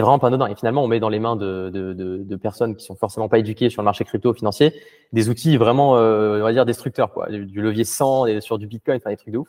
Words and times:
vraiment 0.00 0.18
pas. 0.18 0.30
Et 0.50 0.54
finalement, 0.54 0.84
on 0.84 0.88
met 0.88 1.00
dans 1.00 1.08
les 1.08 1.18
mains 1.18 1.36
de, 1.36 1.70
de, 1.72 1.92
de, 1.92 2.18
de, 2.18 2.36
personnes 2.36 2.76
qui 2.76 2.84
sont 2.84 2.94
forcément 2.94 3.28
pas 3.28 3.38
éduquées 3.38 3.70
sur 3.70 3.82
le 3.82 3.84
marché 3.84 4.04
crypto 4.04 4.32
financier 4.34 4.74
des 5.12 5.28
outils 5.28 5.56
vraiment, 5.56 5.96
euh, 5.96 6.40
on 6.40 6.44
va 6.44 6.52
dire, 6.52 6.64
destructeurs, 6.64 7.12
quoi. 7.12 7.28
Du, 7.28 7.60
levier 7.60 7.84
100 7.84 8.26
et 8.26 8.40
sur 8.40 8.58
du 8.58 8.66
Bitcoin, 8.66 8.96
enfin 8.96 9.10
des 9.10 9.16
trucs 9.16 9.32
de 9.32 9.38
ouf. 9.38 9.48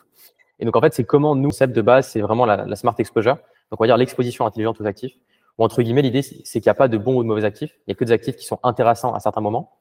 Et 0.60 0.66
donc, 0.66 0.76
en 0.76 0.82
fait, 0.82 0.94
c'est 0.94 1.04
comment 1.04 1.36
nous, 1.36 1.50
concept 1.50 1.76
de 1.76 1.82
base, 1.82 2.08
c'est 2.08 2.22
vraiment 2.22 2.46
la, 2.46 2.66
la, 2.66 2.76
smart 2.76 2.96
exposure. 2.98 3.36
Donc, 3.72 3.79
on 3.79 3.84
va 3.84 3.88
dire 3.88 3.98
l'exposition 3.98 4.46
intelligente 4.46 4.79
aux 4.79 4.86
actifs. 4.86 5.14
Ou 5.58 5.64
entre 5.64 5.82
guillemets, 5.82 6.02
l'idée, 6.02 6.22
c'est 6.22 6.60
qu'il 6.60 6.68
n'y 6.68 6.70
a 6.70 6.76
pas 6.76 6.88
de 6.88 6.97
bons 6.97 7.18
ou 7.18 7.24
de 7.24 7.28
mauvais 7.28 7.46
actifs. 7.46 7.72
Il 7.79 7.83
n'y 7.90 7.94
a 7.94 7.96
que 7.96 8.06
des 8.06 8.12
actifs 8.12 8.36
qui 8.36 8.46
sont 8.46 8.60
intéressants 8.63 9.13
à 9.13 9.20
certains 9.20 9.42
moments. 9.42 9.72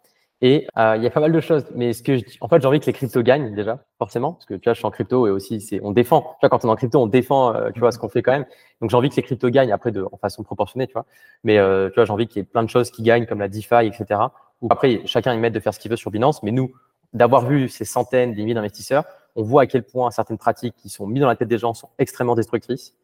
Et 0.43 0.67
euh, 0.79 0.95
il 0.97 1.03
y 1.03 1.07
a 1.07 1.11
pas 1.11 1.21
mal 1.21 1.33
de 1.33 1.41
choses. 1.41 1.67
Mais 1.75 1.93
ce 1.93 2.03
que 2.03 2.17
je, 2.17 2.25
en 2.41 2.49
fait, 2.49 2.61
j'ai 2.63 2.67
envie 2.67 2.81
que 2.81 2.87
les 2.87 2.93
cryptos 2.95 3.23
gagnent 3.23 3.55
déjà, 3.55 3.85
forcément, 3.99 4.33
parce 4.33 4.47
que 4.47 4.55
tu 4.55 4.65
vois, 4.65 4.73
je 4.73 4.79
suis 4.79 4.87
en 4.87 4.91
crypto 4.91 5.27
et 5.27 5.31
aussi, 5.31 5.61
c'est, 5.61 5.81
on 5.83 5.91
défend. 5.91 6.23
Tu 6.41 6.47
vois, 6.47 6.49
quand 6.49 6.65
on 6.65 6.69
est 6.69 6.73
en 6.73 6.77
crypto, 6.77 6.99
on 6.99 7.07
défend, 7.07 7.55
euh, 7.55 7.71
tu 7.73 7.81
vois, 7.81 7.93
ce 7.93 7.99
qu'on 7.99 8.09
fait 8.09 8.23
quand 8.23 8.33
même. 8.33 8.47
Donc, 8.81 8.91
j'ai 8.91 8.97
envie 8.97 9.11
que 9.11 9.17
les 9.17 9.23
cryptos 9.23 9.51
gagnent 9.51 9.73
après 9.73 9.93
de, 9.93 10.07
en 10.11 10.17
façon 10.17 10.43
proportionnée, 10.43 10.87
tu 10.87 10.95
vois. 10.95 11.05
Mais 11.45 11.59
euh, 11.59 11.89
tu 11.91 11.97
vois, 11.97 12.07
j'ai 12.07 12.13
envie 12.13 12.27
qu'il 12.27 12.39
y 12.39 12.43
ait 12.43 12.49
plein 12.49 12.63
de 12.63 12.71
choses 12.71 12.91
qui 12.91 13.03
gagnent, 13.03 13.27
comme 13.27 13.41
la 13.41 13.49
DeFi, 13.49 13.87
etc. 13.87 14.21
Ou 14.63 14.69
après, 14.71 15.03
chacun 15.05 15.35
y 15.35 15.39
met 15.39 15.51
de 15.51 15.61
faire 15.61 15.75
ce 15.75 15.79
qu'il 15.79 15.91
veut 15.91 15.97
sur 15.97 16.11
Binance. 16.11 16.43
Mais 16.43 16.53
nous, 16.53 16.73
d'avoir 17.13 17.45
vu 17.45 17.69
ces 17.69 17.85
centaines, 17.85 18.33
des 18.33 18.43
milliers 18.43 18.55
d'investisseurs, 18.55 19.05
on 19.37 19.43
voit 19.43 19.63
à 19.63 19.67
quel 19.67 19.83
point 19.83 20.11
certaines 20.11 20.39
pratiques 20.39 20.75
qui 20.77 20.89
sont 20.89 21.07
mises 21.07 21.21
dans 21.21 21.29
la 21.29 21.37
tête 21.37 21.49
des 21.49 21.59
gens 21.59 21.75
sont 21.75 21.91
extrêmement 21.99 22.35
destructrices. 22.35 22.95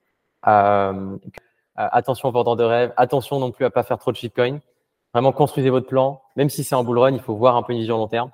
Euh, 0.47 1.17
attention 1.77 2.31
vendeur 2.31 2.57
de 2.57 2.65
rêve, 2.65 2.93
attention 2.97 3.39
non 3.39 3.51
plus 3.51 3.65
à 3.65 3.71
pas 3.71 3.83
faire 3.83 3.99
trop 3.99 4.13
de 4.13 4.17
shitcoin. 4.17 4.61
Vraiment, 5.17 5.33
construisez 5.33 5.71
votre 5.71 5.87
plan. 5.87 6.21
Même 6.37 6.51
si 6.51 6.63
c'est 6.63 6.75
un 6.75 6.85
bull 6.85 6.99
run, 6.99 7.13
il 7.13 7.21
faut 7.21 7.35
voir 7.35 7.57
un 7.57 7.63
peu 7.63 7.73
une 7.73 7.79
vision 7.79 7.97
long 7.97 8.07
terme. 8.07 8.31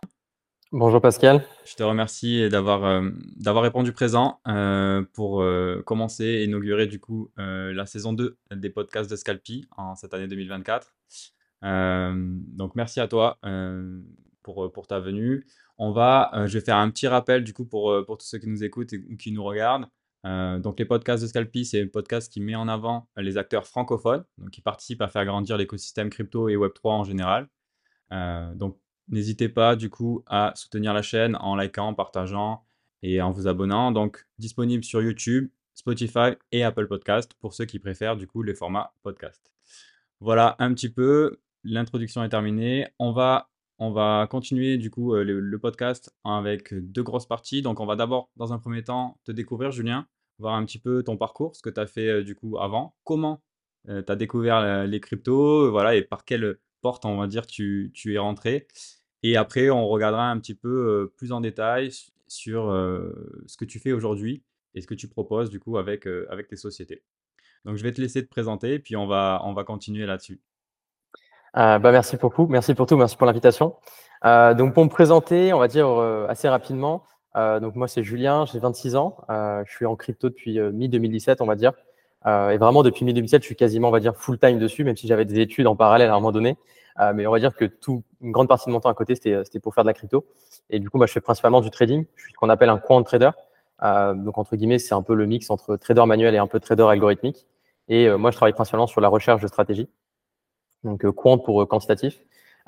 Bonjour 0.72 1.00
Pascal. 1.00 1.44
Je 1.64 1.76
te 1.76 1.82
remercie 1.84 2.48
d'avoir 2.48 2.84
euh, 2.84 3.08
d'avoir 3.36 3.62
répondu 3.62 3.92
présent 3.92 4.40
euh, 4.48 5.04
pour 5.12 5.42
euh, 5.42 5.80
commencer 5.86 6.24
et 6.24 6.42
inaugurer 6.42 6.88
du 6.88 6.98
coup 6.98 7.30
la 7.36 7.86
saison 7.86 8.12
2 8.12 8.36
des 8.56 8.68
podcasts 8.68 9.08
de 9.08 9.14
Scalpi 9.14 9.64
en 9.76 9.94
cette 9.94 10.12
année 10.12 10.26
2024. 10.26 10.92
donc 11.62 12.74
merci 12.74 12.98
à 12.98 13.06
toi 13.06 13.38
pour, 14.42 14.72
pour 14.72 14.88
ta 14.88 14.98
venue. 14.98 15.46
On 15.78 15.92
va, 15.92 16.32
je 16.46 16.58
vais 16.58 16.64
faire 16.64 16.78
un 16.78 16.90
petit 16.90 17.06
rappel 17.06 17.44
du 17.44 17.54
coup 17.54 17.64
pour, 17.64 17.94
pour 18.06 18.18
tous 18.18 18.26
ceux 18.26 18.38
qui 18.38 18.48
nous 18.48 18.64
écoutent 18.64 18.92
et 18.92 19.16
qui 19.16 19.30
nous 19.30 19.44
regardent. 19.44 19.86
Euh, 20.24 20.58
donc 20.60 20.78
les 20.78 20.84
podcasts 20.84 21.22
de 21.22 21.28
Scalpi, 21.28 21.64
c'est 21.64 21.82
un 21.82 21.88
podcast 21.88 22.32
qui 22.32 22.40
met 22.40 22.54
en 22.54 22.68
avant 22.68 23.08
les 23.16 23.38
acteurs 23.38 23.66
francophones, 23.66 24.24
donc 24.38 24.50
qui 24.50 24.60
participent 24.60 25.02
à 25.02 25.08
faire 25.08 25.24
grandir 25.24 25.56
l'écosystème 25.56 26.10
crypto 26.10 26.48
et 26.48 26.56
Web3 26.56 26.90
en 26.90 27.04
général. 27.04 27.48
Euh, 28.12 28.54
donc 28.54 28.78
n'hésitez 29.08 29.48
pas 29.48 29.74
du 29.74 29.90
coup 29.90 30.22
à 30.26 30.52
soutenir 30.54 30.94
la 30.94 31.02
chaîne 31.02 31.36
en 31.36 31.56
likant, 31.56 31.88
en 31.88 31.94
partageant 31.94 32.64
et 33.02 33.20
en 33.20 33.30
vous 33.30 33.48
abonnant. 33.48 33.90
Donc 33.90 34.26
disponible 34.38 34.84
sur 34.84 35.02
YouTube, 35.02 35.50
Spotify 35.74 36.36
et 36.52 36.62
Apple 36.62 36.86
Podcast 36.86 37.32
pour 37.40 37.54
ceux 37.54 37.64
qui 37.64 37.78
préfèrent 37.78 38.16
du 38.16 38.26
coup 38.26 38.42
les 38.42 38.54
formats 38.54 38.94
podcast. 39.02 39.52
Voilà 40.20 40.54
un 40.60 40.72
petit 40.72 40.88
peu, 40.88 41.40
l'introduction 41.64 42.22
est 42.22 42.28
terminée. 42.28 42.86
On 43.00 43.10
va 43.10 43.51
on 43.82 43.90
va 43.90 44.28
continuer 44.30 44.78
du 44.78 44.90
coup 44.90 45.12
euh, 45.12 45.24
le, 45.24 45.58
podcast 45.58 46.14
avec 46.22 46.72
deux 46.72 47.02
grosses 47.02 47.26
parties. 47.26 47.62
Donc 47.62 47.80
on 47.80 47.86
va 47.86 47.96
d'abord 47.96 48.30
dans 48.36 48.52
un 48.52 48.58
premier 48.60 48.84
temps 48.84 49.18
te 49.24 49.32
découvrir 49.32 49.72
Julien, 49.72 50.06
voir 50.38 50.54
un 50.54 50.64
petit 50.64 50.78
peu 50.78 51.02
ton 51.02 51.16
parcours, 51.16 51.56
ce 51.56 51.62
que 51.62 51.70
tu 51.70 51.80
as 51.80 51.86
fait 51.86 52.08
euh, 52.08 52.22
du 52.22 52.36
coup 52.36 52.58
avant, 52.58 52.94
comment 53.02 53.42
euh, 53.88 54.00
tu 54.00 54.12
as 54.12 54.14
découvert 54.14 54.86
les 54.86 55.00
cryptos, 55.00 55.68
voilà, 55.72 55.96
et 55.96 56.02
par 56.02 56.24
quelle 56.24 56.58
porte 56.80 57.04
on 57.04 57.16
va 57.16 57.26
dire 57.26 57.44
tu, 57.44 57.92
es 58.06 58.18
rentré. 58.18 58.68
Et 59.24 59.36
après 59.36 59.68
on 59.68 59.88
regardera 59.88 60.30
un 60.30 60.38
petit 60.38 60.54
peu 60.54 61.12
plus 61.16 61.32
en 61.32 61.40
détail 61.40 61.90
sur 62.28 62.66
ce 63.46 63.56
que 63.56 63.64
tu 63.64 63.80
fais 63.80 63.92
aujourd'hui 63.92 64.44
et 64.74 64.80
ce 64.80 64.86
que 64.86 64.94
tu 64.94 65.08
proposes 65.08 65.50
du 65.50 65.58
coup 65.58 65.76
avec, 65.76 66.06
tes 66.48 66.56
sociétés. 66.56 67.02
Donc 67.64 67.76
je 67.76 67.82
vais 67.82 67.92
te 67.92 68.00
laisser 68.00 68.22
te 68.22 68.28
présenter, 68.28 68.78
puis 68.78 68.94
on 68.94 69.08
va 69.08 69.64
continuer 69.66 70.06
là-dessus. 70.06 70.40
Euh, 71.56 71.78
bah, 71.78 71.92
merci 71.92 72.16
beaucoup, 72.16 72.46
merci 72.46 72.74
pour 72.74 72.86
tout, 72.86 72.96
merci 72.96 73.16
pour 73.16 73.26
l'invitation. 73.26 73.76
Euh, 74.24 74.54
donc 74.54 74.74
pour 74.74 74.84
me 74.84 74.88
présenter, 74.88 75.52
on 75.52 75.58
va 75.58 75.68
dire 75.68 75.88
euh, 75.88 76.26
assez 76.28 76.48
rapidement. 76.48 77.04
Euh, 77.36 77.60
donc 77.60 77.74
moi 77.76 77.88
c'est 77.88 78.02
Julien, 78.02 78.46
j'ai 78.46 78.58
26 78.58 78.96
ans, 78.96 79.16
je 79.28 79.70
suis 79.70 79.86
en 79.86 79.96
crypto 79.96 80.28
depuis 80.28 80.60
mi 80.60 80.88
2017 80.88 81.40
on 81.40 81.46
va 81.46 81.56
dire. 81.56 81.72
et 82.26 82.56
vraiment 82.58 82.82
depuis 82.82 83.04
mi 83.04 83.14
2017 83.14 83.42
je 83.42 83.46
suis 83.46 83.56
quasiment 83.56 83.88
on 83.88 83.90
va 83.90 84.00
dire 84.00 84.16
full 84.16 84.38
time 84.38 84.58
dessus, 84.58 84.84
même 84.84 84.96
si 84.96 85.06
j'avais 85.06 85.24
des 85.24 85.40
études 85.40 85.66
en 85.66 85.76
parallèle 85.76 86.10
à 86.10 86.12
un 86.12 86.16
moment 86.16 86.32
donné. 86.32 86.56
mais 87.14 87.26
on 87.26 87.32
va 87.32 87.38
dire 87.38 87.54
que 87.54 87.64
tout, 87.64 88.02
une 88.20 88.32
grande 88.32 88.48
partie 88.48 88.66
de 88.68 88.72
mon 88.72 88.80
temps 88.80 88.90
à 88.90 88.94
côté 88.94 89.14
c'était 89.14 89.60
pour 89.60 89.74
faire 89.74 89.84
de 89.84 89.88
la 89.88 89.94
crypto. 89.94 90.26
Et 90.70 90.78
du 90.78 90.90
coup 90.90 90.98
moi 90.98 91.06
je 91.06 91.12
fais 91.12 91.20
principalement 91.20 91.60
du 91.62 91.70
trading, 91.70 92.04
je 92.16 92.22
suis 92.22 92.32
ce 92.32 92.38
qu'on 92.38 92.50
appelle 92.50 92.68
un 92.68 92.78
quant 92.78 93.02
trader. 93.02 93.30
donc 93.80 94.36
entre 94.38 94.56
guillemets 94.56 94.78
c'est 94.78 94.94
un 94.94 95.02
peu 95.02 95.14
le 95.14 95.26
mix 95.26 95.50
entre 95.50 95.76
trader 95.76 96.04
manuel 96.06 96.34
et 96.34 96.38
un 96.38 96.46
peu 96.46 96.60
trader 96.60 96.84
algorithmique. 96.84 97.46
Et 97.88 98.10
moi 98.10 98.30
je 98.30 98.36
travaille 98.36 98.54
principalement 98.54 98.86
sur 98.86 99.00
la 99.00 99.08
recherche 99.08 99.40
de 99.40 99.48
stratégie 99.48 99.88
donc 100.84 101.04
euh, 101.04 101.12
quant 101.12 101.38
pour 101.38 101.62
euh, 101.62 101.66
quantitatif. 101.66 102.18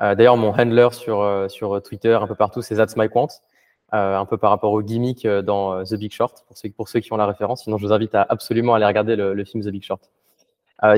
Euh, 0.01 0.15
d'ailleurs, 0.15 0.37
mon 0.37 0.51
handler 0.51 0.89
sur, 0.93 1.47
sur 1.49 1.81
Twitter, 1.83 2.15
un 2.15 2.27
peu 2.27 2.35
partout, 2.35 2.63
c'est 2.63 2.77
That's 2.77 2.97
My 2.97 3.09
un 3.93 4.25
peu 4.25 4.37
par 4.39 4.51
rapport 4.51 4.73
au 4.73 4.83
gimmick 4.83 5.25
dans 5.25 5.85
The 5.85 5.95
Big 5.95 6.13
Short, 6.13 6.45
pour 6.77 6.89
ceux, 6.89 6.99
qui 6.99 7.13
ont 7.13 7.17
la 7.17 7.27
référence. 7.27 7.63
Sinon, 7.63 7.79
je 7.79 7.87
vous 7.87 7.93
invite 7.93 8.13
à 8.17 8.27
absolument 8.29 8.75
aller 8.75 8.87
regarder 8.87 9.15
le, 9.15 9.45
film 9.45 9.63
The 9.63 9.69
Big 9.69 9.85
Short. 9.85 10.11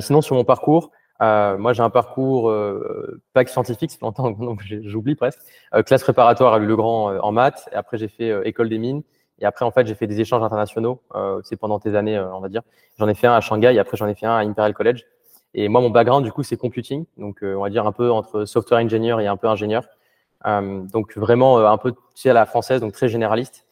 sinon, 0.00 0.22
sur 0.22 0.34
mon 0.34 0.44
parcours, 0.44 0.90
moi, 1.20 1.74
j'ai 1.74 1.82
un 1.82 1.90
parcours 1.90 2.48
euh, 2.48 3.20
que 3.34 3.50
scientifique, 3.50 3.90
c'est 3.90 4.00
longtemps, 4.00 4.30
donc 4.38 4.62
j'oublie 4.64 5.14
presque. 5.14 5.40
classe 5.84 6.04
préparatoire 6.04 6.54
à 6.54 6.58
Le 6.58 6.74
Grand 6.74 7.18
en 7.18 7.32
maths. 7.32 7.68
Et 7.70 7.74
après, 7.74 7.98
j'ai 7.98 8.08
fait 8.08 8.32
école 8.48 8.70
des 8.70 8.78
mines. 8.78 9.02
Et 9.40 9.44
après, 9.44 9.66
en 9.66 9.70
fait, 9.70 9.86
j'ai 9.86 9.94
fait 9.94 10.06
des 10.06 10.22
échanges 10.22 10.42
internationaux. 10.42 11.02
c'est 11.42 11.56
pendant 11.56 11.78
tes 11.78 11.96
années, 11.96 12.18
on 12.18 12.40
va 12.40 12.48
dire. 12.48 12.62
J'en 12.98 13.08
ai 13.08 13.14
fait 13.14 13.26
un 13.26 13.34
à 13.34 13.42
Shanghai. 13.42 13.74
Et 13.74 13.78
après, 13.78 13.98
j'en 13.98 14.08
ai 14.08 14.14
fait 14.14 14.24
un 14.24 14.36
à 14.36 14.40
Imperial 14.40 14.72
College. 14.72 15.04
Et 15.58 15.68
moi, 15.68 15.80
mon 15.80 15.88
background, 15.88 16.22
du 16.22 16.30
coup, 16.30 16.42
c'est 16.42 16.58
computing. 16.58 17.06
Donc, 17.16 17.42
euh, 17.42 17.54
on 17.54 17.62
va 17.62 17.70
dire 17.70 17.86
un 17.86 17.92
peu 17.92 18.10
entre 18.10 18.44
software 18.44 18.78
engineer 18.78 19.18
et 19.20 19.26
un 19.26 19.38
peu 19.38 19.48
ingénieur. 19.48 19.84
Euh, 20.44 20.82
donc, 20.82 21.16
vraiment 21.16 21.58
euh, 21.58 21.66
un 21.66 21.78
peu, 21.78 21.92
tu 21.92 21.98
sais, 22.14 22.28
à 22.30 22.34
la 22.34 22.44
française, 22.44 22.82
donc 22.82 22.92
très 22.92 23.08
généraliste. 23.08 23.66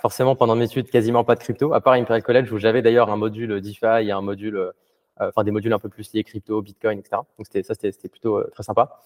forcément, 0.00 0.36
pendant 0.36 0.54
mes 0.54 0.64
études, 0.64 0.88
quasiment 0.88 1.24
pas 1.24 1.34
de 1.34 1.40
crypto, 1.40 1.74
à 1.74 1.80
part 1.80 1.94
Imperial 1.94 2.22
College, 2.22 2.52
où 2.52 2.58
j'avais 2.58 2.80
d'ailleurs 2.80 3.10
un 3.10 3.16
module 3.16 3.60
DeFi 3.60 4.06
et 4.06 4.12
un 4.12 4.22
module, 4.22 4.72
enfin, 5.18 5.42
des 5.44 5.50
modules 5.50 5.72
un 5.72 5.80
peu 5.80 5.88
plus 5.88 6.14
liés 6.14 6.24
crypto, 6.24 6.62
Bitcoin, 6.62 6.98
etc. 7.00 7.22
Donc, 7.38 7.46
ça, 7.64 7.74
c'était 7.74 8.08
plutôt 8.08 8.42
très 8.54 8.62
sympa. 8.62 9.02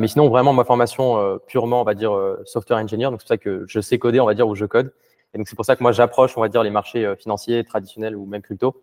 mais 0.00 0.08
sinon, 0.08 0.28
vraiment, 0.28 0.54
ma 0.54 0.64
formation 0.64 1.38
purement, 1.46 1.82
on 1.82 1.84
va 1.84 1.94
dire, 1.94 2.12
software 2.46 2.78
engineer. 2.78 3.10
Donc, 3.10 3.20
c'est 3.20 3.26
pour 3.26 3.34
ça 3.36 3.36
que 3.36 3.64
je 3.66 3.80
sais 3.80 3.98
coder, 3.98 4.20
on 4.20 4.26
va 4.26 4.34
dire, 4.34 4.48
ou 4.48 4.54
je 4.54 4.64
code. 4.64 4.94
Et 5.34 5.38
donc, 5.38 5.48
c'est 5.48 5.56
pour 5.56 5.66
ça 5.66 5.76
que 5.76 5.82
moi, 5.82 5.92
j'approche, 5.92 6.38
on 6.38 6.40
va 6.40 6.48
dire, 6.48 6.62
les 6.62 6.70
marchés 6.70 7.14
financiers 7.18 7.64
traditionnels 7.64 8.16
ou 8.16 8.24
même 8.24 8.42
crypto 8.42 8.80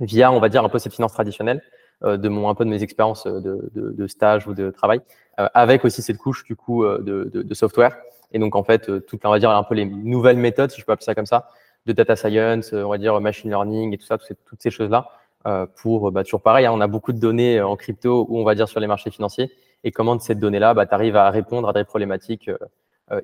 via, 0.00 0.30
on 0.32 0.40
va 0.40 0.48
dire, 0.48 0.64
un 0.64 0.68
peu 0.68 0.78
cette 0.78 0.92
finance 0.92 1.12
traditionnelle. 1.12 1.62
Euh, 2.04 2.16
de 2.16 2.28
mon 2.28 2.48
un 2.48 2.54
peu 2.54 2.64
de 2.64 2.70
mes 2.70 2.84
expériences 2.84 3.26
euh, 3.26 3.40
de, 3.40 3.70
de, 3.74 3.90
de, 3.90 4.06
stage 4.06 4.46
ou 4.46 4.54
de 4.54 4.70
travail, 4.70 5.00
euh, 5.40 5.48
avec 5.52 5.84
aussi 5.84 6.00
cette 6.00 6.16
couche 6.16 6.44
du 6.44 6.54
coup 6.54 6.84
de, 6.86 7.24
de, 7.24 7.54
software. 7.54 7.96
Et 8.30 8.38
donc 8.38 8.54
en 8.54 8.62
fait, 8.62 9.04
tout, 9.06 9.18
on 9.24 9.30
va 9.30 9.40
dire 9.40 9.50
un 9.50 9.64
peu 9.64 9.74
les 9.74 9.84
nouvelles 9.84 10.36
méthodes, 10.36 10.70
si 10.70 10.80
je 10.80 10.86
peux 10.86 10.92
appeler 10.92 11.06
ça 11.06 11.16
comme 11.16 11.26
ça, 11.26 11.50
de 11.86 11.92
data 11.92 12.14
science, 12.14 12.72
on 12.72 12.88
va 12.88 12.98
dire 12.98 13.20
machine 13.20 13.50
learning 13.50 13.94
et 13.94 13.98
tout 13.98 14.06
ça, 14.06 14.16
toutes 14.16 14.28
ces, 14.28 14.36
toutes 14.36 14.62
ces 14.62 14.70
choses-là, 14.70 15.08
pour 15.82 16.12
bah, 16.12 16.22
toujours 16.22 16.42
pareil, 16.42 16.66
hein, 16.66 16.72
on 16.72 16.80
a 16.80 16.86
beaucoup 16.86 17.12
de 17.12 17.18
données 17.18 17.60
en 17.60 17.74
crypto 17.74 18.26
ou 18.28 18.38
on 18.38 18.44
va 18.44 18.54
dire 18.54 18.68
sur 18.68 18.78
les 18.78 18.86
marchés 18.86 19.10
financiers, 19.10 19.50
et 19.82 19.90
comment 19.90 20.14
de 20.14 20.20
cette 20.20 20.38
donnée-là, 20.38 20.74
bah, 20.74 20.86
tu 20.86 20.94
arrives 20.94 21.16
à 21.16 21.30
répondre 21.30 21.68
à 21.68 21.72
des 21.72 21.82
problématiques 21.82 22.48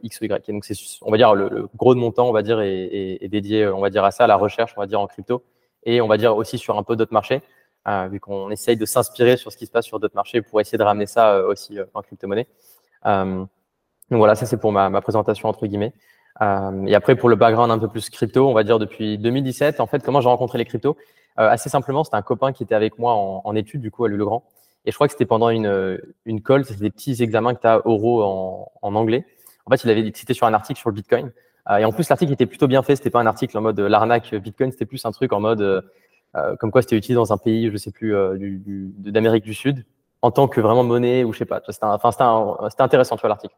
X 0.02 0.20
ou 0.20 0.24
Y. 0.24 0.48
Et 0.48 0.52
donc 0.52 0.64
c'est, 0.64 0.74
on 1.02 1.12
va 1.12 1.16
dire, 1.16 1.32
le, 1.36 1.68
gros 1.76 1.94
de 1.94 2.00
mon 2.00 2.10
temps, 2.10 2.28
on 2.28 2.32
va 2.32 2.42
dire, 2.42 2.60
est, 2.60 2.86
est, 2.86 3.24
est, 3.24 3.28
dédié, 3.28 3.68
on 3.68 3.80
va 3.80 3.90
dire, 3.90 4.02
à 4.02 4.10
ça, 4.10 4.24
à 4.24 4.26
la 4.26 4.36
recherche, 4.36 4.74
on 4.76 4.80
va 4.80 4.88
dire, 4.88 5.00
en 5.00 5.06
crypto, 5.06 5.44
et 5.84 6.00
on 6.00 6.08
va 6.08 6.16
dire 6.16 6.36
aussi 6.36 6.58
sur 6.58 6.76
un 6.76 6.82
peu 6.82 6.96
d'autres 6.96 7.12
marchés. 7.12 7.40
Euh, 7.86 8.08
vu 8.08 8.18
qu'on 8.18 8.50
essaye 8.50 8.78
de 8.78 8.86
s'inspirer 8.86 9.36
sur 9.36 9.52
ce 9.52 9.58
qui 9.58 9.66
se 9.66 9.70
passe 9.70 9.84
sur 9.84 10.00
d'autres 10.00 10.14
marchés 10.14 10.40
pour 10.40 10.58
essayer 10.58 10.78
de 10.78 10.82
ramener 10.82 11.04
ça 11.04 11.34
euh, 11.34 11.50
aussi 11.50 11.78
euh, 11.78 11.84
en 11.92 12.00
crypto-monnaie. 12.00 12.46
donc 13.04 13.48
voilà, 14.10 14.34
ça 14.34 14.46
c'est 14.46 14.56
pour 14.56 14.72
ma, 14.72 14.88
ma, 14.88 15.02
présentation 15.02 15.50
entre 15.50 15.66
guillemets. 15.66 15.92
et 16.40 16.94
après 16.94 17.14
pour 17.14 17.28
le 17.28 17.36
background 17.36 17.70
un 17.70 17.78
peu 17.78 17.88
plus 17.88 18.08
crypto, 18.08 18.48
on 18.48 18.54
va 18.54 18.64
dire 18.64 18.78
depuis 18.78 19.18
2017, 19.18 19.80
en 19.80 19.86
fait, 19.86 20.02
comment 20.02 20.22
j'ai 20.22 20.28
rencontré 20.28 20.56
les 20.56 20.64
cryptos? 20.64 20.96
Assez 21.36 21.68
simplement, 21.68 22.04
c'était 22.04 22.16
un 22.16 22.22
copain 22.22 22.52
qui 22.52 22.62
était 22.62 22.74
avec 22.74 22.98
moi 22.98 23.12
en, 23.12 23.42
en 23.44 23.54
études 23.54 23.82
du 23.82 23.90
coup 23.90 24.04
à 24.04 24.08
Lille-le-Grand. 24.08 24.44
Et 24.86 24.90
je 24.90 24.96
crois 24.96 25.06
que 25.06 25.12
c'était 25.12 25.26
pendant 25.26 25.50
une, 25.50 25.98
une 26.24 26.40
colle, 26.40 26.64
c'était 26.64 26.80
des 26.80 26.90
petits 26.90 27.22
examens 27.22 27.54
que 27.54 27.60
tu 27.60 27.66
as 27.66 27.86
oraux 27.86 28.22
en, 28.22 28.72
en, 28.80 28.94
anglais. 28.94 29.26
En 29.66 29.70
fait, 29.70 29.82
il 29.84 29.90
avait 29.90 30.10
cité 30.14 30.32
sur 30.32 30.46
un 30.46 30.54
article 30.54 30.80
sur 30.80 30.88
le 30.88 30.94
Bitcoin. 30.94 31.32
et 31.78 31.84
en 31.84 31.92
plus, 31.92 32.08
l'article 32.08 32.32
était 32.32 32.46
plutôt 32.46 32.68
bien 32.68 32.82
fait. 32.82 32.96
C'était 32.96 33.10
pas 33.10 33.20
un 33.20 33.26
article 33.26 33.58
en 33.58 33.60
mode 33.60 33.80
l'arnaque 33.80 34.34
Bitcoin, 34.34 34.70
c'était 34.72 34.86
plus 34.86 35.04
un 35.04 35.12
truc 35.12 35.32
en 35.34 35.40
mode 35.40 35.84
comme 36.58 36.70
quoi 36.70 36.82
c'était 36.82 36.96
utilisé 36.96 37.14
dans 37.14 37.32
un 37.32 37.36
pays, 37.36 37.70
je 37.70 37.76
sais 37.76 37.90
plus, 37.90 38.14
euh, 38.14 38.36
d'Amérique 38.98 39.44
du, 39.44 39.54
Sud, 39.54 39.84
en 40.22 40.30
tant 40.30 40.48
que 40.48 40.60
vraiment 40.60 40.84
monnaie 40.84 41.24
ou 41.24 41.32
je 41.32 41.38
sais 41.38 41.44
pas. 41.44 41.62
C'était 41.68 41.84
enfin, 41.84 42.10
c'était 42.12 42.82
intéressant, 42.82 43.16
tu 43.16 43.20
vois, 43.20 43.28
l'article. 43.28 43.54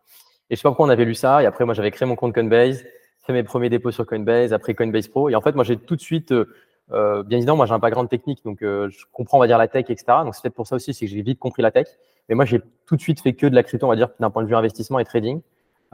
Et 0.51 0.57
je 0.57 0.61
sais 0.61 0.63
pas 0.63 0.71
pourquoi 0.71 0.87
on 0.87 0.91
avait 0.91 1.05
lu 1.05 1.15
ça. 1.15 1.43
Et 1.43 1.47
après, 1.47 1.65
moi, 1.65 1.75
j'avais 1.75 1.91
créé 1.91 2.07
mon 2.07 2.17
compte 2.17 2.35
Coinbase, 2.35 2.85
fait 3.27 3.33
mes 3.33 3.43
premiers 3.43 3.71
dépôts 3.71 3.91
sur 3.91 4.07
Coinbase, 4.07 4.53
après 4.53 4.75
Coinbase 4.75 5.09
Pro. 5.09 5.29
Et 5.29 5.35
en 5.35 5.41
fait, 5.41 5.55
moi, 5.55 5.65
j'ai 5.65 5.77
tout 5.77 5.97
de 5.97 6.01
suite, 6.01 6.33
euh, 6.33 7.23
bien 7.23 7.39
évidemment, 7.39 7.57
moi, 7.57 7.67
j'ai 7.67 7.75
un 7.75 7.79
background 7.79 8.09
technique, 8.09 8.45
donc 8.45 8.59
je 8.61 9.05
comprends, 9.13 9.39
on 9.39 9.41
va 9.41 9.47
dire, 9.47 9.59
la 9.59 9.69
tech, 9.69 9.87
etc. 9.89 10.05
Donc, 10.25 10.35
c'est 10.35 10.43
peut-être 10.43 10.55
pour 10.55 10.67
ça 10.67 10.77
aussi, 10.77 10.93
c'est 10.93 11.07
que 11.07 11.11
j'ai 11.11 11.23
vite 11.23 11.39
compris 11.39 11.63
la 11.63 11.71
tech. 11.71 11.89
Mais 12.29 12.35
moi, 12.35 12.45
j'ai 12.45 12.61
tout 12.87 12.97
de 12.97 13.01
suite 13.01 13.21
fait 13.21 13.33
que 13.33 13.47
de 13.47 13.55
la 13.55 13.63
crypto, 13.63 13.87
on 13.87 13.91
va 13.91 13.97
dire, 13.97 14.11
d'un 14.21 14.31
point 14.31 14.43
de 14.43 14.49
vue 14.49 14.57
investissement 14.57 14.99
et 14.99 15.05
trading. 15.05 15.41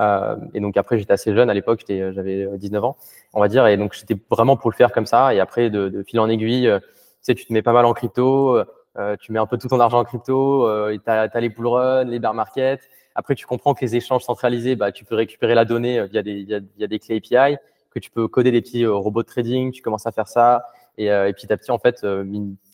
Euh, 0.01 0.37
et 0.55 0.61
donc 0.61 0.77
après, 0.77 0.99
j'étais 0.99 1.13
assez 1.13 1.35
jeune 1.35 1.51
à 1.51 1.55
l'époque, 1.55 1.85
j'avais 1.89 2.47
19 2.59 2.85
ans, 2.85 2.97
on 3.35 3.41
va 3.41 3.49
dire, 3.49 3.67
et 3.67 3.77
donc 3.77 3.95
j'étais 3.95 4.17
vraiment 4.31 4.57
pour 4.57 4.71
le 4.71 4.77
faire 4.77 4.93
comme 4.93 5.07
ça. 5.07 5.35
Et 5.35 5.41
après, 5.41 5.71
de, 5.71 5.89
de 5.89 6.03
fil 6.03 6.21
en 6.21 6.29
aiguille, 6.29 6.69
euh, 6.69 6.79
tu 6.81 6.87
sais, 7.23 7.35
tu 7.35 7.47
te 7.47 7.53
mets 7.53 7.63
pas 7.63 7.73
mal 7.73 7.85
en 7.85 7.93
crypto. 7.93 8.57
Euh, 8.99 9.17
tu 9.19 9.33
mets 9.33 9.39
un 9.39 9.47
peu 9.47 9.57
tout 9.57 9.69
ton 9.69 9.81
argent 9.81 10.01
en 10.01 10.05
crypto, 10.05 10.69
tu 10.93 11.11
as, 11.11 11.41
les 11.41 11.49
bull 11.49 11.67
run, 11.67 12.05
les 12.05 12.19
bear 12.19 12.35
market. 12.35 12.81
Après, 13.15 13.35
tu 13.35 13.47
comprends 13.47 13.73
que 13.73 13.81
les 13.81 13.97
échanges 13.97 14.23
centralisés, 14.23 14.77
bah, 14.77 14.93
tu 14.93 15.05
peux 15.07 15.15
récupérer 15.15 15.55
la 15.55 15.65
donnée 15.65 16.07
via 16.09 16.23
des, 16.23 16.45
via, 16.45 16.61
des 16.87 16.99
clés 16.99 17.17
API, 17.17 17.57
que 17.91 17.99
tu 17.99 18.11
peux 18.11 18.29
coder 18.29 18.51
des 18.51 18.61
petits 18.61 18.85
robots 18.87 19.23
de 19.23 19.27
trading, 19.29 19.73
tu 19.73 19.81
commences 19.81 20.07
à 20.07 20.13
faire 20.13 20.29
ça. 20.29 20.67
Et, 20.99 21.07
et 21.07 21.33
petit 21.33 21.51
à 21.51 21.57
petit, 21.57 21.71
en 21.71 21.79
fait, 21.79 22.07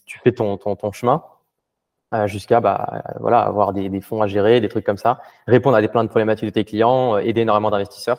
tu 0.06 0.18
fais 0.18 0.32
ton, 0.32 0.56
ton, 0.56 0.74
ton 0.74 0.90
chemin 0.90 1.22
jusqu'à 2.26 2.60
bah, 2.60 3.02
voilà, 3.20 3.40
avoir 3.40 3.72
des, 3.72 3.88
des, 3.88 4.00
fonds 4.00 4.22
à 4.22 4.26
gérer, 4.26 4.60
des 4.60 4.68
trucs 4.68 4.84
comme 4.84 4.96
ça, 4.96 5.20
répondre 5.46 5.76
à 5.76 5.80
des 5.80 5.88
plein 5.88 6.04
de 6.04 6.08
problématiques 6.08 6.46
de 6.46 6.50
tes 6.50 6.64
clients, 6.64 7.18
aider 7.18 7.42
énormément 7.42 7.70
d'investisseurs. 7.70 8.18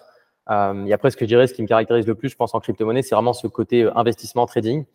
Euh, 0.50 0.86
et 0.86 0.94
après, 0.94 1.12
ce 1.12 1.18
que 1.18 1.26
je 1.26 1.28
dirais, 1.28 1.48
ce 1.48 1.54
qui 1.54 1.62
me 1.62 1.68
caractérise 1.68 2.08
le 2.08 2.16
plus, 2.16 2.30
je 2.30 2.36
pense, 2.36 2.56
en 2.56 2.60
crypto-monnaie, 2.60 3.02
c'est 3.02 3.16
vraiment 3.16 3.34
ce 3.34 3.48
côté 3.48 3.84
euh, 3.84 3.92
investissement, 3.96 4.46
trading. 4.46 4.86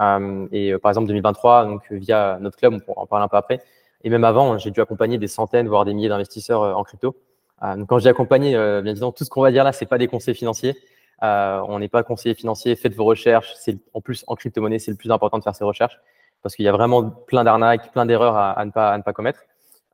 Euh, 0.00 0.48
et 0.50 0.76
par 0.78 0.90
exemple, 0.90 1.06
2023, 1.06 1.66
donc 1.66 1.92
via 1.92 2.38
notre 2.40 2.56
club, 2.56 2.80
on 2.88 2.92
en 3.00 3.06
parler 3.06 3.24
un 3.24 3.28
peu 3.28 3.36
après. 3.36 3.60
Et 4.02 4.10
même 4.10 4.24
avant, 4.24 4.58
j'ai 4.58 4.70
dû 4.70 4.80
accompagner 4.80 5.18
des 5.18 5.28
centaines, 5.28 5.68
voire 5.68 5.84
des 5.84 5.94
milliers 5.94 6.08
d'investisseurs 6.08 6.76
en 6.76 6.82
crypto. 6.82 7.16
donc, 7.62 7.88
quand 7.88 7.98
j'ai 7.98 8.10
accompagné, 8.10 8.52
bien 8.52 8.84
évidemment, 8.86 9.12
tout 9.12 9.24
ce 9.24 9.30
qu'on 9.30 9.40
va 9.40 9.50
dire 9.50 9.64
là, 9.64 9.72
c'est 9.72 9.86
pas 9.86 9.96
des 9.96 10.08
conseils 10.08 10.34
financiers. 10.34 10.76
on 11.22 11.78
n'est 11.78 11.88
pas 11.88 12.02
conseiller 12.02 12.34
financier. 12.34 12.76
Faites 12.76 12.94
vos 12.94 13.04
recherches. 13.04 13.54
C'est 13.56 13.78
en 13.94 14.02
plus 14.02 14.24
en 14.26 14.34
crypto-monnaie, 14.34 14.78
c'est 14.78 14.90
le 14.90 14.98
plus 14.98 15.10
important 15.10 15.38
de 15.38 15.42
faire 15.42 15.54
ses 15.54 15.64
recherches 15.64 15.98
parce 16.44 16.54
qu'il 16.54 16.64
y 16.64 16.68
a 16.68 16.72
vraiment 16.72 17.10
plein 17.10 17.42
d'arnaques, 17.42 17.90
plein 17.90 18.06
d'erreurs 18.06 18.36
à, 18.36 18.64
ne 18.64 18.70
pas 18.70 19.12
commettre. 19.12 19.40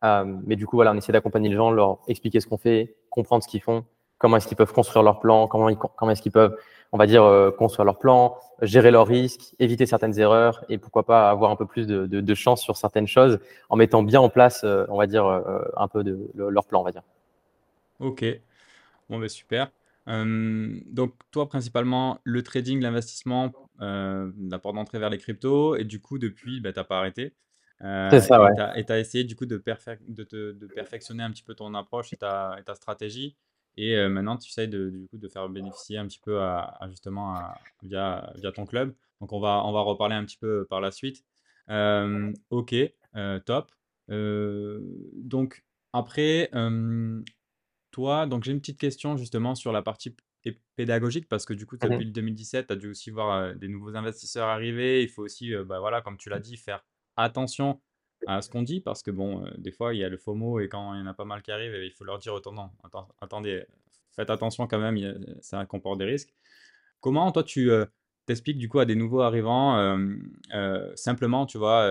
mais 0.02 0.56
du 0.56 0.67
coup, 0.67 0.76
voilà, 0.76 0.93
on 0.93 0.97
essaie 0.97 1.12
d'accompagner 1.12 1.49
les 1.49 1.56
gens, 1.56 1.70
leur 1.70 2.00
expliquer 2.08 2.41
ce 2.41 2.47
qu'on 2.47 2.58
fait, 2.58 2.97
comprendre 3.08 3.43
ce 3.43 3.49
qu'ils 3.49 3.62
font, 3.62 3.85
comment 4.20 4.37
est-ce 4.37 4.47
qu'ils 4.47 4.56
peuvent 4.56 4.73
construire 4.73 5.02
leur 5.02 5.19
plan, 5.19 5.49
comment, 5.49 5.69
est-ce 5.69 6.23
qu'ils 6.23 6.31
peuvent, 6.31 6.56
on 6.93 6.99
va 6.99 7.06
dire, 7.06 7.25
euh, 7.25 7.50
construire 7.50 7.87
leur 7.87 7.99
plan, 7.99 8.37
gérer 8.61 8.91
leurs 8.91 9.06
risques, 9.06 9.55
éviter 9.58 9.87
certaines 9.87 10.17
erreurs 10.19 10.62
et 10.69 10.76
pourquoi 10.76 11.05
pas 11.05 11.31
avoir 11.31 11.50
un 11.50 11.56
peu 11.56 11.67
plus 11.67 11.87
de, 11.87 12.35
chance 12.35 12.62
sur 12.62 12.76
certaines 12.76 13.08
choses 13.08 13.41
en 13.70 13.76
mettant 13.76 14.03
bien 14.03 14.20
en 14.20 14.29
place, 14.29 14.62
euh, 14.62 14.85
on 14.91 14.99
va 14.99 15.06
dire, 15.06 15.26
euh, 15.26 15.62
un 15.76 15.88
peu 15.88 16.05
de, 16.05 16.31
leur 16.37 16.67
plan, 16.67 16.81
on 16.81 16.85
va 16.85 16.93
dire. 16.93 17.03
Ok, 17.99 18.25
bon, 19.08 19.19
ben 19.19 19.29
super. 19.29 19.70
donc, 20.06 21.14
toi, 21.31 21.49
principalement, 21.49 22.19
le 22.25 22.43
trading, 22.43 22.81
l'investissement, 22.82 23.53
la 23.81 24.59
porte 24.59 24.77
d'entrée 24.77 24.99
vers 24.99 25.11
les 25.11 25.19
cryptos, 25.19 25.77
et 25.77 25.85
du 25.85 26.00
coup, 26.00 26.19
depuis, 26.19 26.61
ben, 26.61 26.73
tu 26.73 26.79
n'as 26.79 26.85
pas 26.85 26.99
arrêté. 26.99 27.35
C'est 27.81 28.21
ça, 28.21 28.43
ouais. 28.43 28.53
Et 28.77 28.85
tu 28.85 28.93
as, 28.93 28.99
essayé, 28.99 29.25
du 29.25 29.37
coup, 29.37 29.47
de, 29.47 29.62
de, 30.09 30.53
de, 30.53 30.67
perfectionner 30.67 31.23
un 31.23 31.31
petit 31.31 31.43
peu 31.43 31.55
ton 31.55 31.75
approche 31.75 32.12
et 32.12 32.17
ta, 32.17 32.56
et 32.59 32.62
ta 32.62 32.75
stratégie. 32.75 33.37
Et 33.77 33.97
euh, 33.97 34.09
maintenant, 34.09 34.37
tu 34.37 34.50
essayes 34.50 34.69
de, 34.69 34.91
du 34.91 35.09
coup, 35.09 35.19
de 35.19 35.29
faire 35.29 35.49
bénéficier 35.49 35.99
un 35.99 36.06
petit 36.06 36.19
peu 36.19 36.41
à, 36.41 36.79
justement 36.88 37.37
via, 37.82 38.32
via 38.37 38.53
ton 38.53 38.67
club. 38.67 38.94
Donc, 39.21 39.32
on 39.32 39.41
va, 39.41 39.62
on 39.65 39.73
va 39.73 39.81
reparler 39.81 40.15
un 40.15 40.25
petit 40.25 40.38
peu 40.38 40.67
par 40.69 40.81
la 40.81 40.91
suite. 40.91 41.25
Euh, 41.71 42.32
ok, 42.50 42.75
euh, 43.17 43.38
top. 43.41 43.71
donc, 44.09 45.65
après, 45.93 46.50
toi, 47.91 48.27
donc 48.27 48.44
j'ai 48.44 48.53
une 48.53 48.61
petite 48.61 48.79
question 48.79 49.17
justement 49.17 49.55
sur 49.55 49.73
la 49.73 49.82
partie 49.82 50.15
pédagogique 50.77 51.29
parce 51.29 51.45
que 51.45 51.53
du 51.53 51.67
coup, 51.67 51.77
depuis 51.77 52.05
le 52.05 52.11
2017, 52.11 52.67
tu 52.67 52.73
as 52.73 52.77
dû 52.77 52.89
aussi 52.89 53.11
voir 53.11 53.55
des 53.55 53.69
nouveaux 53.69 53.95
investisseurs 53.97 54.49
arriver. 54.49 55.03
Il 55.03 55.09
faut 55.09 55.23
aussi, 55.23 55.55
bah, 55.67 55.81
voilà, 55.81 56.01
comme 56.01 56.17
tu 56.17 56.29
l'as 56.31 56.41
dit, 56.41 56.57
faire 56.57 56.85
attention 57.17 57.81
à 58.27 58.43
ce 58.43 58.51
qu'on 58.51 58.63
dit 58.63 58.81
parce 58.81 59.03
que 59.03 59.11
bon, 59.11 59.45
euh, 59.45 59.51
des 59.57 59.71
fois 59.71 59.95
il 59.95 60.01
y 60.01 60.05
a 60.05 60.09
le 60.09 60.17
FOMO 60.17 60.61
et 60.61 60.69
quand 60.69 60.95
il 60.95 61.01
y 61.01 61.03
en 61.03 61.07
a 61.07 61.15
pas 61.15 61.25
mal 61.25 61.43
qui 61.43 61.51
arrivent, 61.51 61.75
il 61.83 61.93
faut 61.93 62.05
leur 62.05 62.19
dire 62.19 62.35
autant 62.35 62.73
attendez, 63.21 63.65
faites 64.13 64.31
attention 64.31 64.67
quand 64.67 64.79
même, 64.79 64.99
ça 65.41 65.65
comporte 65.67 65.99
des 65.99 66.05
risques. 66.05 66.35
Comment 67.01 67.33
toi 67.33 67.43
tu 67.43 67.71
t'expliques 68.27 68.59
du 68.59 68.69
coup 68.69 68.79
à 68.79 68.85
des 68.85 68.95
nouveaux 68.95 69.21
arrivants 69.23 69.99
simplement, 70.95 71.47
tu 71.47 71.59
vois, 71.59 71.91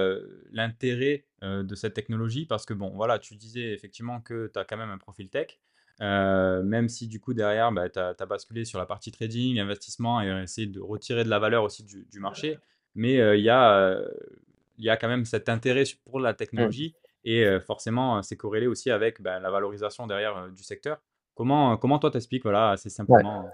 l'intérêt 0.51 1.25
de 1.41 1.75
cette 1.75 1.95
technologie? 1.95 2.45
Parce 2.45 2.65
que 2.65 2.73
bon, 2.73 2.91
voilà, 2.91 3.17
tu 3.17 3.35
disais 3.35 3.73
effectivement 3.73 4.21
que 4.21 4.51
tu 4.53 4.59
as 4.59 4.65
quand 4.65 4.77
même 4.77 4.91
un 4.91 4.99
profil 4.99 5.29
tech. 5.29 5.59
Même 5.99 6.89
si 6.89 7.07
du 7.07 7.19
coup 7.19 7.33
derrière 7.33 7.71
bah, 7.71 7.89
tu 7.89 7.99
as, 7.99 8.25
basculé 8.25 8.65
sur 8.65 8.79
la 8.79 8.85
partie 8.85 9.11
trading, 9.11 9.59
investissement 9.59 10.21
et 10.21 10.43
essayer 10.43 10.67
de 10.67 10.79
retirer 10.79 11.23
de 11.23 11.29
la 11.29 11.39
valeur 11.39 11.63
aussi 11.63 11.83
du, 11.83 12.05
du 12.11 12.19
marché, 12.19 12.57
mais 12.95 13.15
il 13.37 13.43
y 13.43 13.49
a 13.49 14.01
il 14.77 14.85
y 14.85 14.89
a 14.89 14.97
quand 14.97 15.09
même 15.09 15.25
cet 15.25 15.49
intérêt 15.49 15.83
pour 16.05 16.19
la 16.19 16.33
technologie 16.33 16.95
et 17.25 17.45
forcément, 17.65 18.21
c'est 18.23 18.37
corrélé 18.37 18.67
aussi 18.67 18.91
avec 18.91 19.21
ben, 19.21 19.39
la 19.39 19.51
valorisation 19.51 20.07
derrière 20.07 20.49
du 20.49 20.63
secteur. 20.63 20.97
Comment, 21.35 21.77
comment 21.77 21.99
toi 21.99 22.11
t'expliques 22.11 22.43
voilà, 22.43 22.71
assez 22.71 22.89
simplement 22.89 23.45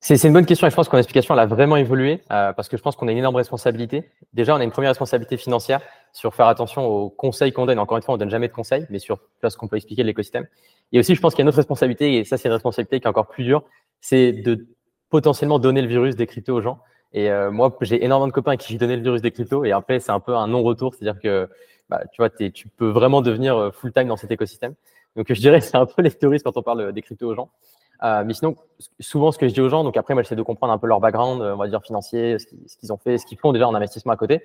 C'est 0.00 0.22
une 0.24 0.32
bonne 0.32 0.46
question 0.46 0.66
et 0.66 0.70
je 0.70 0.76
pense 0.76 0.88
que 0.88 0.96
l'explication 0.96 1.34
a 1.36 1.46
vraiment 1.46 1.76
évolué 1.76 2.20
parce 2.28 2.68
que 2.68 2.76
je 2.76 2.82
pense 2.82 2.96
qu'on 2.96 3.08
a 3.08 3.12
une 3.12 3.18
énorme 3.18 3.36
responsabilité. 3.36 4.10
Déjà, 4.32 4.54
on 4.54 4.58
a 4.58 4.64
une 4.64 4.70
première 4.70 4.90
responsabilité 4.90 5.36
financière 5.36 5.80
sur 6.12 6.34
faire 6.34 6.46
attention 6.46 6.84
aux 6.86 7.10
conseils 7.10 7.52
qu'on 7.52 7.66
donne. 7.66 7.78
Encore 7.78 7.96
une 7.96 8.02
fois, 8.02 8.14
on 8.14 8.16
ne 8.16 8.20
donne 8.20 8.30
jamais 8.30 8.48
de 8.48 8.52
conseils, 8.52 8.86
mais 8.90 8.98
sur 8.98 9.18
ce 9.42 9.56
qu'on 9.56 9.68
peut 9.68 9.76
expliquer 9.76 10.02
de 10.02 10.08
l'écosystème. 10.08 10.46
Et 10.92 10.98
aussi, 10.98 11.14
je 11.14 11.20
pense 11.20 11.34
qu'il 11.34 11.40
y 11.40 11.42
a 11.42 11.44
une 11.44 11.48
autre 11.48 11.56
responsabilité, 11.56 12.18
et 12.18 12.24
ça, 12.24 12.36
c'est 12.36 12.48
une 12.48 12.54
responsabilité 12.54 13.00
qui 13.00 13.06
est 13.06 13.08
encore 13.08 13.28
plus 13.28 13.44
dure, 13.44 13.64
c'est 14.00 14.32
de 14.32 14.66
potentiellement 15.08 15.58
donner 15.58 15.82
le 15.82 15.88
virus 15.88 16.16
des 16.16 16.26
cryptos 16.26 16.54
aux 16.54 16.60
gens. 16.60 16.80
Et 17.12 17.30
euh, 17.30 17.50
moi, 17.50 17.76
j'ai 17.82 18.04
énormément 18.04 18.26
de 18.26 18.32
copains 18.32 18.56
qui 18.56 18.76
donné 18.78 18.96
le 18.96 19.02
virus 19.02 19.20
des 19.20 19.30
cryptos 19.30 19.64
et 19.64 19.72
après, 19.72 20.00
c'est 20.00 20.12
un 20.12 20.20
peu 20.20 20.34
un 20.34 20.48
non-retour. 20.48 20.94
C'est-à-dire 20.94 21.20
que 21.20 21.48
bah, 21.88 22.02
tu 22.12 22.22
vois, 22.22 22.30
tu 22.30 22.68
peux 22.68 22.88
vraiment 22.88 23.20
devenir 23.20 23.56
euh, 23.56 23.70
full-time 23.70 24.08
dans 24.08 24.16
cet 24.16 24.30
écosystème. 24.30 24.74
Donc, 25.16 25.26
je 25.28 25.40
dirais 25.40 25.60
c'est 25.60 25.76
un 25.76 25.84
peu 25.86 26.00
les 26.02 26.10
théories 26.10 26.40
quand 26.40 26.56
on 26.56 26.62
parle 26.62 26.92
des 26.92 27.02
cryptos 27.02 27.28
aux 27.28 27.34
gens. 27.34 27.50
Euh, 28.02 28.24
mais 28.24 28.32
sinon, 28.32 28.56
souvent, 28.98 29.30
ce 29.30 29.38
que 29.38 29.46
je 29.46 29.54
dis 29.54 29.60
aux 29.60 29.68
gens, 29.68 29.84
donc 29.84 29.96
après, 29.96 30.14
moi, 30.14 30.22
j'essaie 30.22 30.34
de 30.34 30.42
comprendre 30.42 30.72
un 30.72 30.78
peu 30.78 30.86
leur 30.86 30.98
background, 30.98 31.40
on 31.42 31.56
va 31.56 31.68
dire 31.68 31.82
financier, 31.82 32.38
ce 32.38 32.76
qu'ils 32.78 32.92
ont 32.92 32.96
fait, 32.96 33.18
ce 33.18 33.26
qu'ils 33.26 33.38
font 33.38 33.52
déjà 33.52 33.68
en 33.68 33.74
investissement 33.74 34.12
à 34.12 34.16
côté. 34.16 34.42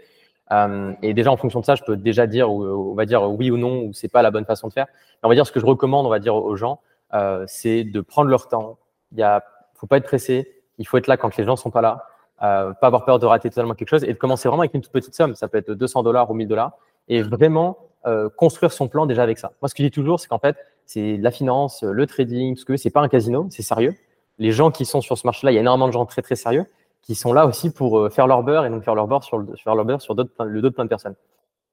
Euh, 0.52 0.94
et 1.02 1.14
déjà, 1.14 1.32
en 1.32 1.38
fonction 1.38 1.60
de 1.60 1.66
ça, 1.66 1.76
je 1.76 1.84
peux 1.84 1.98
déjà 1.98 2.28
dire, 2.28 2.50
on 2.50 2.94
va 2.94 3.06
dire 3.06 3.30
oui 3.30 3.52
ou 3.52 3.58
non, 3.58 3.82
ou 3.82 3.94
c'est 3.94 4.08
pas 4.08 4.22
la 4.22 4.32
bonne 4.32 4.46
façon 4.46 4.68
de 4.68 4.74
faire. 4.74 4.88
Mais 4.88 5.28
on 5.28 5.30
va 5.30 5.36
dire 5.36 5.46
ce 5.46 5.52
que 5.52 5.60
je 5.60 5.66
recommande, 5.66 6.06
on 6.06 6.10
va 6.10 6.20
dire 6.20 6.36
aux 6.36 6.56
gens, 6.56 6.80
euh, 7.14 7.44
c'est 7.48 7.84
de 7.84 8.02
prendre 8.02 8.30
leur 8.30 8.48
temps. 8.48 8.78
Il 9.12 9.20
y 9.20 9.24
a, 9.24 9.44
faut 9.76 9.88
pas 9.88 9.98
être 9.98 10.06
pressé. 10.06 10.54
Il 10.78 10.88
faut 10.88 10.98
être 10.98 11.08
là 11.08 11.18
quand 11.18 11.36
les 11.38 11.44
gens 11.44 11.56
sont 11.56 11.72
pas 11.72 11.82
là. 11.82 12.06
Euh, 12.44 12.74
pas 12.74 12.88
avoir 12.88 13.04
peur 13.04 13.18
de 13.18 13.26
rater 13.26 13.50
totalement 13.50 13.74
quelque 13.74 13.90
chose 13.90 14.04
et 14.04 14.14
de 14.14 14.18
commencer 14.18 14.48
vraiment 14.48 14.62
avec 14.62 14.74
une 14.74 14.82
toute 14.82 14.92
petite 14.92 15.16
somme. 15.16 15.36
Ça 15.36 15.48
peut 15.48 15.58
être 15.58 15.72
200 15.72 16.04
dollars 16.04 16.30
ou 16.30 16.34
1000 16.36 16.48
dollars 16.48 16.74
et 17.08 17.24
vraiment 17.24 17.78
euh, 18.06 18.30
construire 18.30 18.72
son 18.72 18.88
plan 18.88 19.06
déjà 19.06 19.24
avec 19.24 19.40
ça. 19.40 19.54
Moi, 19.62 19.70
ce 19.70 19.74
que 19.76 19.82
je 19.82 19.88
dis 19.88 19.92
toujours, 19.92 20.20
c'est 20.20 20.28
qu'en 20.28 20.40
fait, 20.40 20.56
c'est 20.86 21.18
la 21.18 21.32
finance, 21.32 21.84
le 21.84 22.06
trading, 22.06 22.56
ce 22.56 22.64
que 22.64 22.78
c'est 22.78 22.92
pas 22.92 23.02
un 23.02 23.08
casino, 23.08 23.48
c'est 23.50 23.64
sérieux. 23.64 23.96
Les 24.38 24.52
gens 24.52 24.70
qui 24.70 24.86
sont 24.86 25.02
sur 25.02 25.18
ce 25.18 25.26
marché-là, 25.26 25.52
il 25.52 25.56
y 25.56 25.58
a 25.58 25.62
énormément 25.62 25.88
de 25.88 25.94
gens 25.94 26.06
très 26.06 26.22
très 26.22 26.36
sérieux 26.36 26.66
qui 27.08 27.16
sont 27.16 27.34
là 27.34 27.48
aussi 27.48 27.72
pour 27.72 27.98
euh, 27.98 28.10
faire 28.10 28.28
leur 28.28 28.44
beurre 28.44 28.66
et 28.66 28.70
donc 28.70 28.84
faire 28.84 28.94
leur 28.94 29.08
beurre 29.08 29.24
sur, 29.24 29.40
le, 29.40 29.56
faire 29.56 29.74
leur 29.74 29.86
beurre 29.86 30.02
sur 30.02 30.14
le 30.14 30.62
dos 30.62 30.70
de 30.70 30.74
plein 30.74 30.84
de 30.84 30.90
personnes. 30.90 31.16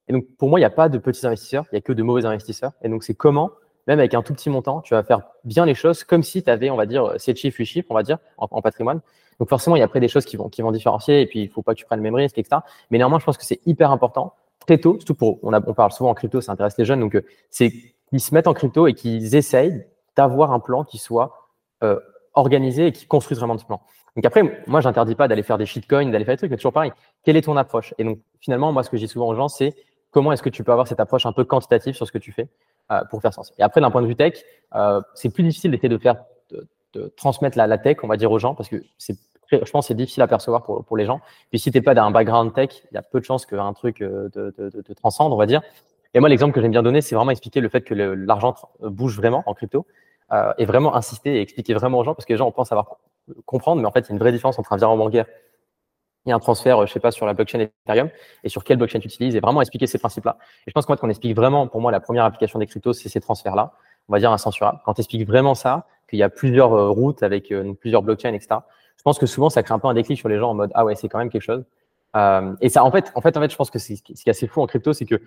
Et 0.09 0.13
donc 0.13 0.25
pour 0.39 0.49
moi, 0.49 0.59
il 0.59 0.63
n'y 0.63 0.67
a 0.67 0.71
pas 0.71 0.89
de 0.89 0.97
petits 0.97 1.27
investisseurs, 1.27 1.67
il 1.73 1.75
y 1.75 1.79
a 1.79 1.81
que 1.81 1.93
de 1.93 2.03
mauvais 2.03 2.25
investisseurs. 2.25 2.73
Et 2.83 2.89
donc 2.89 3.05
c'est 3.05 3.15
comment, 3.15 3.51
même 3.87 3.99
avec 3.99 4.15
un 4.15 4.23
tout 4.23 4.33
petit 4.33 4.49
montant, 4.49 4.81
tu 4.81 4.95
vas 4.95 5.03
faire 5.03 5.23
bien 5.45 5.67
les 5.67 5.75
choses 5.75 6.05
comme 6.05 6.23
si 6.23 6.43
tu 6.43 6.51
avais, 6.51 6.71
on 6.71 6.77
va 6.77 6.87
dire, 6.87 7.15
7 7.19 7.37
chiffres, 7.37 7.59
8 7.59 7.67
chiffres, 7.67 7.89
on 7.91 7.95
va 7.95 8.03
dire, 8.03 8.19
en 8.39 8.63
patrimoine. 8.63 9.01
Donc 9.41 9.49
forcément, 9.49 9.77
il 9.77 9.81
y 9.81 9.83
a 9.83 9.85
après 9.85 10.01
des 10.01 10.09
choses 10.09 10.25
qui 10.25 10.37
vont, 10.37 10.49
qui 10.49 10.63
vont 10.63 10.71
différencier 10.71 11.21
et 11.21 11.27
puis 11.27 11.43
il 11.43 11.49
faut 11.49 11.63
pas 11.63 11.75
que 11.75 11.81
tu 11.81 11.85
prennes 11.85 11.99
le 11.99 12.05
même 12.05 12.15
risque, 12.15 12.39
etc. 12.39 12.61
Mais 12.91 12.99
néanmoins, 12.99 13.19
je 13.19 13.25
pense 13.25 13.37
que 13.37 13.45
c'est 13.45 13.61
hyper 13.67 13.91
important 13.91 14.35
très 14.61 14.79
tôt, 14.79 14.95
surtout 14.95 15.15
pour, 15.15 15.39
on, 15.43 15.75
parle 15.75 15.93
souvent 15.93 16.11
en 16.11 16.15
crypto, 16.15 16.41
ça 16.41 16.53
intéresse 16.53 16.79
les 16.79 16.85
jeunes, 16.85 17.01
donc 17.01 17.17
euh, 17.17 17.27
c'est 17.51 17.71
qu'ils 18.09 18.21
se 18.21 18.33
mettent 18.33 18.47
en 18.47 18.55
crypto 18.55 18.87
et 18.87 18.95
qu'ils 18.95 19.35
essayent 19.35 19.87
d'avoir 20.17 20.53
un 20.53 20.61
plan 20.61 20.85
qui 20.85 20.97
soit 20.97 21.51
euh, 21.83 21.99
organisé 22.35 22.87
et 22.87 22.93
qui 22.93 23.07
construise 23.07 23.39
vraiment 23.39 23.59
ce 23.59 23.65
plan. 23.65 23.83
Donc 24.17 24.25
après, 24.25 24.63
moi, 24.67 24.81
j'interdis 24.81 25.15
pas 25.15 25.27
d'aller 25.29 25.43
faire 25.43 25.59
des 25.59 25.67
shitcoins, 25.67 26.11
d'aller 26.11 26.25
faire 26.25 26.35
des 26.35 26.39
trucs, 26.39 26.51
mais 26.51 26.57
toujours 26.57 26.73
pareil. 26.73 26.93
Quelle 27.25 27.37
est 27.37 27.43
ton 27.43 27.57
approche? 27.57 27.95
Et 27.99 28.05
donc 28.05 28.19
finalement, 28.41 28.73
moi, 28.73 28.83
ce 28.83 28.91
que 28.91 28.97
je 28.97 29.05
dis 29.05 29.09
souvent 29.09 29.29
aux 29.29 29.35
gens, 29.35 29.49
c'est 29.49 29.75
comment 30.11 30.33
est-ce 30.33 30.43
que 30.43 30.51
tu 30.51 30.63
peux 30.63 30.73
avoir 30.73 30.87
cette 30.87 31.01
approche 31.01 31.27
un 31.27 31.33
peu 31.33 31.45
quantitative 31.45 31.95
sur 31.95 32.07
ce 32.07 32.13
que 32.13 32.19
tu 32.19 32.31
fais 32.31 32.49
euh, 32.93 33.01
pour 33.11 33.21
faire 33.21 33.35
sens? 33.35 33.53
Et 33.59 33.63
après, 33.63 33.81
d'un 33.81 33.91
point 33.91 34.03
de 34.03 34.07
vue 34.07 34.17
tech, 34.17 34.35
euh, 34.75 35.01
c'est 35.15 35.31
plus 35.31 35.43
difficile 35.43 35.71
d'essayer 35.71 35.89
de 35.89 35.99
faire 35.99 36.17
de 36.95 37.13
transmettre 37.17 37.59
la, 37.59 37.67
la, 37.67 37.79
tech, 37.79 37.99
on 38.03 38.07
va 38.07 38.17
dire 38.17 38.31
aux 38.31 38.39
gens, 38.39 38.55
parce 38.55 38.69
que 38.69 38.77
c'est, 38.99 39.17
je 39.51 39.71
pense, 39.71 39.89
c'est 39.89 39.95
difficile 39.95 40.23
à 40.23 40.29
percevoir 40.29 40.63
pour, 40.63 40.85
pour 40.85 40.97
les 40.97 41.05
gens. 41.05 41.21
Puis 41.51 41.59
si 41.59 41.71
t'es 41.71 41.81
pas 41.81 41.95
d'un 41.95 42.11
background 42.11 42.55
tech, 42.55 42.71
il 42.91 42.95
y 42.95 42.99
a 42.99 43.03
peu 43.03 43.21
de 43.21 43.25
chances 43.25 43.47
qu'un 43.47 43.73
truc 43.73 44.01
euh, 44.01 44.29
te, 44.31 44.81
te, 44.81 44.93
transcende, 44.93 45.33
on 45.33 45.37
va 45.37 45.47
dire. 45.47 45.61
Et 46.15 46.21
moi, 46.21 46.29
l'exemple 46.29 46.55
que 46.55 46.61
j'aime 46.61 46.71
bien 46.71 46.83
donner, 46.83 47.01
c'est 47.01 47.17
vraiment 47.17 47.33
expliquer 47.33 47.61
le 47.61 47.69
fait 47.69 47.83
que 47.83 47.95
l'argent 47.95 48.55
bouge 48.81 49.17
vraiment 49.17 49.43
en 49.47 49.55
crypto 49.55 49.87
euh, 50.33 50.53
et 50.59 50.65
vraiment 50.65 50.95
insister 50.95 51.37
et 51.37 51.41
expliquer 51.41 51.75
vraiment 51.75 51.99
aux 51.99 52.05
gens, 52.05 52.15
parce 52.15 52.25
que 52.25 52.33
les 52.33 52.37
gens 52.37 52.47
on 52.47 52.53
pense 52.53 52.69
savoir 52.69 52.99
comprendre, 53.47 53.81
mais 53.81 53.89
en 53.89 53.93
fait, 53.93 54.01
il 54.01 54.09
y 54.09 54.11
a 54.11 54.13
une 54.13 54.19
vraie 54.19 54.33
différence 54.33 54.59
entre 54.59 54.73
un 54.73 54.77
virement 54.77 54.97
bancaire 54.97 55.27
et 56.27 56.33
un 56.33 56.39
transfert, 56.39 56.87
je 56.87 56.93
sais 56.93 57.01
pas, 57.01 57.11
sur 57.11 57.27
la 57.27 57.35
blockchain 57.35 57.61
Ethereum 57.61 58.09
et 58.43 58.49
sur 58.49 58.65
quelle 58.65 58.79
blockchain 58.79 58.99
tu 58.99 59.09
utilises 59.09 59.37
et 59.37 59.41
vraiment 59.41 59.61
expliquer 59.61 59.87
ces 59.87 59.99
principes-là. 59.99 60.39
Et 60.67 60.71
je 60.71 60.73
pense 60.73 60.87
qu'en 60.87 60.95
fait, 60.95 61.01
qu'on 61.01 61.11
explique 61.11 61.37
vraiment, 61.37 61.67
pour 61.67 61.81
moi, 61.81 61.93
la 61.93 62.01
première 62.01 62.25
application 62.25 62.59
des 62.59 62.67
cryptos, 62.67 62.95
c'est 62.95 63.09
ces 63.09 63.21
transferts-là. 63.21 63.73
On 64.09 64.13
va 64.13 64.19
dire 64.19 64.33
incensurables. 64.33 64.81
Quand 64.85 64.95
tu 64.95 65.01
expliques 65.01 65.27
vraiment 65.27 65.55
ça, 65.55 65.87
qu'il 66.09 66.19
y 66.19 66.23
a 66.23 66.29
plusieurs 66.29 66.73
euh, 66.73 66.91
routes 66.91 67.23
avec 67.23 67.51
euh, 67.51 67.75
plusieurs 67.75 68.03
blockchains, 68.03 68.33
etc. 68.33 68.57
Je 68.97 69.03
pense 69.03 69.19
que 69.19 69.27
souvent, 69.27 69.51
ça 69.51 69.63
crée 69.63 69.75
un 69.75 69.79
peu 69.79 69.89
un 69.89 69.95
déclic 69.95 70.19
sur 70.19 70.29
les 70.29 70.39
gens 70.39 70.51
en 70.51 70.55
mode 70.55 70.71
ah 70.75 70.85
ouais, 70.85 70.95
c'est 70.95 71.09
quand 71.09 71.19
même 71.19 71.31
quelque 71.31 71.43
chose. 71.43 71.65
Euh, 72.17 72.55
et 72.61 72.69
ça, 72.69 72.85
en 72.85 72.91
fait, 72.91 73.11
en 73.15 73.21
fait, 73.21 73.37
en 73.37 73.41
fait, 73.41 73.51
je 73.51 73.57
pense 73.57 73.71
que 73.71 73.79
ce 73.79 73.95
qui 73.95 74.13
est 74.13 74.31
assez 74.31 74.47
fou 74.47 74.63
en 74.63 74.67
crypto, 74.67 74.93
c'est 74.93 75.05
que 75.05 75.21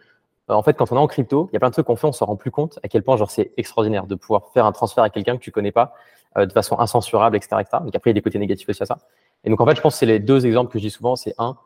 en 0.56 0.64
fait, 0.64 0.74
quand 0.74 0.92
on 0.92 0.96
est 0.96 1.00
en 1.00 1.08
crypto, 1.08 1.50
il 1.52 1.54
y 1.54 1.58
a 1.58 1.60
plein 1.60 1.70
de 1.70 1.74
trucs 1.74 1.86
qu'on 1.86 1.96
fait, 1.96 2.08
on 2.08 2.14
se 2.14 2.24
rend 2.24 2.36
plus 2.36 2.52
compte 2.52 2.80
à 2.84 2.88
quel 2.88 3.04
point 3.04 3.18
genre 3.18 3.32
c'est 3.32 3.52
extraordinaire 3.58 4.08
de 4.08 4.16
pouvoir 4.16 4.50
faire 4.54 4.66
un 4.66 4.72
transfert 4.72 5.04
à 5.04 5.10
quelqu'un 5.10 5.36
que 5.36 5.42
tu 5.42 5.52
connais 5.52 5.72
pas 5.72 5.94
de 6.38 6.52
façon 6.52 6.80
incensurable, 6.80 7.36
etc., 7.36 7.58
etc. 7.60 7.80
Donc 7.84 7.96
après, 7.96 8.12
il 8.12 8.14
y 8.14 8.16
a 8.16 8.20
des 8.20 8.22
côtés 8.22 8.40
négatifs 8.40 8.70
aussi 8.70 8.84
à 8.84 8.86
ça. 8.86 9.00
Et 9.44 9.50
donc 9.50 9.60
en 9.60 9.66
fait, 9.66 9.76
je 9.76 9.82
pense 9.82 9.96
que 9.96 10.00
c'est 10.00 10.06
les 10.06 10.20
deux 10.20 10.46
exemples 10.46 10.72
que 10.72 10.80
je 10.80 10.84
dis 10.84 10.90
souvent. 10.90 11.16
C'est 11.16 11.34
un, 11.38 11.58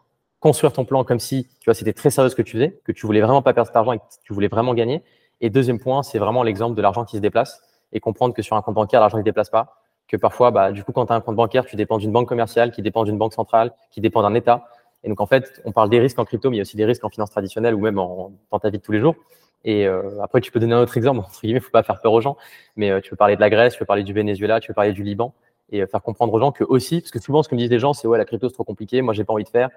construire 0.42 0.74
ton 0.74 0.86
plan 0.86 1.04
comme 1.06 1.20
si 1.20 1.48
tu 1.60 1.66
vois, 1.66 1.74
c'était 1.74 1.94
très 1.94 2.10
sérieux 2.10 2.30
ce 2.30 2.36
que 2.36 2.42
tu 2.42 2.54
faisais, 2.54 2.82
que 2.84 2.92
tu 2.92 3.06
voulais 3.06 3.22
vraiment 3.22 3.42
pas 3.42 3.54
perdre 3.54 3.68
cet 3.68 3.76
argent 3.76 3.94
et 3.94 4.00
que 4.00 4.04
tu 4.24 4.34
voulais 4.34 4.50
vraiment 4.50 4.74
gagner. 4.74 5.04
Et 5.40 5.50
deuxième 5.50 5.80
point, 5.80 6.04
c'est 6.04 6.20
vraiment 6.20 6.44
l'exemple 6.44 6.76
de 6.76 6.82
l'argent 6.82 7.06
qui 7.06 7.16
se 7.16 7.22
déplace 7.22 7.62
et 7.94 8.00
comprendre 8.00 8.34
que 8.34 8.42
sur 8.42 8.56
un 8.56 8.62
compte 8.62 8.76
bancaire, 8.76 9.00
l'argent 9.00 9.18
ne 9.18 9.22
se 9.22 9.26
déplace 9.26 9.50
pas. 9.50 9.78
Que 10.08 10.18
parfois, 10.18 10.52
bah, 10.52 10.72
du 10.72 10.84
coup, 10.84 10.92
quand 10.92 11.06
tu 11.06 11.14
as 11.14 11.16
un 11.16 11.22
compte 11.22 11.36
bancaire, 11.36 11.66
tu 11.66 11.76
dépends 11.76 11.98
d'une 11.98 12.12
banque 12.12 12.28
commerciale, 12.28 12.72
qui 12.72 12.82
dépend 12.82 13.04
d'une 13.04 13.18
banque 13.18 13.34
centrale, 13.34 13.72
qui 13.92 14.02
dépend 14.02 14.22
d'un 14.24 14.34
État. 14.34 14.66
Et 15.04 15.10
donc, 15.10 15.20
en 15.20 15.26
fait, 15.26 15.62
on 15.66 15.72
parle 15.72 15.90
des 15.90 16.00
risques 16.00 16.20
en 16.20 16.26
crypto, 16.26 16.50
mais 16.50 16.58
il 16.58 16.60
y 16.60 16.62
a 16.62 16.64
aussi 16.64 16.78
des 16.78 16.86
risques 16.86 17.04
en 17.04 17.10
finance 17.10 17.32
traditionnelle 17.32 17.74
ou 17.74 17.80
même 17.80 17.98
en, 18.00 18.32
dans 18.52 18.60
ta 18.60 18.70
vie 18.70 18.78
de 18.78 18.84
tous 18.84 18.92
les 18.92 19.00
jours. 19.00 19.16
Et 19.64 19.88
euh, 19.88 20.22
après, 20.22 20.42
tu 20.42 20.52
peux 20.52 20.60
donner 20.60 20.74
un 20.74 20.82
autre 20.82 20.98
exemple. 20.98 21.20
Entre 21.26 21.42
guillemets, 21.42 21.60
faut 21.60 21.72
pas 21.72 21.84
faire 21.84 22.00
peur 22.00 22.14
aux 22.14 22.22
gens, 22.22 22.38
mais 22.76 22.92
euh, 22.92 23.02
tu 23.02 23.10
peux 23.10 23.16
parler 23.16 23.36
de 23.36 23.42
la 23.42 23.50
Grèce, 23.50 23.74
tu 23.74 23.80
peux 23.80 23.86
parler 23.86 24.04
du 24.04 24.14
Venezuela, 24.14 24.60
tu 24.60 24.68
peux 24.68 24.74
parler 24.74 24.94
du 24.94 25.04
Liban 25.04 25.34
et 25.72 25.82
euh, 25.82 25.88
faire 25.88 26.02
comprendre 26.02 26.34
aux 26.34 26.40
gens 26.40 26.52
que 26.52 26.64
aussi, 26.64 27.02
parce 27.02 27.12
que 27.12 27.20
souvent, 27.20 27.44
ce 27.44 27.50
que 27.50 27.56
me 27.56 27.60
disent 27.60 27.70
les 27.70 27.80
gens, 27.80 27.94
c'est 27.94 28.08
ouais, 28.08 28.18
la 28.18 28.26
crypto 28.26 28.50
c'est 28.50 28.54
trop 28.54 28.64
compliqué, 28.64 29.02
moi 29.02 29.14
j'ai 29.14 29.24
pas 29.24 29.34
envie 29.34 29.44
de 29.44 29.50
faire. 29.50 29.70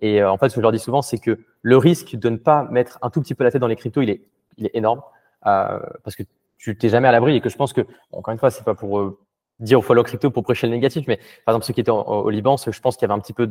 Et 0.00 0.22
en 0.22 0.38
fait, 0.38 0.48
ce 0.48 0.54
que 0.54 0.60
je 0.60 0.62
leur 0.62 0.70
dis 0.70 0.78
souvent, 0.78 1.02
c'est 1.02 1.18
que 1.18 1.40
le 1.62 1.76
risque 1.76 2.14
de 2.14 2.28
ne 2.28 2.36
pas 2.36 2.64
mettre 2.70 3.00
un 3.02 3.10
tout 3.10 3.20
petit 3.20 3.34
peu 3.34 3.42
la 3.42 3.50
tête 3.50 3.60
dans 3.60 3.66
les 3.66 3.74
cryptos, 3.74 4.02
il 4.02 4.10
est, 4.10 4.20
énorme 4.74 5.02
parce 5.42 6.16
que 6.16 6.24
tu 6.56 6.76
t'es 6.76 6.88
jamais 6.88 7.08
à 7.08 7.12
l'abri 7.12 7.36
et 7.36 7.40
que 7.40 7.48
je 7.48 7.56
pense 7.56 7.72
que, 7.72 7.80
encore 8.12 8.32
une 8.32 8.38
fois, 8.38 8.50
c'est 8.50 8.64
pas 8.64 8.74
pour 8.74 9.16
dire 9.60 9.78
au 9.78 9.82
follow 9.82 10.02
crypto 10.02 10.30
pour 10.30 10.42
prêcher 10.42 10.66
le 10.66 10.72
négatif, 10.72 11.06
mais 11.08 11.16
par 11.44 11.54
exemple 11.54 11.66
ceux 11.66 11.74
qui 11.74 11.80
étaient 11.80 11.90
au, 11.90 12.30
Liban, 12.30 12.56
je 12.56 12.80
pense 12.80 12.96
qu'il 12.96 13.08
y 13.08 13.10
avait 13.10 13.18
un 13.18 13.20
petit 13.20 13.32
peu 13.32 13.46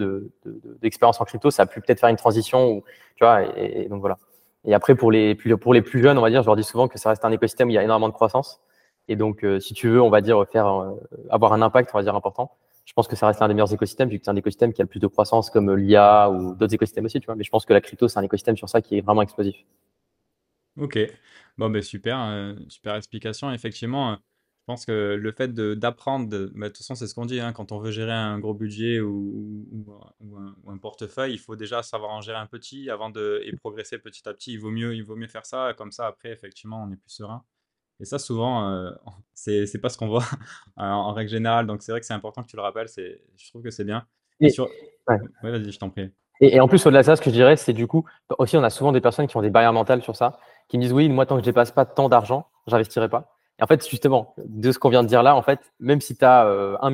d'expérience 0.81 1.17
de, 1.17 1.19
de, 1.19 1.23
en 1.23 1.25
crypto, 1.25 1.51
ça 1.51 1.63
a 1.63 1.65
pu 1.65 1.81
peut-être 1.81 1.99
faire 1.99 2.09
une 2.09 2.15
transition, 2.15 2.71
ou, 2.71 2.83
tu 3.15 3.23
vois, 3.23 3.43
et, 3.57 3.87
donc 3.89 3.99
voilà. 3.99 4.17
Et 4.65 4.73
après 4.73 4.95
pour 4.95 5.11
les 5.11 5.35
pour 5.35 5.73
les 5.73 5.81
plus 5.81 6.01
jeunes, 6.01 6.17
on 6.17 6.21
va 6.21 6.29
dire, 6.29 6.41
je 6.41 6.47
leur 6.47 6.55
dis 6.55 6.63
souvent 6.63 6.87
que 6.87 6.97
ça 6.97 7.09
reste 7.09 7.23
un 7.25 7.31
écosystème 7.31 7.67
où 7.67 7.71
il 7.71 7.75
y 7.75 7.77
a 7.77 7.83
énormément 7.83 8.09
de 8.09 8.13
croissance, 8.13 8.61
et 9.07 9.15
donc 9.15 9.43
euh, 9.43 9.59
si 9.59 9.73
tu 9.73 9.89
veux, 9.89 10.01
on 10.01 10.09
va 10.09 10.21
dire 10.21 10.45
faire 10.51 10.67
euh, 10.67 10.95
avoir 11.29 11.53
un 11.53 11.61
impact, 11.61 11.91
on 11.93 11.97
va 11.97 12.03
dire 12.03 12.15
important. 12.15 12.51
Je 12.85 12.93
pense 12.93 13.09
que 13.09 13.17
ça 13.17 13.27
reste 13.27 13.41
un 13.41 13.49
des 13.49 13.53
meilleurs 13.53 13.73
écosystèmes, 13.73 14.07
vu 14.07 14.17
que 14.17 14.23
c'est 14.23 14.31
un 14.31 14.35
écosystème 14.37 14.71
qui 14.71 14.81
a 14.81 14.85
le 14.85 14.87
plus 14.87 15.01
de 15.01 15.07
croissance 15.07 15.49
comme 15.49 15.75
l'IA 15.75 16.29
ou 16.29 16.55
d'autres 16.55 16.73
écosystèmes 16.73 17.03
aussi, 17.03 17.19
tu 17.19 17.25
vois. 17.25 17.35
Mais 17.35 17.43
je 17.43 17.49
pense 17.49 17.65
que 17.65 17.73
la 17.73 17.81
crypto, 17.81 18.07
c'est 18.07 18.17
un 18.17 18.23
écosystème 18.23 18.55
sur 18.55 18.69
ça 18.69 18.81
qui 18.81 18.97
est 18.97 19.01
vraiment 19.01 19.21
explosif. 19.21 19.57
Ok, 20.79 20.97
bon 21.57 21.69
ben 21.69 21.81
super, 21.81 22.17
euh, 22.19 22.53
super 22.69 22.95
explication. 22.95 23.51
Effectivement, 23.51 24.17
pense 24.67 24.85
que 24.85 25.15
le 25.15 25.31
fait 25.31 25.53
d'apprendre, 25.53 26.27
de, 26.27 26.51
bah, 26.53 26.67
de 26.67 26.73
toute 26.73 26.79
façon, 26.79 26.93
c'est 26.93 27.07
ce 27.07 27.15
qu'on 27.15 27.25
dit, 27.25 27.39
hein, 27.39 27.53
quand 27.53 27.71
on 27.71 27.79
veut 27.79 27.89
gérer 27.91 28.11
un 28.11 28.37
gros 28.37 28.53
budget 28.53 28.99
ou, 28.99 29.65
un, 30.67 30.77
portefeuille, 30.77 31.33
il 31.33 31.39
faut 31.39 31.55
déjà 31.55 31.81
savoir 31.81 32.11
en 32.11 32.21
gérer 32.21 32.37
un 32.37 32.45
petit 32.47 32.89
avant 32.89 33.09
de 33.09 33.41
et 33.45 33.55
progresser 33.55 33.97
petit 33.97 34.27
à 34.27 34.33
petit. 34.33 34.53
Il 34.53 34.59
vaut 34.59 34.69
mieux, 34.69 34.93
il 34.93 35.03
vaut 35.03 35.15
mieux 35.15 35.27
faire 35.27 35.45
ça, 35.45 35.73
comme 35.77 35.91
ça, 35.91 36.05
après, 36.05 36.31
effectivement, 36.31 36.83
on 36.83 36.91
est 36.91 36.97
plus 36.97 37.11
serein. 37.11 37.43
Et 38.01 38.05
ça, 38.05 38.19
souvent, 38.19 38.69
euh, 38.69 38.91
c'est 39.33 39.81
pas 39.81 39.87
ce 39.89 39.97
qu'on 39.97 40.09
voit 40.09 40.25
en, 40.75 41.13
règle 41.13 41.31
générale. 41.31 41.65
Donc, 41.65 41.81
c'est 41.81 41.93
vrai 41.93 42.01
que 42.01 42.05
c'est 42.05 42.13
important 42.13 42.43
que 42.43 42.49
tu 42.49 42.57
le 42.57 42.61
rappelles. 42.61 42.89
Je 42.89 43.49
trouve 43.49 43.63
que 43.63 43.71
c'est 43.71 43.85
bien. 43.85 44.05
Et 44.41 44.49
vas-y, 45.41 45.71
je 45.71 45.79
t'en 45.79 45.89
prie. 45.89 46.11
Et, 46.41 46.59
en 46.59 46.67
plus, 46.67 46.85
au-delà 46.85 47.01
de 47.01 47.05
ça, 47.05 47.15
ce 47.15 47.21
que 47.21 47.29
je 47.29 47.35
dirais, 47.35 47.55
c'est 47.55 47.73
du 47.73 47.87
coup, 47.87 48.05
aussi, 48.37 48.57
on 48.57 48.63
a 48.63 48.69
souvent 48.69 48.91
des 48.91 49.01
personnes 49.01 49.27
qui 49.27 49.37
ont 49.37 49.41
des 49.41 49.49
barrières 49.49 49.73
mentales 49.73 50.03
sur 50.03 50.15
ça, 50.15 50.39
qui 50.67 50.77
me 50.77 50.83
disent 50.83 50.93
oui, 50.93 51.07
moi, 51.07 51.25
tant 51.25 51.35
que 51.35 51.41
je 51.41 51.45
dépasse 51.45 51.71
pas 51.71 51.85
tant 51.85 52.09
d'argent, 52.09 52.49
j'investirai 52.67 53.07
pas. 53.09 53.36
Et 53.59 53.63
en 53.63 53.67
fait, 53.67 53.87
justement, 53.89 54.35
de 54.37 54.71
ce 54.71 54.77
qu'on 54.77 54.89
vient 54.89 55.01
de 55.01 55.07
dire 55.07 55.23
là, 55.23 55.35
en 55.35 55.41
fait, 55.41 55.59
même 55.79 55.99
si 55.99 56.15
tu 56.15 56.23
as 56.23 56.45
euh, 56.45 56.77
un, 56.81 56.91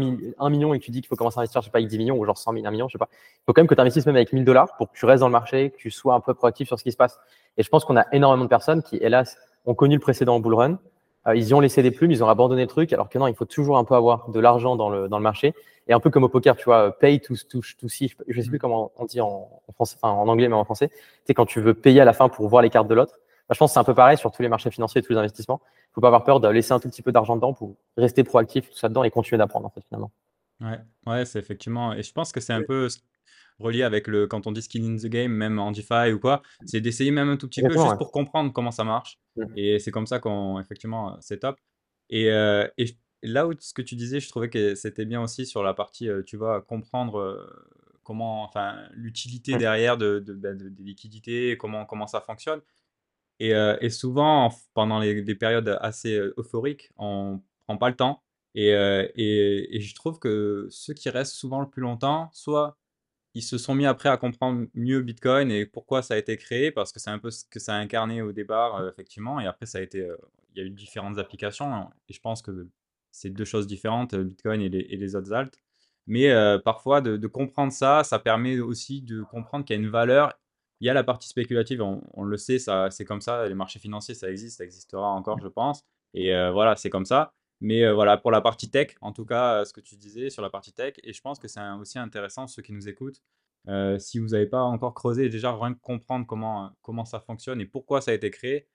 million 0.50 0.74
et 0.74 0.79
que 0.79 0.86
tu 0.86 0.91
dis 0.91 1.01
qu'il 1.01 1.08
faut 1.08 1.17
commencer 1.17 1.38
à 1.38 1.41
investir, 1.41 1.62
je 1.62 1.65
sais 1.65 1.72
pas, 1.72 1.79
avec 1.79 1.89
10 1.89 1.98
millions 1.98 2.17
ou 2.17 2.25
genre 2.25 2.38
100 2.38 2.53
000, 2.53 2.65
1 2.65 2.72
million, 2.72 2.88
je 2.88 2.93
sais 2.93 2.98
pas, 2.98 3.10
il 3.12 3.43
faut 3.46 3.53
quand 3.53 3.62
même 3.62 3.67
que 3.67 3.75
tu 3.75 3.82
investisses 3.82 4.05
même 4.05 4.15
avec 4.15 4.32
1000 4.32 4.46
dollars 4.46 4.75
pour 4.77 4.89
que 4.89 4.98
tu 4.98 5.05
restes 5.05 5.20
dans 5.20 5.27
le 5.27 5.34
marché, 5.34 5.72
que 5.72 5.77
tu 5.77 5.91
sois 5.91 6.13
un 6.13 6.22
peu 6.22 6.34
proactif 6.34 6.67
sur 6.67 6.79
ce 6.79 6.84
qui 6.84 6.93
se 6.93 6.98
passe. 6.98 7.20
Et 7.58 7.63
je 7.63 7.70
pense 7.70 7.84
qu'on 7.84 7.98
a 7.98 8.05
énormément 8.13 8.46
de 8.46 8.50
personnes 8.50 8.82
qui, 8.82 8.96
hélas, 8.98 9.38
ont 9.65 9.75
connu 9.75 9.96
le 9.96 10.01
précédent 10.01 10.39
bull 10.39 10.53
run. 10.53 10.79
Euh, 11.27 11.36
ils 11.36 11.50
y 11.50 11.53
ont 11.53 11.60
laissé 11.60 11.84
des 11.84 11.91
plumes, 11.91 12.12
ils 12.12 12.24
ont 12.24 12.29
abandonné 12.29 12.62
le 12.62 12.67
truc, 12.67 12.93
alors 12.93 13.10
que 13.10 13.17
non, 13.17 13.27
il 13.27 13.36
faut 13.36 13.46
toujours 13.46 13.77
un 13.77 13.84
peu 13.84 13.96
avoir 13.96 14.29
de 14.29 14.39
l'argent 14.39 14.77
dans 14.77 14.89
le, 14.89 15.10
dans 15.10 15.17
le 15.17 15.24
marché. 15.24 15.53
Et 15.88 15.93
un 15.93 16.00
peu 16.00 16.10
comme 16.10 16.24
au 16.24 16.29
poker, 16.29 16.55
tu 16.55 16.65
vois, 16.65 16.98
pay 16.98 17.20
to, 17.20 17.36
to, 17.50 17.60
to 17.60 17.88
see, 17.89 18.13
je 18.27 18.41
sais 18.41 18.50
plus 18.50 18.60
comment 18.60 18.91
on 18.98 19.05
dit 19.05 19.20
en, 19.20 19.50
français, 19.74 19.98
enfin, 20.01 20.13
en 20.13 20.29
anglais, 20.29 20.48
mais 20.48 20.55
en 20.55 20.63
français. 20.63 20.89
C'est 21.25 21.34
quand 21.34 21.46
tu 21.46 21.60
veux 21.60 21.74
payer 21.74 22.00
à 22.00 22.05
la 22.05 22.13
fin 22.13 22.29
pour 22.29 22.48
voir 22.48 22.62
les 22.62 22.70
cartes 22.70 22.88
de 22.88 22.93
l'autre. 22.93 23.20
Bah, 23.47 23.53
je 23.53 23.59
pense 23.59 23.71
que 23.71 23.73
c'est 23.73 23.79
un 23.79 23.83
peu 23.83 23.95
pareil 23.95 24.17
sur 24.17 24.31
tous 24.31 24.41
les 24.41 24.50
marchés 24.50 24.71
financiers 24.71 25.00
et 25.00 25.03
tous 25.03 25.13
les 25.13 25.19
investissements. 25.19 25.62
Il 25.63 25.89
ne 25.91 25.93
faut 25.95 26.01
pas 26.01 26.07
avoir 26.07 26.23
peur 26.23 26.39
de 26.39 26.47
laisser 26.47 26.73
un 26.73 26.79
tout 26.79 26.89
petit 26.89 27.01
peu 27.01 27.12
d'argent 27.12 27.35
dedans 27.35 27.53
pour 27.53 27.75
rester 27.97 28.23
proactif, 28.23 28.69
tout 28.69 28.77
ça 28.77 28.89
dedans 28.89 29.03
et 29.03 29.12
continuer 29.12 29.38
d'apprendre 29.38 29.65
en 29.65 29.69
fait 29.69 29.83
finalement. 29.88 30.12
Ouais, 30.62 30.79
ouais 31.05 31.25
c'est 31.25 31.39
effectivement. 31.39 31.93
Et 31.93 32.03
je 32.03 32.12
pense 32.13 32.31
que 32.31 32.39
c'est 32.39 32.53
un 32.53 32.63
peu 32.63 32.88
relié 33.59 33.83
avec 33.83 34.07
le 34.07 34.27
quand 34.27 34.47
on 34.47 34.51
dit 34.51 34.62
skin 34.62 34.83
in 34.83 34.97
the 34.97 35.07
game, 35.07 35.31
même 35.31 35.59
en 35.59 35.71
DeFi 35.71 36.12
ou 36.13 36.19
quoi, 36.19 36.41
c'est 36.65 36.81
d'essayer 36.81 37.12
même 37.12 37.29
un 37.29 37.38
tout 37.38 37.47
petit 37.47 37.62
peu 37.62 37.71
juste 37.71 37.97
pour 37.97 38.12
comprendre 38.12 38.51
comment 38.51 38.71
ça 38.71 38.83
marche. 38.83 39.19
Mmh. 39.35 39.43
Et 39.55 39.79
c'est 39.79 39.91
comme 39.91 40.07
ça 40.07 40.19
qu'on 40.19 40.59
effectivement 40.59 41.17
c'est 41.19 41.39
top. 41.39 41.57
Et, 42.09 42.31
euh, 42.31 42.67
et, 42.77 42.85
là 43.23 43.47
où 43.47 43.53
ce 43.59 43.73
que 43.73 43.81
tu 43.81 43.95
disais, 43.95 44.19
je 44.19 44.29
trouvais 44.29 44.50
que 44.50 44.75
c'était 44.75 45.05
bien 45.05 45.21
aussi 45.21 45.45
sur 45.45 45.63
la 45.63 45.73
partie, 45.73 46.09
euh, 46.09 46.23
tu 46.23 46.38
vois, 46.38 46.62
comprendre 46.62 47.19
euh, 47.19 47.50
comment, 48.03 48.43
enfin, 48.43 48.75
l'utilité 48.91 49.55
mmh. 49.55 49.57
derrière 49.57 49.97
de, 49.97 50.19
de, 50.19 50.33
bah, 50.33 50.53
de, 50.53 50.69
des 50.69 50.83
liquidités, 50.83 51.57
comment, 51.57 51.85
comment 51.85 52.07
ça 52.07 52.21
fonctionne. 52.21 52.62
Euh, 53.51 53.77
et, 53.81 53.89
souvent, 53.89 54.50
pendant 54.73 55.01
des 55.01 55.35
périodes 55.35 55.77
assez 55.81 56.15
euh, 56.15 56.33
euphoriques, 56.38 56.91
on 56.97 57.41
prend 57.65 57.77
pas 57.77 57.89
le 57.89 57.95
temps. 57.95 58.23
Euh, 58.57 59.07
et, 59.15 59.79
je 59.81 59.95
trouve 59.95 60.19
que 60.19 60.67
ceux 60.69 60.93
qui 60.93 61.09
restent 61.09 61.33
souvent 61.33 61.62
le 61.62 61.69
plus 61.69 61.81
longtemps, 61.81 62.29
soit 62.33 62.77
ils 63.33 63.41
se 63.43 63.57
sont 63.57 63.75
mis 63.75 63.85
après 63.85 64.09
à 64.09 64.17
comprendre 64.17 64.67
mieux 64.75 65.01
Bitcoin 65.01 65.51
et 65.51 65.65
pourquoi 65.65 66.03
ça 66.03 66.15
a 66.15 66.17
été 66.17 66.38
créé, 66.38 66.71
parce 66.71 66.91
que 66.91 67.00
c'est 67.00 67.09
un 67.09 67.19
peu 67.19 67.31
ce 67.31 67.45
que 67.45 67.59
ça 67.59 67.75
a 67.75 67.77
incarné 67.77 68.21
au 68.21 68.31
départ, 68.31 68.88
effectivement. 68.89 69.39
Et 69.39 69.47
après, 69.47 69.65
ça 69.65 69.79
a 69.79 69.81
été, 69.81 70.07
il 70.55 70.59
y 70.59 70.62
a 70.62 70.65
eu 70.67 70.69
différentes 70.69 71.17
applications. 71.17 71.73
Hein, 71.73 71.89
et 72.09 72.13
je 72.13 72.21
pense 72.21 72.41
que 72.41 72.67
c'est 73.12 73.31
deux 73.31 73.45
choses 73.45 73.67
différentes, 73.67 74.15
Bitcoin 74.15 74.62
et 74.62 74.69
les, 74.69 75.15
autres 75.15 75.33
alts. 75.33 75.57
Mais 76.07 76.31
parfois, 76.63 77.01
de, 77.01 77.27
comprendre 77.27 77.73
ça, 77.73 78.03
ça 78.03 78.19
permet 78.19 78.59
aussi 78.59 79.01
de 79.01 79.23
comprendre 79.23 79.65
qu'il 79.65 79.75
y 79.75 79.79
a 79.79 79.81
une 79.81 79.89
valeur 79.89 80.33
il 80.84 80.88
y 80.88 80.90
a 80.90 80.94
la 80.94 81.06
partie 81.06 81.30
spéculative, 81.30 81.82
on, 81.82 82.24
le 82.24 82.36
sait, 82.36 82.60
ça, 82.60 82.90
c'est 82.92 83.06
comme 83.06 83.22
ça. 83.22 83.48
Les 83.48 83.54
marchés 83.54 83.80
financiers, 83.80 84.16
ça 84.16 84.30
existe, 84.30 84.58
ça 84.58 84.66
existera 84.66 85.08
encore, 85.12 85.40
je 85.40 85.48
pense. 85.48 85.86
Et 86.13 86.36
euh, 86.36 86.52
voilà, 86.52 86.75
c'est 86.75 86.90
comme 86.90 87.06
ça. 87.06 87.32
Mais 87.62 87.86
euh, 87.86 87.94
voilà, 87.94 88.18
pour 88.18 88.32
la 88.32 88.42
partie 88.42 88.70
tech, 88.70 88.96
en 89.00 89.13
tout 89.13 89.24
cas, 89.24 89.62
euh, 89.62 89.63
ce 89.63 89.72
que 89.72 89.80
tu 89.80 89.96
disais 89.96 90.30
sur 90.30 90.42
la 90.42 90.50
partie 90.50 90.74
tech, 90.74 90.96
et 91.02 91.13
je 91.13 91.22
pense 91.22 91.40
que 91.40 91.48
c'est 91.48 91.62
aussi 91.80 92.00
intéressant, 92.00 92.48
ceux 92.48 92.62
qui 92.62 92.74
nous 92.74 92.90
écoutent, 92.90 93.22
si 93.98 94.20
vous 94.20 94.28
n'avez 94.28 94.46
pas 94.46 94.62
encore 94.62 94.94
creusé, 94.94 95.30
déjà 95.30 95.56
rien 95.56 95.74
comprendre 95.74 96.28
comment, 96.28 96.72
comment 96.82 97.06
ça 97.06 97.22
fonctionne 97.22 97.62
et 97.62 97.66
pourquoi 97.66 98.02
ça 98.02 98.12
a 98.12 98.13
été 98.13 98.30
créé. 98.30 98.68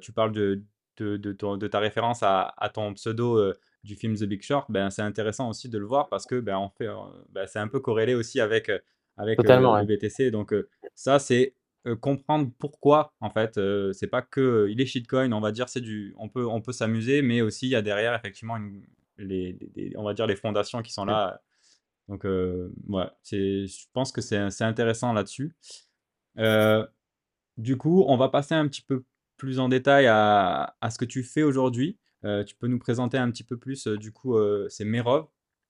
tu 0.00 0.12
parles 0.12 0.32
de, 0.32 0.64
de, 0.96 1.66
ta 1.68 1.78
référence 1.78 2.24
à, 2.24 2.70
ton 2.74 2.94
pseudo 2.94 3.52
du 3.84 3.94
film 3.94 4.16
The 4.16 4.24
Big 4.24 4.42
Short, 4.42 4.68
ben, 4.72 4.90
c'est 4.90 5.02
intéressant 5.02 5.48
aussi 5.48 5.68
de 5.68 5.78
le 5.78 5.86
voir 5.86 6.08
parce 6.08 6.26
que 6.26 6.40
ben, 6.40 6.68
fait, 6.76 6.88
ben, 7.28 7.46
c'est 7.46 7.60
un 7.60 7.68
peu 7.68 7.78
corrélé 7.78 8.16
aussi 8.16 8.40
avec 8.40 8.72
avec 9.18 9.38
le 9.42 9.84
BTC. 9.84 10.30
Donc 10.30 10.54
ça, 10.94 11.18
c'est 11.18 11.54
comprendre 12.00 12.50
pourquoi 12.58 13.14
en 13.20 13.30
fait. 13.30 13.58
c'est 13.92 14.06
pas 14.06 14.22
que 14.22 14.68
il 14.70 14.80
est 14.80 14.86
shitcoin, 14.86 15.32
on 15.32 15.40
va 15.40 15.52
dire, 15.52 15.68
c'est 15.68 15.80
du, 15.80 16.14
on 16.18 16.28
peut, 16.28 16.46
on 16.46 16.60
peut 16.60 16.72
s'amuser, 16.72 17.22
mais 17.22 17.40
aussi 17.40 17.66
il 17.66 17.70
y 17.70 17.76
a 17.76 17.82
derrière 17.82 18.14
effectivement 18.14 18.56
les, 19.16 19.58
on 19.96 20.04
va 20.04 20.14
dire 20.14 20.26
les 20.26 20.36
fondations 20.36 20.82
qui 20.82 20.92
sont 20.92 21.04
là. 21.04 21.40
Donc 22.08 22.24
ouais, 22.24 23.06
c'est, 23.22 23.66
je 23.66 23.86
pense 23.92 24.12
que 24.12 24.20
c'est 24.20 24.64
intéressant 24.64 25.12
là-dessus. 25.12 25.54
du 27.56 27.76
coup, 27.76 28.04
on 28.06 28.16
va 28.16 28.28
passer 28.28 28.54
un 28.54 28.66
petit 28.68 28.82
peu 28.82 29.04
plus 29.36 29.60
en 29.60 29.68
détail 29.68 30.06
à, 30.06 30.76
à 30.80 30.90
ce 30.90 30.98
que 30.98 31.04
tu 31.04 31.22
fais 31.22 31.42
aujourd'hui. 31.42 31.98
tu 32.22 32.54
peux 32.58 32.66
nous 32.66 32.78
présenter 32.78 33.18
un 33.18 33.30
petit 33.30 33.44
peu 33.44 33.56
plus, 33.56 33.86
du 33.86 34.12
coup, 34.12 34.36
c'est 34.68 34.84
Merov. 34.84 35.28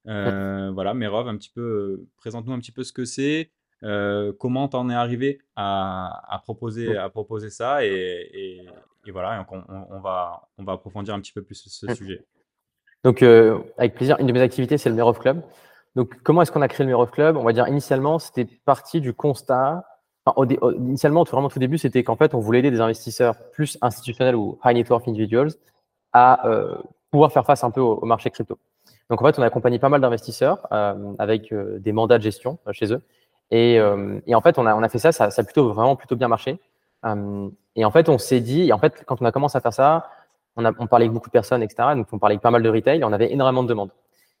Euh, 0.09 0.71
voilà, 0.73 0.93
Merov, 0.93 1.27
un 1.27 1.37
petit 1.37 1.51
peu, 1.53 1.61
euh, 1.61 2.07
présente-nous 2.17 2.53
un 2.53 2.59
petit 2.59 2.71
peu 2.71 2.83
ce 2.83 2.91
que 2.91 3.05
c'est, 3.05 3.51
euh, 3.83 4.33
comment 4.39 4.67
t'en 4.67 4.89
es 4.89 4.95
arrivé 4.95 5.39
à, 5.55 6.41
proposer, 6.43 6.97
à 6.97 7.09
proposer 7.09 7.49
ça, 7.49 7.85
et, 7.85 8.65
voilà, 9.11 9.45
on, 9.69 9.99
va, 9.99 10.49
on 10.57 10.63
va 10.63 10.73
approfondir 10.73 11.13
un 11.13 11.19
petit 11.19 11.31
peu 11.31 11.41
plus 11.41 11.67
ce 11.67 11.93
sujet. 11.93 12.25
Donc, 13.03 13.23
avec 13.23 13.95
plaisir, 13.95 14.17
une 14.19 14.27
de 14.27 14.33
mes 14.33 14.41
activités, 14.41 14.77
c'est 14.77 14.89
le 14.89 14.95
Merov 14.95 15.19
Club. 15.19 15.41
Donc, 15.95 16.21
comment 16.23 16.41
est-ce 16.41 16.51
qu'on 16.51 16.61
a 16.61 16.67
créé 16.67 16.85
le 16.85 16.91
Merov 16.91 17.09
Club? 17.09 17.37
On 17.37 17.43
va 17.43 17.53
dire, 17.53 17.67
initialement, 17.67 18.19
c'était 18.19 18.45
parti 18.45 19.01
du 19.01 19.13
constat. 19.13 19.83
initialement, 20.77 21.23
vraiment 21.23 21.49
tout 21.49 21.59
début, 21.59 21.77
c'était 21.77 22.03
qu'en 22.03 22.15
fait, 22.15 22.35
on 22.35 22.39
voulait 22.39 22.59
aider 22.59 22.71
des 22.71 22.81
investisseurs 22.81 23.35
plus 23.51 23.77
institutionnels 23.81 24.35
ou 24.35 24.59
high 24.63 24.75
net 24.75 24.89
worth 24.89 25.07
individuals 25.07 25.51
à 26.13 26.43
pouvoir 27.09 27.31
faire 27.31 27.45
face 27.45 27.63
un 27.63 27.71
peu 27.71 27.81
au 27.81 28.05
marché 28.05 28.29
crypto. 28.29 28.59
Donc 29.09 29.21
en 29.21 29.25
fait, 29.25 29.39
on 29.39 29.41
a 29.41 29.45
accompagné 29.45 29.79
pas 29.79 29.89
mal 29.89 30.01
d'investisseurs 30.01 30.67
euh, 30.71 31.13
avec 31.17 31.51
euh, 31.51 31.79
des 31.79 31.91
mandats 31.91 32.17
de 32.17 32.23
gestion 32.23 32.59
euh, 32.67 32.73
chez 32.73 32.93
eux. 32.93 33.01
Et, 33.51 33.81
en 33.81 34.41
fait, 34.41 34.59
on 34.59 34.67
a, 34.67 34.89
fait 34.89 34.99
ça, 34.99 35.11
ça, 35.11 35.25
a 35.35 35.43
plutôt 35.43 35.73
vraiment 35.73 35.95
plutôt 35.95 36.15
bien 36.15 36.27
marché. 36.27 36.59
et 37.75 37.85
en 37.85 37.91
fait, 37.91 38.07
on 38.07 38.19
s'est 38.19 38.41
dit, 38.41 38.71
en 38.71 38.77
fait, 38.77 39.03
quand 39.07 39.19
on 39.23 39.25
a 39.25 39.31
commencé 39.31 39.57
à 39.57 39.61
faire 39.61 39.73
ça, 39.73 40.07
on, 40.55 40.65
a, 40.65 40.71
parlait 40.71 41.05
avec 41.05 41.13
beaucoup 41.13 41.29
de 41.29 41.31
personnes, 41.31 41.63
etc. 41.63 41.95
Donc 41.95 42.07
on 42.11 42.19
parlait 42.19 42.33
avec 42.33 42.43
pas 42.43 42.51
mal 42.51 42.61
de 42.61 42.69
retail, 42.69 42.99
et 42.99 43.03
on 43.03 43.11
avait 43.11 43.31
énormément 43.31 43.63
de 43.63 43.67
demandes. 43.67 43.89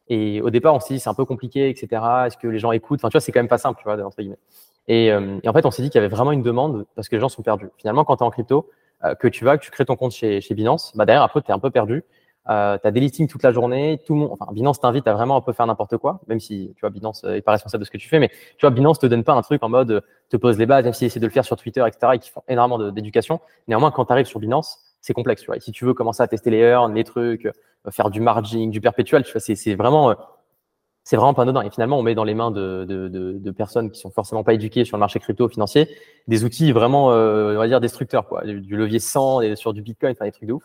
Et 0.09 0.41
au 0.41 0.51
départ, 0.51 0.75
on 0.75 0.79
s'est 0.79 0.93
dit, 0.93 0.99
c'est 0.99 1.09
un 1.09 1.15
peu 1.15 1.25
compliqué, 1.25 1.69
etc. 1.69 1.87
Est-ce 2.27 2.37
que 2.37 2.47
les 2.47 2.59
gens 2.59 2.71
écoutent? 2.71 2.99
Enfin, 2.99 3.09
tu 3.09 3.13
vois, 3.13 3.21
c'est 3.21 3.31
quand 3.31 3.39
même 3.39 3.47
pas 3.47 3.57
simple, 3.57 3.79
tu 3.79 3.85
vois, 3.85 3.99
entre 4.05 4.17
guillemets. 4.17 4.37
Et, 4.87 5.11
en 5.11 5.53
fait, 5.53 5.65
on 5.65 5.71
s'est 5.71 5.81
dit 5.81 5.89
qu'il 5.89 5.99
y 5.99 6.03
avait 6.03 6.15
vraiment 6.15 6.31
une 6.31 6.43
demande 6.43 6.85
parce 6.95 7.09
que 7.09 7.15
les 7.15 7.19
gens 7.19 7.29
sont 7.29 7.41
perdus. 7.41 7.69
Finalement, 7.77 8.05
quand 8.05 8.17
tu 8.17 8.23
es 8.23 8.27
en 8.27 8.29
crypto, 8.29 8.69
que 9.19 9.27
tu 9.27 9.43
vas, 9.43 9.57
que 9.57 9.65
tu 9.65 9.71
crées 9.71 9.85
ton 9.85 9.95
compte 9.95 10.11
chez, 10.11 10.39
chez 10.39 10.53
Binance, 10.53 10.91
bah 10.95 11.07
derrière, 11.07 11.23
après, 11.23 11.41
tu 11.41 11.49
es 11.49 11.53
un 11.53 11.59
peu 11.59 11.71
perdu 11.71 12.03
euh, 12.49 12.77
tu 12.81 12.87
as 12.87 12.91
des 12.91 12.99
listings 12.99 13.27
toute 13.27 13.43
la 13.43 13.51
journée, 13.51 14.01
tout 14.05 14.13
le 14.13 14.19
monde, 14.21 14.37
enfin, 14.39 14.51
Binance 14.51 14.79
t'invite 14.79 15.07
à 15.07 15.13
vraiment 15.13 15.37
un 15.37 15.41
peu 15.41 15.53
faire 15.53 15.67
n'importe 15.67 15.97
quoi, 15.97 16.21
même 16.27 16.39
si, 16.39 16.73
tu 16.75 16.81
vois, 16.81 16.89
Binance 16.89 17.23
est 17.23 17.41
pas 17.41 17.51
responsable 17.51 17.81
de 17.81 17.85
ce 17.85 17.91
que 17.91 17.97
tu 17.97 18.07
fais, 18.07 18.19
mais 18.19 18.29
tu 18.29 18.61
vois, 18.61 18.71
Binance 18.71 18.99
te 18.99 19.05
donne 19.05 19.23
pas 19.23 19.33
un 19.33 19.41
truc 19.41 19.63
en 19.63 19.69
mode, 19.69 20.03
te 20.29 20.37
pose 20.37 20.57
les 20.57 20.65
bases, 20.65 20.83
même 20.83 20.93
s'ils 20.93 21.07
essaient 21.07 21.19
de 21.19 21.27
le 21.27 21.31
faire 21.31 21.45
sur 21.45 21.57
Twitter, 21.57 21.83
etc., 21.85 22.13
et 22.15 22.19
qui 22.19 22.29
font 22.29 22.43
énormément 22.47 22.91
d'éducation. 22.91 23.39
Néanmoins, 23.67 23.91
quand 23.91 24.05
tu 24.05 24.13
arrives 24.13 24.25
sur 24.25 24.39
Binance, 24.39 24.79
c'est 25.01 25.13
complexe, 25.13 25.41
tu 25.41 25.47
vois. 25.47 25.57
Et 25.57 25.59
si 25.59 25.71
tu 25.71 25.85
veux 25.85 25.93
commencer 25.93 26.23
à 26.23 26.27
tester 26.27 26.49
les 26.49 26.59
earns, 26.59 26.93
les 26.93 27.03
trucs, 27.03 27.45
euh, 27.45 27.91
faire 27.91 28.09
du 28.09 28.21
margin, 28.21 28.69
du 28.69 28.81
perpétuel, 28.81 29.23
tu 29.23 29.31
vois, 29.31 29.41
c'est 29.41 29.75
vraiment, 29.75 30.11
euh, 30.11 30.15
c'est 31.03 31.15
vraiment 31.15 31.33
pas 31.33 31.43
anodin. 31.43 31.61
Et 31.61 31.69
finalement, 31.69 31.97
on 31.97 32.03
met 32.03 32.15
dans 32.15 32.23
les 32.23 32.33
mains 32.33 32.51
de, 32.51 32.85
de, 32.85 33.51
personnes 33.51 33.91
qui 33.91 33.99
sont 33.99 34.11
forcément 34.11 34.43
pas 34.43 34.53
éduquées 34.53 34.85
sur 34.85 34.97
le 34.97 34.99
marché 34.99 35.19
crypto 35.19 35.49
financier 35.49 35.89
des 36.27 36.43
outils 36.43 36.71
vraiment, 36.71 37.11
euh, 37.11 37.55
on 37.55 37.59
va 37.59 37.67
dire, 37.67 37.81
destructeurs, 37.81 38.27
quoi. 38.27 38.43
Du, 38.43 38.75
levier 38.75 38.99
100 38.99 39.41
et 39.41 39.55
sur 39.55 39.73
du 39.73 39.81
Bitcoin, 39.81 40.15
des 40.21 40.31
trucs 40.31 40.47
de 40.47 40.53
ouf. 40.53 40.63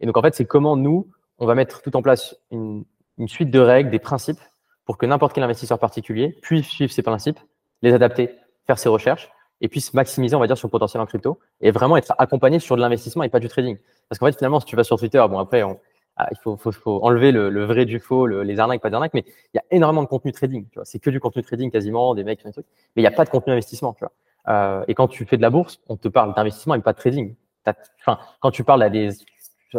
Et 0.00 0.06
donc, 0.06 0.16
en 0.16 0.22
fait, 0.22 0.34
c'est 0.34 0.44
comment 0.44 0.76
nous, 0.76 1.08
on 1.38 1.46
va 1.46 1.54
mettre 1.54 1.82
tout 1.82 1.96
en 1.96 2.02
place 2.02 2.36
une, 2.50 2.84
suite 3.26 3.50
de 3.50 3.60
règles, 3.60 3.90
des 3.90 3.98
principes 3.98 4.40
pour 4.84 4.98
que 4.98 5.06
n'importe 5.06 5.32
quel 5.32 5.44
investisseur 5.44 5.78
particulier 5.78 6.36
puisse 6.42 6.66
suivre 6.66 6.92
ces 6.92 7.02
principes, 7.02 7.40
les 7.82 7.92
adapter, 7.92 8.30
faire 8.66 8.78
ses 8.78 8.88
recherches 8.88 9.30
et 9.60 9.68
puisse 9.68 9.94
maximiser, 9.94 10.36
on 10.36 10.40
va 10.40 10.46
dire, 10.46 10.58
son 10.58 10.68
potentiel 10.68 11.00
en 11.00 11.06
crypto 11.06 11.38
et 11.60 11.70
vraiment 11.70 11.96
être 11.96 12.14
accompagné 12.18 12.58
sur 12.58 12.76
de 12.76 12.80
l'investissement 12.80 13.22
et 13.22 13.28
pas 13.28 13.40
du 13.40 13.48
trading. 13.48 13.78
Parce 14.08 14.18
qu'en 14.18 14.26
fait, 14.26 14.36
finalement, 14.36 14.60
si 14.60 14.66
tu 14.66 14.76
vas 14.76 14.84
sur 14.84 14.98
Twitter, 14.98 15.24
bon, 15.28 15.38
après, 15.38 15.62
on, 15.62 15.80
ah, 16.18 16.28
il 16.30 16.36
faut, 16.38 16.58
enlever 17.02 17.30
le, 17.30 17.50
le, 17.50 17.64
vrai 17.66 17.84
du 17.84 18.00
faux, 18.00 18.26
les 18.26 18.58
arnaques, 18.58 18.80
pas 18.80 18.88
d'arnaques, 18.88 19.12
mais 19.12 19.24
il 19.26 19.56
y 19.56 19.58
a 19.58 19.64
énormément 19.70 20.02
de 20.02 20.08
contenu 20.08 20.32
trading. 20.32 20.66
C'est 20.84 20.98
que 20.98 21.10
du 21.10 21.20
contenu 21.20 21.42
trading 21.42 21.70
quasiment, 21.70 22.14
des 22.14 22.24
mecs, 22.24 22.42
des 22.42 22.52
trucs, 22.52 22.66
mais 22.94 23.02
il 23.02 23.04
n'y 23.04 23.08
a 23.08 23.16
pas 23.16 23.26
de 23.26 23.30
contenu 23.30 23.52
investissement. 23.52 23.94
Euh, 24.48 24.82
et 24.88 24.94
quand 24.94 25.08
tu 25.08 25.26
fais 25.26 25.36
de 25.36 25.42
la 25.42 25.50
bourse, 25.50 25.80
on 25.88 25.96
te 25.96 26.08
parle 26.08 26.34
d'investissement 26.34 26.74
et 26.74 26.80
pas 26.80 26.94
de 26.94 26.98
trading. 26.98 27.34
Enfin, 28.00 28.18
quand 28.40 28.50
tu 28.50 28.64
parles 28.64 28.82
à 28.82 28.88
des, 28.88 29.10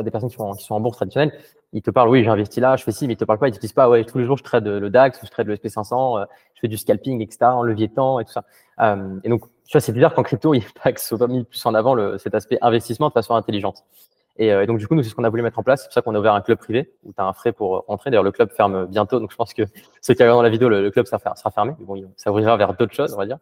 des 0.04 0.12
personnes 0.12 0.30
qui 0.30 0.36
sont, 0.36 0.74
en 0.74 0.80
bourse 0.80 0.98
traditionnelle, 0.98 1.34
ils 1.74 1.82
te 1.82 1.92
parlent, 1.92 2.10
oui, 2.10 2.24
j'ai 2.24 2.30
investi 2.30 2.60
là, 2.60 2.75
je 2.75 2.84
fais 2.84 2.92
ci, 2.92 3.08
mais 3.08 3.13
ils 3.13 3.18
te 3.18 3.25
parlent 3.25 3.39
pas, 3.39 3.48
ils 3.48 3.54
te 3.54 3.60
disent 3.60 3.74
pas, 3.74 3.89
ouais, 3.89 4.04
tous 4.06 4.18
les 4.18 4.25
jours 4.25 4.38
je 4.38 4.44
trade 4.44 4.68
le 4.68 4.89
DAX, 4.89 5.20
je 5.24 5.30
trade 5.30 5.48
le 5.48 5.56
SP500, 5.56 6.22
euh, 6.22 6.25
je 6.56 6.62
fais 6.62 6.68
du 6.68 6.77
scalping, 6.77 7.22
etc., 7.22 7.46
en 7.46 7.63
levier 7.63 7.89
temps 7.89 8.20
et 8.20 8.25
tout 8.25 8.32
ça. 8.32 8.44
Euh, 8.80 9.20
et 9.24 9.30
donc, 9.30 9.42
tu 9.66 9.74
vois, 9.74 9.82
c'est 9.82 9.92
bizarre 9.92 10.13
qu'en 10.13 10.24
crypto, 10.24 10.54
il 10.54 10.60
n'y 10.60 10.63
ait 10.63 10.70
pas 10.82 10.92
que 10.92 11.01
soit 11.01 11.27
mis 11.27 11.44
plus 11.44 11.66
en 11.66 11.74
avant 11.74 12.18
cet 12.18 12.36
aspect 12.36 12.58
investissement 12.62 13.10
de 13.10 13.13
façon 13.13 13.36
intelligente. 13.36 13.84
Euh, 14.39 14.62
et, 14.62 14.68
donc, 14.68 14.77
du 14.77 14.88
coup, 14.88 14.96
nous, 14.96 15.04
c'est 15.04 15.10
ce 15.10 15.16
qu'on 15.16 15.24
a 15.24 15.30
voulu 15.30 15.42
mettre 15.42 15.60
en 15.60 15.63
place. 15.63 15.82
C'est 15.82 15.88
pour 15.88 15.94
ça 15.94 16.01
qu'on 16.01 16.16
a 16.16 16.20
ouvert 16.20 16.34
un 16.34 16.42
club 16.42 16.60
privé 16.60 16.94
où 17.04 17.12
tu 17.12 17.22
as 17.22 17.25
un 17.25 17.34
frais 17.34 17.51
pour 17.51 17.86
rentrer. 17.88 18.12
D'ailleurs, 18.12 18.24
le 18.24 18.32
club 18.32 18.51
ferme 18.51 18.86
bientôt. 18.86 19.20
Donc, 19.20 19.32
je 19.32 19.36
pense 19.36 19.54
que 19.54 19.63
ceux 20.01 20.13
qui 20.13 20.24
regardent 20.24 20.44
la 20.44 20.50
vidéo, 20.50 20.70
le, 20.70 20.89
club 20.92 21.06
sera, 21.08 21.20
fermé. 21.51 21.74
Mais 21.80 21.86
bon, 21.86 22.01
ça 22.16 22.32
ouvrira 22.32 22.56
vers 22.56 22.74
d'autres 22.75 22.94
choses, 22.94 23.13
on 23.13 23.18
va 23.18 23.25
dire. 23.25 23.39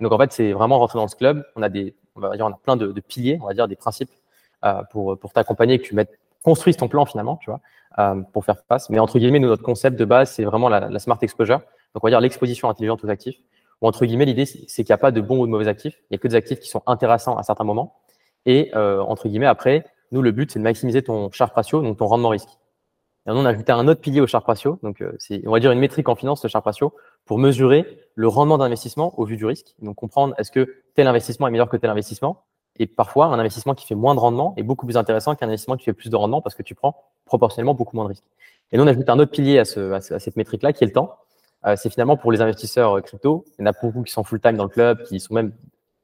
Donc, 0.00 0.12
en 0.12 0.18
fait, 0.18 0.32
c'est 0.32 0.52
vraiment 0.52 0.78
rentrer 0.78 0.98
dans 0.98 1.08
ce 1.08 1.16
club. 1.16 1.44
On 1.56 1.62
a 1.62 1.68
des, 1.68 1.94
on 2.14 2.20
va 2.20 2.36
dire, 2.36 2.46
on 2.46 2.50
a 2.50 2.58
plein 2.62 2.76
de, 2.76 2.92
de 2.92 3.00
piliers, 3.00 3.38
on 3.42 3.46
va 3.46 3.54
dire, 3.54 3.68
des 3.68 3.76
principes 3.76 4.10
pour, 4.90 5.18
pour 5.18 5.32
t'accompagner, 5.32 5.78
que 5.78 5.84
tu 5.84 5.94
mettes, 5.94 6.18
construises 6.46 6.76
ton 6.76 6.86
plan 6.86 7.04
finalement, 7.04 7.36
tu 7.38 7.50
vois, 7.50 7.60
euh, 7.98 8.22
pour 8.32 8.44
faire 8.44 8.62
face. 8.68 8.88
Mais 8.88 9.00
entre 9.00 9.18
guillemets, 9.18 9.40
nous, 9.40 9.48
notre 9.48 9.64
concept 9.64 9.98
de 9.98 10.04
base, 10.04 10.30
c'est 10.30 10.44
vraiment 10.44 10.68
la, 10.68 10.98
smart 11.00 11.18
exposure. 11.22 11.58
Donc, 11.92 12.04
on 12.04 12.06
va 12.06 12.10
dire 12.10 12.20
l'exposition 12.20 12.68
intelligente 12.68 13.04
aux 13.04 13.10
actifs. 13.10 13.38
Ou 13.82 13.88
entre 13.88 14.06
guillemets, 14.06 14.26
l'idée, 14.26 14.46
c'est 14.46 14.84
qu'il 14.84 14.90
n'y 14.90 14.94
a 14.94 14.98
pas 14.98 15.10
de 15.10 15.20
bons 15.20 15.40
ou 15.40 15.46
de 15.46 15.50
mauvais 15.50 15.66
actifs. 15.66 15.98
Il 16.02 16.06
n'y 16.12 16.14
a 16.14 16.18
que 16.18 16.28
des 16.28 16.36
actifs 16.36 16.60
qui 16.60 16.68
sont 16.68 16.82
intéressants 16.86 17.36
à 17.36 17.42
certains 17.42 17.64
moments. 17.64 17.96
Et 18.46 18.70
euh, 18.76 19.00
entre 19.00 19.28
guillemets, 19.28 19.46
après, 19.46 19.84
nous, 20.12 20.22
le 20.22 20.30
but, 20.30 20.52
c'est 20.52 20.60
de 20.60 20.64
maximiser 20.64 21.02
ton 21.02 21.32
Sharp 21.32 21.52
ratio, 21.52 21.82
donc 21.82 21.98
ton 21.98 22.06
rendement 22.06 22.28
risque. 22.28 22.50
Et 23.26 23.30
on 23.30 23.44
a 23.44 23.48
ajouté 23.48 23.72
un 23.72 23.88
autre 23.88 24.00
pilier 24.00 24.20
au 24.20 24.28
Sharp 24.28 24.46
ratio, 24.46 24.78
donc 24.84 25.00
euh, 25.00 25.12
c'est, 25.18 25.42
on 25.48 25.50
va 25.50 25.58
dire, 25.58 25.72
une 25.72 25.80
métrique 25.80 26.08
en 26.08 26.14
finance, 26.14 26.44
le 26.44 26.48
Sharp 26.48 26.64
ratio, 26.64 26.94
pour 27.24 27.38
mesurer 27.38 27.98
le 28.14 28.28
rendement 28.28 28.56
d'investissement 28.56 29.18
au 29.18 29.24
vu 29.24 29.36
du 29.36 29.44
risque. 29.44 29.74
Donc 29.82 29.96
comprendre 29.96 30.32
est-ce 30.38 30.52
que 30.52 30.76
tel 30.94 31.08
investissement 31.08 31.48
est 31.48 31.50
meilleur 31.50 31.68
que 31.68 31.76
tel 31.76 31.90
investissement. 31.90 32.44
Et 32.78 32.86
parfois, 32.86 33.26
un 33.26 33.38
investissement 33.38 33.74
qui 33.74 33.86
fait 33.86 33.94
moins 33.94 34.14
de 34.14 34.20
rendement 34.20 34.54
est 34.56 34.62
beaucoup 34.62 34.86
plus 34.86 34.96
intéressant 34.96 35.34
qu'un 35.34 35.46
investissement 35.46 35.76
qui 35.76 35.84
fait 35.84 35.92
plus 35.92 36.10
de 36.10 36.16
rendement 36.16 36.40
parce 36.40 36.54
que 36.54 36.62
tu 36.62 36.74
prends 36.74 37.04
proportionnellement 37.24 37.74
beaucoup 37.74 37.96
moins 37.96 38.04
de 38.04 38.10
risques. 38.10 38.24
Et 38.72 38.76
nous, 38.76 38.84
on 38.84 38.86
ajoute 38.86 39.08
un 39.08 39.18
autre 39.18 39.30
pilier 39.30 39.58
à, 39.58 39.64
ce, 39.64 39.92
à, 39.92 40.00
cette 40.00 40.36
métrique-là, 40.36 40.72
qui 40.72 40.84
est 40.84 40.86
le 40.86 40.92
temps. 40.92 41.16
Euh, 41.66 41.74
c'est 41.76 41.90
finalement 41.90 42.16
pour 42.16 42.32
les 42.32 42.40
investisseurs 42.40 42.98
euh, 42.98 43.00
crypto. 43.00 43.44
Il 43.58 43.62
y 43.62 43.64
en 43.64 43.70
a 43.70 43.72
beaucoup 43.80 44.02
qui 44.02 44.12
sont 44.12 44.24
full-time 44.24 44.56
dans 44.56 44.64
le 44.64 44.70
club, 44.70 45.02
qui 45.04 45.20
sont 45.20 45.34
même 45.34 45.52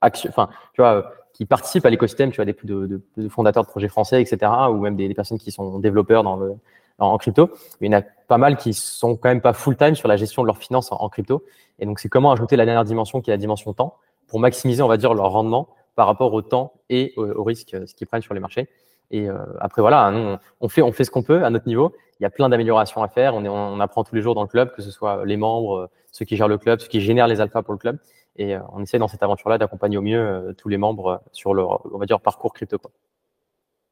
action, 0.00 0.30
enfin, 0.30 0.48
tu 0.74 0.80
vois, 0.80 1.12
qui 1.32 1.46
participent 1.46 1.86
à 1.86 1.90
l'écosystème, 1.90 2.30
tu 2.30 2.36
vois, 2.36 2.44
des 2.44 2.56
de, 2.64 3.02
de, 3.16 3.28
fondateurs 3.28 3.64
de 3.64 3.68
projets 3.68 3.88
français, 3.88 4.20
etc., 4.20 4.50
ou 4.70 4.76
même 4.80 4.96
des, 4.96 5.12
personnes 5.14 5.38
qui 5.38 5.50
sont 5.50 5.78
développeurs 5.78 6.22
dans 6.22 6.36
le, 6.36 6.54
en, 6.98 7.16
crypto. 7.18 7.50
Il 7.80 7.92
y 7.92 7.94
en 7.94 7.98
a 7.98 8.02
pas 8.02 8.38
mal 8.38 8.56
qui 8.56 8.74
sont 8.74 9.16
quand 9.16 9.28
même 9.28 9.40
pas 9.40 9.52
full-time 9.52 9.94
sur 9.94 10.08
la 10.08 10.16
gestion 10.16 10.42
de 10.42 10.46
leurs 10.46 10.58
finances 10.58 10.90
en, 10.92 11.08
crypto. 11.08 11.44
Et 11.78 11.86
donc, 11.86 11.98
c'est 12.00 12.08
comment 12.08 12.32
ajouter 12.32 12.56
la 12.56 12.64
dernière 12.64 12.84
dimension 12.84 13.20
qui 13.20 13.30
est 13.30 13.34
la 13.34 13.38
dimension 13.38 13.72
temps 13.72 13.96
pour 14.28 14.40
maximiser, 14.40 14.82
on 14.82 14.88
va 14.88 14.96
dire, 14.96 15.14
leur 15.14 15.30
rendement 15.30 15.68
par 15.94 16.06
rapport 16.06 16.32
au 16.32 16.42
temps 16.42 16.74
et 16.88 17.12
au, 17.16 17.44
risque 17.44 17.76
ce 17.86 17.94
qu'ils 17.94 18.06
prennent 18.06 18.22
sur 18.22 18.34
les 18.34 18.40
marchés. 18.40 18.68
Et 19.10 19.28
euh, 19.28 19.36
après, 19.60 19.82
voilà, 19.82 20.10
on, 20.12 20.38
on, 20.60 20.68
fait, 20.68 20.82
on 20.82 20.90
fait 20.90 21.04
ce 21.04 21.10
qu'on 21.10 21.22
peut 21.22 21.44
à 21.44 21.50
notre 21.50 21.66
niveau. 21.66 21.94
Il 22.18 22.22
y 22.22 22.26
a 22.26 22.30
plein 22.30 22.48
d'améliorations 22.48 23.02
à 23.02 23.08
faire. 23.08 23.34
On, 23.34 23.44
est, 23.44 23.48
on, 23.48 23.78
apprend 23.78 24.04
tous 24.04 24.14
les 24.14 24.22
jours 24.22 24.34
dans 24.34 24.42
le 24.42 24.48
club, 24.48 24.74
que 24.74 24.80
ce 24.80 24.90
soit 24.90 25.24
les 25.26 25.36
membres, 25.36 25.90
ceux 26.10 26.24
qui 26.24 26.36
gèrent 26.36 26.48
le 26.48 26.58
club, 26.58 26.80
ceux 26.80 26.88
qui 26.88 27.00
génèrent 27.00 27.26
les 27.26 27.40
alphas 27.40 27.62
pour 27.62 27.74
le 27.74 27.78
club. 27.78 27.98
Et 28.36 28.54
euh, 28.54 28.60
on 28.72 28.82
essaie 28.82 28.98
dans 28.98 29.08
cette 29.08 29.22
aventure-là 29.22 29.58
d'accompagner 29.58 29.98
au 29.98 30.02
mieux 30.02 30.20
euh, 30.20 30.52
tous 30.54 30.68
les 30.68 30.78
membres 30.78 31.22
sur 31.32 31.52
leur, 31.52 31.84
on 31.94 31.98
va 31.98 32.06
dire, 32.06 32.20
parcours 32.20 32.54
crypto. 32.54 32.78
Quoi. 32.78 32.90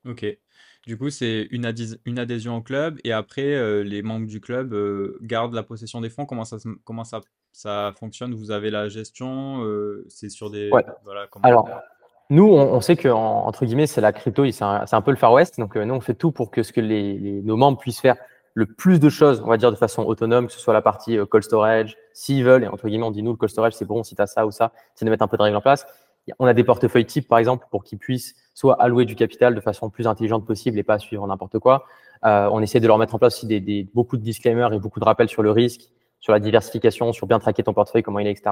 Ok. 0.07 0.25
Du 0.87 0.97
coup, 0.97 1.11
c'est 1.11 1.47
une, 1.51 1.71
une, 2.07 2.19
adhésion 2.19 2.57
au 2.57 2.63
club 2.63 2.99
et 3.05 3.13
après, 3.13 3.55
euh, 3.55 3.83
les 3.83 4.03
membres 4.03 4.27
du 4.27 4.41
club 4.41 4.75
gardent 5.21 5.55
la 5.55 5.63
possession 5.63 6.01
des 6.01 6.09
fonds. 6.09 6.25
Comment 6.27 6.45
ça, 6.45 6.57
comment 6.85 7.05
ça, 7.05 7.21
ça 7.53 7.93
fonctionne? 7.99 8.35
Vous 8.35 8.51
avez 8.51 8.71
la 8.71 8.89
gestion 8.89 9.65
C'est 10.09 10.31
sur 10.31 10.51
des. 10.51 10.71
Voilà, 10.71 11.29
Alors, 11.43 11.69
nous, 12.31 12.45
on, 12.45 12.81
sait 12.81 12.97
que 12.97 13.09
entre 13.09 13.67
guillemets, 13.67 13.87
c'est 13.87 14.01
la 14.01 14.13
crypto, 14.13 14.51
c'est 14.51 14.65
un, 14.65 14.85
un, 14.91 15.01
peu 15.03 15.11
le 15.11 15.17
Far 15.17 15.33
West. 15.33 15.59
Donc, 15.59 15.77
nous, 15.77 15.95
on 15.95 16.01
fait 16.01 16.15
tout 16.15 16.33
pour 16.33 16.51
que 16.51 16.63
ce 16.63 16.73
que 16.73 16.81
les, 16.81 17.19
les, 17.19 17.43
nos 17.43 17.57
membres 17.57 17.79
puissent 17.79 18.01
faire 18.01 18.17
le 18.55 18.67
plus 18.67 19.01
de 19.01 19.09
choses, 19.09 19.43
on 19.45 19.49
va 19.49 19.57
dire, 19.57 19.71
de 19.71 19.77
façon 19.77 20.03
autonome, 20.03 20.47
que 20.47 20.53
ce 20.53 20.61
soit 20.61 20.75
la 20.75 20.83
partie 20.83 21.19
euh, 21.19 21.27
cold 21.27 21.45
storage, 21.45 21.97
s'ils 22.13 22.45
veulent, 22.45 22.65
et 22.65 22.69
entre 22.69 22.89
guillemets, 22.89 23.07
on 23.07 23.11
dit 23.11 23.23
nous, 23.23 23.31
le 23.33 23.37
cold 23.37 23.51
storage, 23.51 23.75
c'est 23.75 23.85
bon, 23.85 24.03
si 24.03 24.17
tu 24.17 24.23
as 24.23 24.27
ça 24.27 24.47
ou 24.47 24.51
ça, 24.51 24.73
c'est 24.95 25.05
de 25.05 25.11
mettre 25.11 25.23
un 25.23 25.29
peu 25.29 25.37
de 25.37 25.43
règles 25.43 25.57
en 25.57 25.61
place. 25.61 25.87
On 26.39 26.47
a 26.47 26.55
des 26.55 26.65
portefeuilles 26.65 27.07
types, 27.07 27.29
par 27.29 27.39
exemple, 27.39 27.67
pour 27.71 27.85
qu'ils 27.85 27.99
puissent 27.99 28.35
soit 28.55 28.81
allouer 28.81 29.05
du 29.05 29.17
capital 29.17 29.55
de 29.55 29.61
façon 29.61 29.91
plus 29.91 30.07
intelligente 30.07 30.47
possible 30.47 30.79
et 30.79 30.83
pas 30.83 30.99
suivre 30.99 31.27
n'importe 31.27 31.59
quoi. 31.59 31.85
Euh, 32.25 32.49
on 32.53 32.61
essaie 32.61 32.81
de 32.81 32.87
leur 32.87 32.99
mettre 32.99 33.15
en 33.15 33.19
place 33.19 33.37
aussi 33.37 33.47
des, 33.47 33.61
des, 33.61 33.89
beaucoup 33.95 34.17
de 34.17 34.23
disclaimers 34.23 34.73
et 34.73 34.79
beaucoup 34.79 35.01
de 35.01 35.05
rappels 35.05 35.29
sur 35.29 35.43
le 35.43 35.51
risque, 35.51 35.89
sur 36.21 36.33
la 36.33 36.41
diversification, 36.41 37.13
sur 37.13 37.27
bien 37.27 37.39
traquer 37.39 37.63
ton 37.63 37.73
portefeuille, 37.73 38.03
comment 38.03 38.19
il 38.19 38.27
est, 38.27 38.33
etc. 38.33 38.51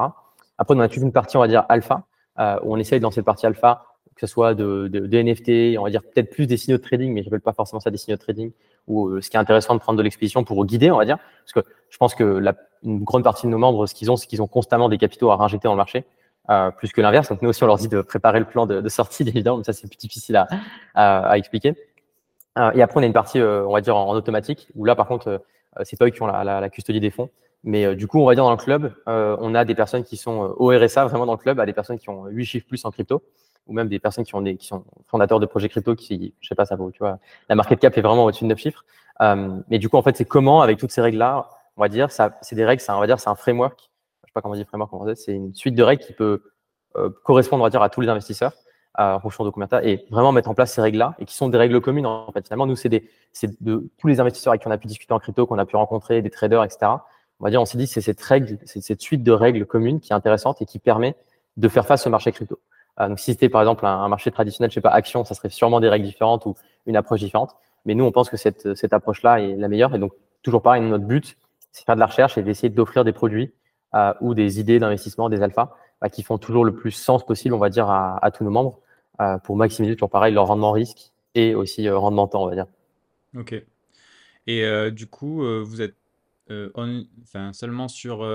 Après, 0.56 0.74
on 0.74 0.80
a 0.80 0.88
toute 0.88 1.02
une 1.02 1.12
partie, 1.12 1.36
on 1.36 1.40
va 1.40 1.48
dire, 1.48 1.64
alpha, 1.68 2.04
euh, 2.38 2.58
où 2.62 2.74
on 2.74 2.78
essaye 2.78 3.00
dans 3.00 3.10
cette 3.10 3.24
partie 3.24 3.46
alpha 3.46 3.84
que 4.18 4.26
ce 4.26 4.32
soit 4.32 4.54
de, 4.54 4.88
de, 4.88 5.06
de, 5.06 5.22
NFT, 5.22 5.78
on 5.78 5.84
va 5.84 5.90
dire 5.90 6.02
peut-être 6.02 6.30
plus 6.30 6.48
des 6.48 6.56
signaux 6.56 6.76
de 6.76 6.82
trading, 6.82 7.12
mais 7.12 7.22
je 7.22 7.28
n'appelle 7.28 7.40
pas 7.40 7.52
forcément 7.52 7.78
ça 7.78 7.90
des 7.90 7.98
signaux 7.98 8.16
de 8.16 8.20
trading, 8.20 8.50
ou 8.88 9.06
euh, 9.06 9.20
ce 9.20 9.30
qui 9.30 9.36
est 9.36 9.40
intéressant 9.40 9.74
de 9.74 9.78
prendre 9.78 9.96
de 9.96 10.02
l'expédition 10.02 10.42
pour 10.42 10.66
guider, 10.66 10.90
on 10.90 10.98
va 10.98 11.04
dire, 11.04 11.18
parce 11.18 11.52
que 11.52 11.72
je 11.88 11.96
pense 11.98 12.16
que 12.16 12.24
la, 12.24 12.54
une 12.82 13.04
grande 13.04 13.22
partie 13.22 13.46
de 13.46 13.52
nos 13.52 13.58
membres, 13.58 13.86
ce 13.86 13.94
qu'ils 13.94 14.10
ont, 14.10 14.16
c'est 14.16 14.26
qu'ils 14.26 14.42
ont 14.42 14.48
constamment 14.48 14.88
des 14.88 14.98
capitaux 14.98 15.30
à 15.30 15.36
réinjecter 15.36 15.68
dans 15.68 15.74
le 15.74 15.78
marché, 15.78 16.04
euh, 16.50 16.70
plus 16.70 16.92
que 16.92 17.00
l'inverse. 17.00 17.28
Donc 17.28 17.42
nous 17.42 17.48
aussi, 17.48 17.62
on 17.62 17.66
leur 17.66 17.76
dit 17.76 17.88
de 17.88 18.00
préparer 18.00 18.38
le 18.38 18.44
plan 18.44 18.66
de, 18.66 18.88
sortie, 18.88 19.22
évidemment, 19.28 19.58
mais 19.58 19.64
ça 19.64 19.72
c'est 19.72 19.88
plus 19.88 19.96
difficile 19.96 20.44
à, 20.94 21.38
expliquer. 21.38 21.74
Euh, 22.58 22.70
et 22.74 22.82
après, 22.82 23.00
on 23.00 23.02
a 23.02 23.06
une 23.06 23.12
partie, 23.12 23.40
euh, 23.40 23.66
on 23.66 23.72
va 23.72 23.80
dire, 23.80 23.96
en, 23.96 24.12
automatique, 24.14 24.68
où 24.74 24.84
là, 24.84 24.94
par 24.96 25.06
contre, 25.06 25.28
euh, 25.28 25.82
c'est 25.84 25.98
pas 25.98 26.06
eux 26.06 26.10
qui 26.10 26.22
ont 26.22 26.26
la, 26.26 26.70
custodie 26.70 27.00
des 27.00 27.10
fonds. 27.10 27.30
Mais 27.64 27.96
du 27.96 28.06
coup, 28.06 28.20
on 28.20 28.26
va 28.26 28.34
dire 28.34 28.44
dans 28.44 28.52
le 28.52 28.56
club, 28.56 28.94
on 29.06 29.54
a 29.54 29.64
des 29.64 29.74
personnes 29.74 30.04
qui 30.04 30.16
sont 30.16 30.54
au 30.58 30.68
RSA, 30.68 31.06
vraiment 31.06 31.26
dans 31.26 31.32
le 31.32 31.38
club, 31.38 31.58
à 31.58 31.66
des 31.66 31.72
personnes 31.72 31.98
qui 31.98 32.08
ont 32.08 32.26
8 32.26 32.44
chiffres 32.44 32.66
plus 32.68 32.84
en 32.84 32.92
crypto 32.92 33.20
ou 33.68 33.72
même 33.74 33.88
des 33.88 33.98
personnes 33.98 34.24
qui, 34.24 34.34
ont 34.34 34.40
des, 34.40 34.56
qui 34.56 34.66
sont 34.66 34.84
fondateurs 35.06 35.38
de 35.38 35.46
projets 35.46 35.68
crypto 35.68 35.94
qui, 35.94 36.34
je 36.40 36.48
sais 36.48 36.54
pas, 36.54 36.64
ça 36.64 36.74
vaut, 36.74 36.90
tu 36.90 36.98
vois, 36.98 37.18
la 37.48 37.54
market 37.54 37.78
cap 37.78 37.96
est 37.96 38.00
vraiment 38.00 38.24
au-dessus 38.24 38.44
de 38.44 38.48
9 38.48 38.58
chiffres. 38.58 38.84
Euh, 39.20 39.58
mais 39.68 39.78
du 39.78 39.88
coup, 39.88 39.96
en 39.96 40.02
fait, 40.02 40.16
c'est 40.16 40.24
comment, 40.24 40.62
avec 40.62 40.78
toutes 40.78 40.90
ces 40.90 41.02
règles-là, 41.02 41.50
on 41.76 41.82
va 41.82 41.88
dire, 41.88 42.08
c'est 42.10 42.54
des 42.54 42.64
règles, 42.64 42.80
ça, 42.80 42.96
on 42.96 43.00
va 43.00 43.06
dire, 43.06 43.20
c'est 43.20 43.28
un 43.28 43.34
framework. 43.34 43.87
Je 44.28 44.30
sais 44.30 44.34
pas 44.34 44.42
comment 44.42 44.52
on 44.52 44.58
dit 44.58 44.64
framework 44.66 44.90
français, 44.90 45.14
c'est 45.14 45.32
une 45.32 45.54
suite 45.54 45.74
de 45.74 45.82
règles 45.82 46.04
qui 46.04 46.12
peut 46.12 46.42
euh, 46.96 47.08
correspondre, 47.24 47.62
on 47.62 47.66
va 47.66 47.70
dire, 47.70 47.80
à 47.80 47.88
tous 47.88 48.02
les 48.02 48.08
investisseurs, 48.08 48.52
en 48.98 49.18
fonction 49.20 49.42
de 49.42 49.48
documentaire, 49.48 49.86
et 49.86 50.04
vraiment 50.10 50.32
mettre 50.32 50.50
en 50.50 50.54
place 50.54 50.72
ces 50.74 50.82
règles-là, 50.82 51.14
et 51.18 51.24
qui 51.24 51.34
sont 51.34 51.48
des 51.48 51.56
règles 51.56 51.80
communes, 51.80 52.04
en 52.04 52.30
fait. 52.30 52.44
Finalement, 52.44 52.66
nous, 52.66 52.76
c'est 52.76 52.90
de 52.90 53.90
tous 53.96 54.06
les 54.06 54.20
investisseurs 54.20 54.50
avec 54.50 54.60
qui 54.60 54.68
on 54.68 54.70
a 54.70 54.76
pu 54.76 54.86
discuter 54.86 55.14
en 55.14 55.18
crypto, 55.18 55.46
qu'on 55.46 55.56
a 55.56 55.64
pu 55.64 55.76
rencontrer, 55.76 56.20
des 56.20 56.28
traders, 56.28 56.62
etc. 56.62 56.78
On 57.40 57.44
va 57.44 57.50
dire, 57.50 57.62
on 57.62 57.64
s'est 57.64 57.78
dit, 57.78 57.86
c'est 57.86 58.02
cette 58.02 58.20
règle, 58.20 58.58
c'est 58.66 58.82
cette 58.82 59.00
suite 59.00 59.22
de 59.22 59.32
règles 59.32 59.64
communes 59.64 60.00
qui 60.00 60.12
est 60.12 60.14
intéressante 60.14 60.60
et 60.60 60.66
qui 60.66 60.78
permet 60.78 61.16
de 61.56 61.68
faire 61.68 61.86
face 61.86 62.06
au 62.06 62.10
marché 62.10 62.32
crypto. 62.32 62.58
Euh, 63.00 63.08
donc, 63.08 63.18
si 63.18 63.32
c'était 63.32 63.48
par 63.48 63.62
exemple 63.62 63.86
un, 63.86 64.08
marché 64.08 64.30
traditionnel, 64.30 64.70
je 64.70 64.74
sais 64.74 64.80
pas, 64.82 64.90
action, 64.90 65.24
ça 65.24 65.34
serait 65.34 65.48
sûrement 65.48 65.80
des 65.80 65.88
règles 65.88 66.04
différentes 66.04 66.44
ou 66.44 66.54
une 66.84 66.96
approche 66.96 67.20
différente. 67.20 67.56
Mais 67.86 67.94
nous, 67.94 68.04
on 68.04 68.12
pense 68.12 68.28
que 68.28 68.36
cette, 68.36 68.74
cette 68.74 68.92
approche-là 68.92 69.40
est 69.40 69.56
la 69.56 69.68
meilleure. 69.68 69.94
Et 69.94 69.98
donc, 69.98 70.12
toujours 70.42 70.60
pareil, 70.60 70.82
notre 70.82 71.04
but, 71.04 71.38
c'est 71.72 71.84
faire 71.84 71.94
de 71.94 72.00
la 72.00 72.06
recherche 72.06 72.36
et 72.36 72.42
d'essayer 72.42 72.68
d'offrir 72.68 73.04
des 73.04 73.12
produits 73.12 73.52
euh, 73.94 74.12
ou 74.20 74.34
des 74.34 74.60
idées 74.60 74.78
d'investissement, 74.78 75.28
des 75.28 75.42
alphas, 75.42 75.74
bah, 76.00 76.08
qui 76.08 76.22
font 76.22 76.38
toujours 76.38 76.64
le 76.64 76.74
plus 76.74 76.90
sens 76.90 77.24
possible, 77.24 77.54
on 77.54 77.58
va 77.58 77.70
dire, 77.70 77.88
à, 77.88 78.24
à 78.24 78.30
tous 78.30 78.44
nos 78.44 78.50
membres 78.50 78.80
euh, 79.20 79.38
pour 79.38 79.56
maximiser 79.56 79.94
toujours 79.94 80.10
pareil 80.10 80.34
leur 80.34 80.46
rendement 80.46 80.72
risque 80.72 81.12
et 81.34 81.54
aussi 81.54 81.88
euh, 81.88 81.98
rendement 81.98 82.28
temps, 82.28 82.42
on 82.44 82.48
va 82.48 82.54
dire. 82.54 82.66
Ok. 83.36 83.52
Et 84.46 84.64
euh, 84.64 84.90
du 84.90 85.06
coup, 85.06 85.42
vous 85.64 85.82
êtes 85.82 85.94
on, 86.50 87.04
enfin, 87.22 87.52
seulement 87.52 87.88
sur 87.88 88.26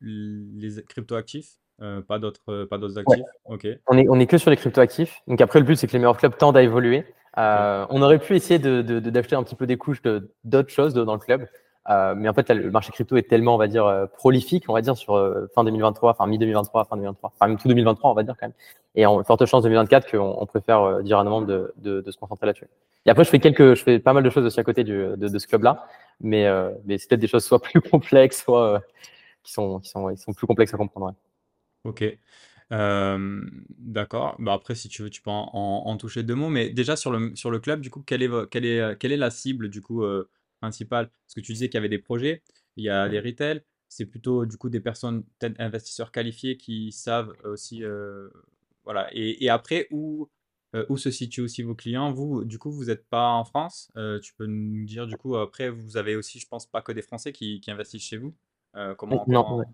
les 0.00 0.82
crypto-actifs 0.86 1.56
euh, 1.82 2.02
pas 2.02 2.18
d'autres, 2.18 2.40
euh, 2.50 2.66
pas 2.66 2.78
d'autres 2.78 2.98
actifs? 2.98 3.24
Ok. 3.46 3.66
On 3.88 3.98
est, 3.98 4.06
on 4.08 4.20
est 4.20 4.26
que 4.26 4.38
sur 4.38 4.50
les 4.50 4.56
crypto 4.56 4.80
actifs. 4.80 5.22
Donc 5.26 5.40
après, 5.40 5.58
le 5.58 5.64
but 5.64 5.76
c'est 5.76 5.86
que 5.86 5.92
les 5.92 5.98
meilleurs 5.98 6.16
clubs 6.16 6.36
tendent 6.36 6.56
à 6.56 6.62
évoluer. 6.62 7.04
on 7.36 8.02
aurait 8.02 8.18
pu 8.18 8.36
essayer 8.36 8.58
d'acheter 8.58 9.36
un 9.36 9.42
petit 9.42 9.56
peu 9.56 9.66
des 9.66 9.76
couches 9.76 10.02
d'autres 10.44 10.70
choses 10.70 10.94
dans 10.94 11.14
le 11.14 11.18
club. 11.18 11.46
Mais 11.88 12.28
en 12.28 12.34
fait, 12.34 12.48
le 12.50 12.70
marché 12.70 12.92
crypto 12.92 13.16
est 13.16 13.28
tellement, 13.28 13.54
on 13.54 13.58
va 13.58 13.66
dire, 13.66 14.08
prolifique, 14.16 14.64
on 14.68 14.72
va 14.72 14.80
dire, 14.80 14.96
sur 14.96 15.14
fin 15.54 15.64
2023, 15.64 16.12
enfin 16.12 16.26
mi-2023, 16.26 16.88
fin 16.88 16.96
2023, 16.96 17.32
enfin 17.38 17.54
tout 17.56 17.68
2023, 17.68 18.10
on 18.10 18.14
va 18.14 18.22
dire 18.22 18.36
quand 18.38 18.46
même. 18.46 18.54
Et 18.94 19.06
en 19.06 19.22
forte 19.24 19.44
chance 19.46 19.64
2024 19.64 20.10
qu'on 20.10 20.36
on 20.38 20.46
préfère 20.46 21.02
dire 21.02 21.18
à 21.18 21.24
nos 21.24 21.30
membres 21.30 21.46
de, 21.46 21.74
de, 21.78 22.10
se 22.10 22.16
concentrer 22.16 22.46
là-dessus. 22.46 22.68
Et 23.06 23.10
après, 23.10 23.24
je 23.24 23.30
fais 23.30 23.40
quelques, 23.40 23.74
je 23.74 23.82
fais 23.82 23.98
pas 23.98 24.12
mal 24.12 24.22
de 24.22 24.30
choses 24.30 24.46
aussi 24.46 24.60
à 24.60 24.64
côté 24.64 24.84
du, 24.84 25.16
de, 25.16 25.38
ce 25.38 25.46
club-là, 25.46 25.86
mais, 26.20 26.46
mais 26.86 26.96
c'est 26.98 27.08
peut-être 27.08 27.20
des 27.20 27.28
choses 27.28 27.44
soit 27.44 27.60
plus 27.60 27.80
complexes, 27.90 28.42
soit 28.44 28.82
qui 29.42 29.52
sont, 29.52 29.80
qui 29.80 29.90
sont, 29.90 30.10
ils 30.10 30.18
sont 30.18 30.32
plus 30.32 30.46
complexes 30.46 30.72
à 30.74 30.78
comprendre. 30.78 31.14
Ok. 31.84 32.04
d'accord. 32.70 34.36
Bah 34.38 34.54
après, 34.54 34.74
si 34.74 34.88
tu 34.88 35.02
veux, 35.02 35.10
tu 35.10 35.20
peux 35.20 35.30
en, 35.30 35.96
toucher 35.98 36.22
deux 36.22 36.34
mots. 36.34 36.48
Mais 36.48 36.70
déjà 36.70 36.96
sur 36.96 37.10
le, 37.10 37.36
sur 37.36 37.50
le 37.50 37.58
club, 37.58 37.80
du 37.80 37.90
coup, 37.90 38.02
quelle 38.06 38.22
est, 38.22 38.30
quelle 38.50 38.64
est, 38.64 38.98
quelle 38.98 39.12
est 39.12 39.16
la 39.18 39.30
cible 39.30 39.68
du 39.68 39.82
coup 39.82 40.02
principale 40.64 41.08
Parce 41.08 41.34
que 41.34 41.40
tu 41.40 41.52
disais 41.52 41.68
qu'il 41.68 41.74
y 41.74 41.78
avait 41.78 41.88
des 41.88 41.98
projets, 41.98 42.42
il 42.76 42.84
y 42.84 42.90
a 42.90 43.06
les 43.08 43.20
retail. 43.20 43.62
C'est 43.88 44.06
plutôt 44.06 44.44
du 44.44 44.56
coup 44.56 44.70
des 44.70 44.80
personnes, 44.80 45.24
investisseurs 45.58 46.10
qualifiés 46.10 46.56
qui 46.56 46.90
savent 46.90 47.32
aussi, 47.44 47.84
voilà. 48.84 49.08
Et, 49.12 49.44
et 49.44 49.50
après, 49.50 49.86
où, 49.92 50.28
où 50.88 50.96
se 50.96 51.12
situent 51.12 51.42
aussi 51.42 51.62
vos 51.62 51.76
clients? 51.76 52.12
Vous, 52.12 52.44
du 52.44 52.58
coup, 52.58 52.72
vous 52.72 52.86
n'êtes 52.86 53.06
pas 53.08 53.28
en 53.28 53.44
France. 53.44 53.92
tu 54.22 54.34
peux 54.34 54.46
nous 54.46 54.84
dire 54.84 55.06
du 55.06 55.16
coup 55.16 55.36
après, 55.36 55.70
vous 55.70 55.96
avez 55.96 56.16
aussi, 56.16 56.40
je 56.40 56.48
pense, 56.48 56.66
pas 56.66 56.82
que 56.82 56.90
des 56.90 57.02
Français 57.02 57.32
qui, 57.32 57.60
qui 57.60 57.70
investissent 57.70 58.02
chez 58.02 58.16
vous. 58.16 58.34
comment, 58.96 59.24
non, 59.28 59.64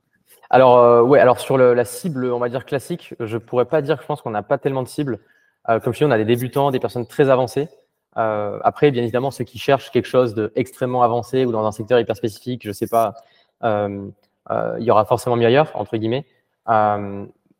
alors, 0.48 0.78
euh, 0.78 1.02
ouais, 1.02 1.20
alors 1.20 1.38
sur 1.38 1.58
la 1.58 1.84
cible, 1.84 2.26
on 2.26 2.38
va 2.38 2.48
dire 2.48 2.64
classique, 2.64 3.14
je 3.20 3.38
pourrais 3.38 3.66
pas 3.66 3.82
dire 3.82 4.00
je 4.00 4.06
pense 4.06 4.22
qu'on 4.22 4.30
n'a 4.30 4.42
pas 4.42 4.58
tellement 4.58 4.82
de 4.82 4.88
cibles. 4.88 5.20
Euh, 5.68 5.78
comme 5.78 5.92
je 5.92 5.98
dis, 5.98 6.04
on 6.04 6.10
a 6.10 6.18
des 6.18 6.24
débutants, 6.24 6.70
des 6.70 6.80
personnes 6.80 7.06
très 7.06 7.28
avancées. 7.28 7.68
Euh, 8.16 8.58
après, 8.62 8.90
bien 8.90 9.02
évidemment, 9.02 9.30
ceux 9.30 9.44
qui 9.44 9.58
cherchent 9.58 9.90
quelque 9.90 10.08
chose 10.08 10.34
d'extrêmement 10.34 11.02
avancé 11.02 11.44
ou 11.44 11.52
dans 11.52 11.64
un 11.64 11.72
secteur 11.72 11.98
hyper 12.00 12.16
spécifique, 12.16 12.62
je 12.64 12.72
sais 12.72 12.88
pas, 12.88 13.14
il 13.62 14.84
y 14.84 14.90
aura 14.90 15.04
forcément 15.04 15.36
mieux 15.36 15.46
ailleurs, 15.46 15.70
entre 15.74 15.96
guillemets. 15.96 16.26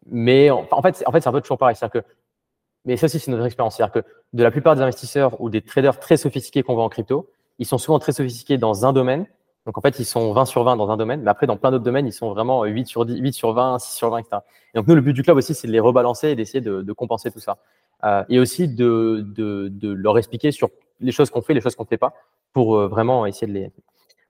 mais 0.06 0.50
en, 0.50 0.82
fait, 0.82 1.04
en 1.06 1.12
fait, 1.12 1.20
c'est 1.20 1.28
un 1.28 1.32
peu 1.32 1.40
toujours 1.40 1.58
pareil. 1.58 1.76
Que, 1.92 2.02
mais 2.84 2.96
ça 2.96 3.06
aussi, 3.06 3.18
c'est 3.18 3.30
notre 3.30 3.44
expérience. 3.44 3.76
C'est-à-dire 3.76 4.02
que 4.02 4.08
de 4.32 4.42
la 4.42 4.50
plupart 4.50 4.74
des 4.74 4.82
investisseurs 4.82 5.40
ou 5.40 5.50
des 5.50 5.62
traders 5.62 5.98
très 5.98 6.16
sophistiqués 6.16 6.62
qu'on 6.62 6.74
voit 6.74 6.84
en 6.84 6.88
crypto, 6.88 7.30
ils 7.58 7.66
sont 7.66 7.78
souvent 7.78 7.98
très 7.98 8.12
sophistiqués 8.12 8.58
dans 8.58 8.86
un 8.86 8.92
domaine 8.92 9.26
donc 9.66 9.76
en 9.76 9.80
fait, 9.82 9.98
ils 9.98 10.04
sont 10.06 10.32
20 10.32 10.46
sur 10.46 10.64
20 10.64 10.76
dans 10.76 10.90
un 10.90 10.96
domaine, 10.96 11.22
mais 11.22 11.30
après, 11.30 11.46
dans 11.46 11.56
plein 11.56 11.70
d'autres 11.70 11.84
domaines, 11.84 12.06
ils 12.06 12.12
sont 12.12 12.30
vraiment 12.30 12.64
8 12.64 12.86
sur 12.86 13.04
10, 13.04 13.18
8 13.18 13.32
sur 13.32 13.52
20, 13.52 13.78
6 13.78 13.94
sur 13.94 14.10
20, 14.10 14.18
etc. 14.18 14.38
Et 14.74 14.78
donc 14.78 14.86
nous, 14.88 14.94
le 14.94 15.00
but 15.02 15.12
du 15.12 15.22
club 15.22 15.36
aussi, 15.36 15.54
c'est 15.54 15.66
de 15.66 15.72
les 15.72 15.80
rebalancer 15.80 16.30
et 16.30 16.34
d'essayer 16.34 16.62
de, 16.62 16.80
de, 16.82 16.92
compenser 16.92 17.30
tout 17.30 17.40
ça. 17.40 17.58
Euh, 18.04 18.24
et 18.28 18.38
aussi 18.38 18.68
de, 18.68 19.24
de, 19.26 19.68
de, 19.68 19.92
leur 19.92 20.16
expliquer 20.16 20.52
sur 20.52 20.70
les 21.00 21.12
choses 21.12 21.30
qu'on 21.30 21.42
fait, 21.42 21.54
les 21.54 21.60
choses 21.60 21.76
qu'on 21.76 21.84
ne 21.84 21.88
fait 21.88 21.98
pas, 21.98 22.14
pour 22.52 22.76
euh, 22.76 22.88
vraiment 22.88 23.26
essayer 23.26 23.46
de 23.46 23.52
les. 23.52 23.72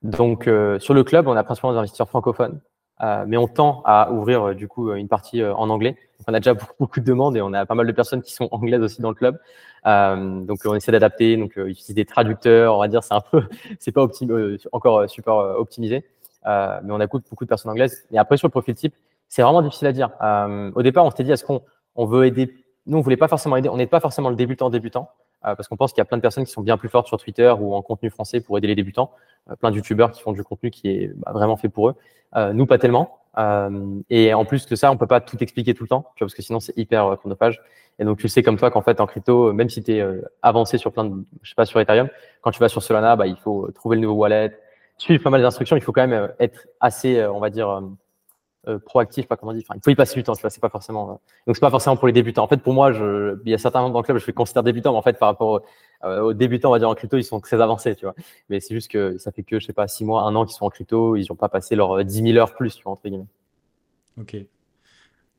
Donc 0.03 0.47
euh, 0.47 0.79
sur 0.79 0.93
le 0.93 1.03
club, 1.03 1.27
on 1.27 1.35
a 1.35 1.43
principalement 1.43 1.73
des 1.73 1.79
investisseurs 1.79 2.09
francophones. 2.09 2.59
Euh, 3.03 3.25
mais 3.27 3.37
on 3.37 3.47
tend 3.47 3.81
à 3.83 4.11
ouvrir 4.11 4.49
euh, 4.49 4.53
du 4.53 4.67
coup 4.67 4.93
une 4.93 5.07
partie 5.07 5.41
euh, 5.41 5.55
en 5.55 5.69
anglais. 5.69 5.95
on 6.27 6.33
a 6.33 6.39
déjà 6.39 6.53
beaucoup, 6.79 6.99
de 6.99 7.05
demandes 7.05 7.35
et 7.35 7.41
on 7.41 7.51
a 7.53 7.65
pas 7.65 7.73
mal 7.73 7.87
de 7.87 7.91
personnes 7.91 8.21
qui 8.21 8.31
sont 8.33 8.47
anglaises 8.51 8.81
aussi 8.81 9.01
dans 9.01 9.09
le 9.09 9.15
club. 9.15 9.39
donc 9.85 10.59
on 10.65 10.75
essaie 10.75 10.91
d'adapter, 10.91 11.35
donc 11.37 11.55
utiliser 11.55 11.93
des 11.93 12.05
traducteurs, 12.05 12.75
on 12.75 12.79
va 12.79 12.87
dire, 12.87 13.03
c'est 13.03 13.15
un 13.15 13.21
peu, 13.31 13.43
c'est 13.79 13.91
pas 13.91 14.07
encore 14.71 15.09
super 15.09 15.35
optimisé, 15.35 16.05
mais 16.45 16.91
on 16.91 16.99
a 16.99 17.07
beaucoup 17.07 17.45
de 17.45 17.49
personnes 17.49 17.71
anglaises. 17.71 18.05
Et 18.11 18.19
après 18.19 18.37
sur 18.37 18.47
le 18.47 18.51
profil 18.51 18.75
type, 18.75 18.93
c'est 19.27 19.41
vraiment 19.41 19.61
difficile 19.61 19.87
à 19.87 19.93
dire. 19.93 20.11
au 20.75 20.81
départ, 20.83 21.05
on 21.05 21.09
s'était 21.09 21.23
dit 21.23 21.31
est-ce 21.31 21.45
qu'on 21.45 21.63
on 21.95 22.05
veut 22.05 22.25
aider 22.25 22.53
Nous, 22.85 22.97
on 22.97 23.01
voulait 23.01 23.17
pas 23.17 23.27
forcément 23.27 23.57
aider. 23.57 23.69
On 23.69 23.77
n'est 23.77 23.87
pas 23.87 23.99
forcément 23.99 24.29
le 24.29 24.35
débutant 24.35 24.69
débutant. 24.69 25.09
Euh, 25.45 25.55
parce 25.55 25.67
qu'on 25.67 25.77
pense 25.77 25.91
qu'il 25.91 25.99
y 25.99 26.01
a 26.01 26.05
plein 26.05 26.17
de 26.17 26.21
personnes 26.21 26.45
qui 26.45 26.51
sont 26.51 26.61
bien 26.61 26.77
plus 26.77 26.89
fortes 26.89 27.07
sur 27.07 27.17
Twitter 27.17 27.51
ou 27.59 27.73
en 27.73 27.81
contenu 27.81 28.11
français 28.11 28.41
pour 28.41 28.57
aider 28.57 28.67
les 28.67 28.75
débutants, 28.75 29.11
euh, 29.49 29.55
plein 29.55 29.71
de 29.71 29.75
youtubeurs 29.75 30.11
qui 30.11 30.21
font 30.21 30.33
du 30.33 30.43
contenu 30.43 30.69
qui 30.69 30.89
est 30.89 31.11
bah, 31.15 31.31
vraiment 31.33 31.57
fait 31.57 31.69
pour 31.69 31.89
eux. 31.89 31.95
Euh, 32.35 32.53
nous, 32.53 32.65
pas 32.67 32.77
tellement. 32.77 33.17
et 34.09 34.33
en 34.33 34.45
plus 34.45 34.67
de 34.67 34.75
ça, 34.75 34.91
on 34.91 34.97
peut 34.97 35.07
pas 35.07 35.21
tout 35.21 35.37
expliquer 35.41 35.73
tout 35.73 35.83
le 35.83 35.89
temps, 35.89 36.05
parce 36.19 36.33
que 36.35 36.41
sinon 36.41 36.59
c'est 36.59 36.77
hyper 36.77 37.17
chronophage. 37.17 37.61
Et 37.99 38.05
donc 38.05 38.17
tu 38.19 38.27
sais 38.27 38.43
comme 38.43 38.57
toi 38.57 38.71
qu'en 38.71 38.81
fait 38.81 38.99
en 38.99 39.07
crypto, 39.07 39.53
même 39.53 39.69
si 39.69 39.81
tu 39.83 39.93
es 39.93 40.05
avancé 40.41 40.77
sur 40.77 40.91
plein 40.91 41.05
de, 41.05 41.15
je 41.41 41.49
sais 41.49 41.55
pas 41.55 41.65
sur 41.65 41.79
Ethereum, 41.79 42.09
quand 42.41 42.51
tu 42.51 42.59
vas 42.59 42.69
sur 42.69 42.83
Solana, 42.83 43.15
bah, 43.15 43.27
il 43.27 43.37
faut 43.37 43.71
trouver 43.71 43.95
le 43.95 44.01
nouveau 44.01 44.15
wallet, 44.15 44.57
suivre 44.97 45.23
pas 45.23 45.29
mal 45.29 45.41
d'instructions. 45.41 45.77
Il 45.77 45.81
faut 45.81 45.93
quand 45.93 46.07
même 46.07 46.31
être 46.39 46.67
assez, 46.81 47.25
on 47.25 47.39
va 47.39 47.49
dire, 47.49 47.81
euh, 48.67 48.77
proactif, 48.77 49.27
pas 49.27 49.37
comment. 49.37 49.53
Enfin, 49.53 49.73
il 49.75 49.81
faut 49.83 49.89
y 49.89 49.95
passer 49.95 50.13
du 50.13 50.23
temps. 50.23 50.35
C'est 50.35 50.59
pas 50.59 50.69
forcément. 50.69 51.09
Euh, 51.09 51.13
donc 51.47 51.55
c'est 51.55 51.61
pas 51.61 51.71
forcément 51.71 51.97
pour 51.97 52.05
les 52.05 52.13
débutants. 52.13 52.43
En 52.43 52.47
fait, 52.47 52.57
pour 52.57 52.73
moi, 52.73 52.91
je, 52.91 53.39
il 53.43 53.51
y 53.51 53.55
a 53.55 53.57
certains 53.57 53.81
membres 53.81 53.93
dans 53.93 53.99
le 53.99 54.03
club, 54.03 54.19
je 54.19 54.27
les 54.27 54.33
considère 54.33 54.61
débutants, 54.61 54.91
mais 54.91 54.99
en 54.99 55.01
fait, 55.01 55.17
par 55.17 55.29
rapport 55.29 55.61
euh, 56.03 56.21
aux 56.21 56.33
débutants, 56.33 56.69
on 56.69 56.73
va 56.73 56.79
dire 56.79 56.89
en 56.89 56.93
crypto, 56.93 57.17
ils 57.17 57.23
sont 57.23 57.39
très 57.39 57.59
avancés, 57.59 57.95
tu 57.95 58.05
vois. 58.05 58.13
Mais 58.49 58.59
c'est 58.59 58.75
juste 58.75 58.91
que 58.91 59.17
ça 59.17 59.31
fait 59.31 59.41
que, 59.41 59.59
je 59.59 59.65
sais 59.65 59.73
pas, 59.73 59.87
six 59.87 60.05
mois, 60.05 60.23
un 60.23 60.35
an 60.35 60.45
qu'ils 60.45 60.55
sont 60.55 60.65
en 60.65 60.69
crypto, 60.69 61.15
ils 61.15 61.25
n'ont 61.29 61.35
pas 61.35 61.49
passé 61.49 61.75
leurs 61.75 62.05
10 62.05 62.21
000 62.21 62.37
heures 62.37 62.53
plus, 62.53 62.75
tu 62.75 62.83
vois, 62.83 62.93
entre 62.93 63.07
guillemets. 63.07 63.25
Ok. 64.19 64.37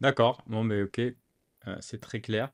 D'accord. 0.00 0.42
Bon, 0.48 0.64
mais 0.64 0.82
ok, 0.82 1.00
c'est 1.80 2.00
très 2.00 2.20
clair. 2.20 2.50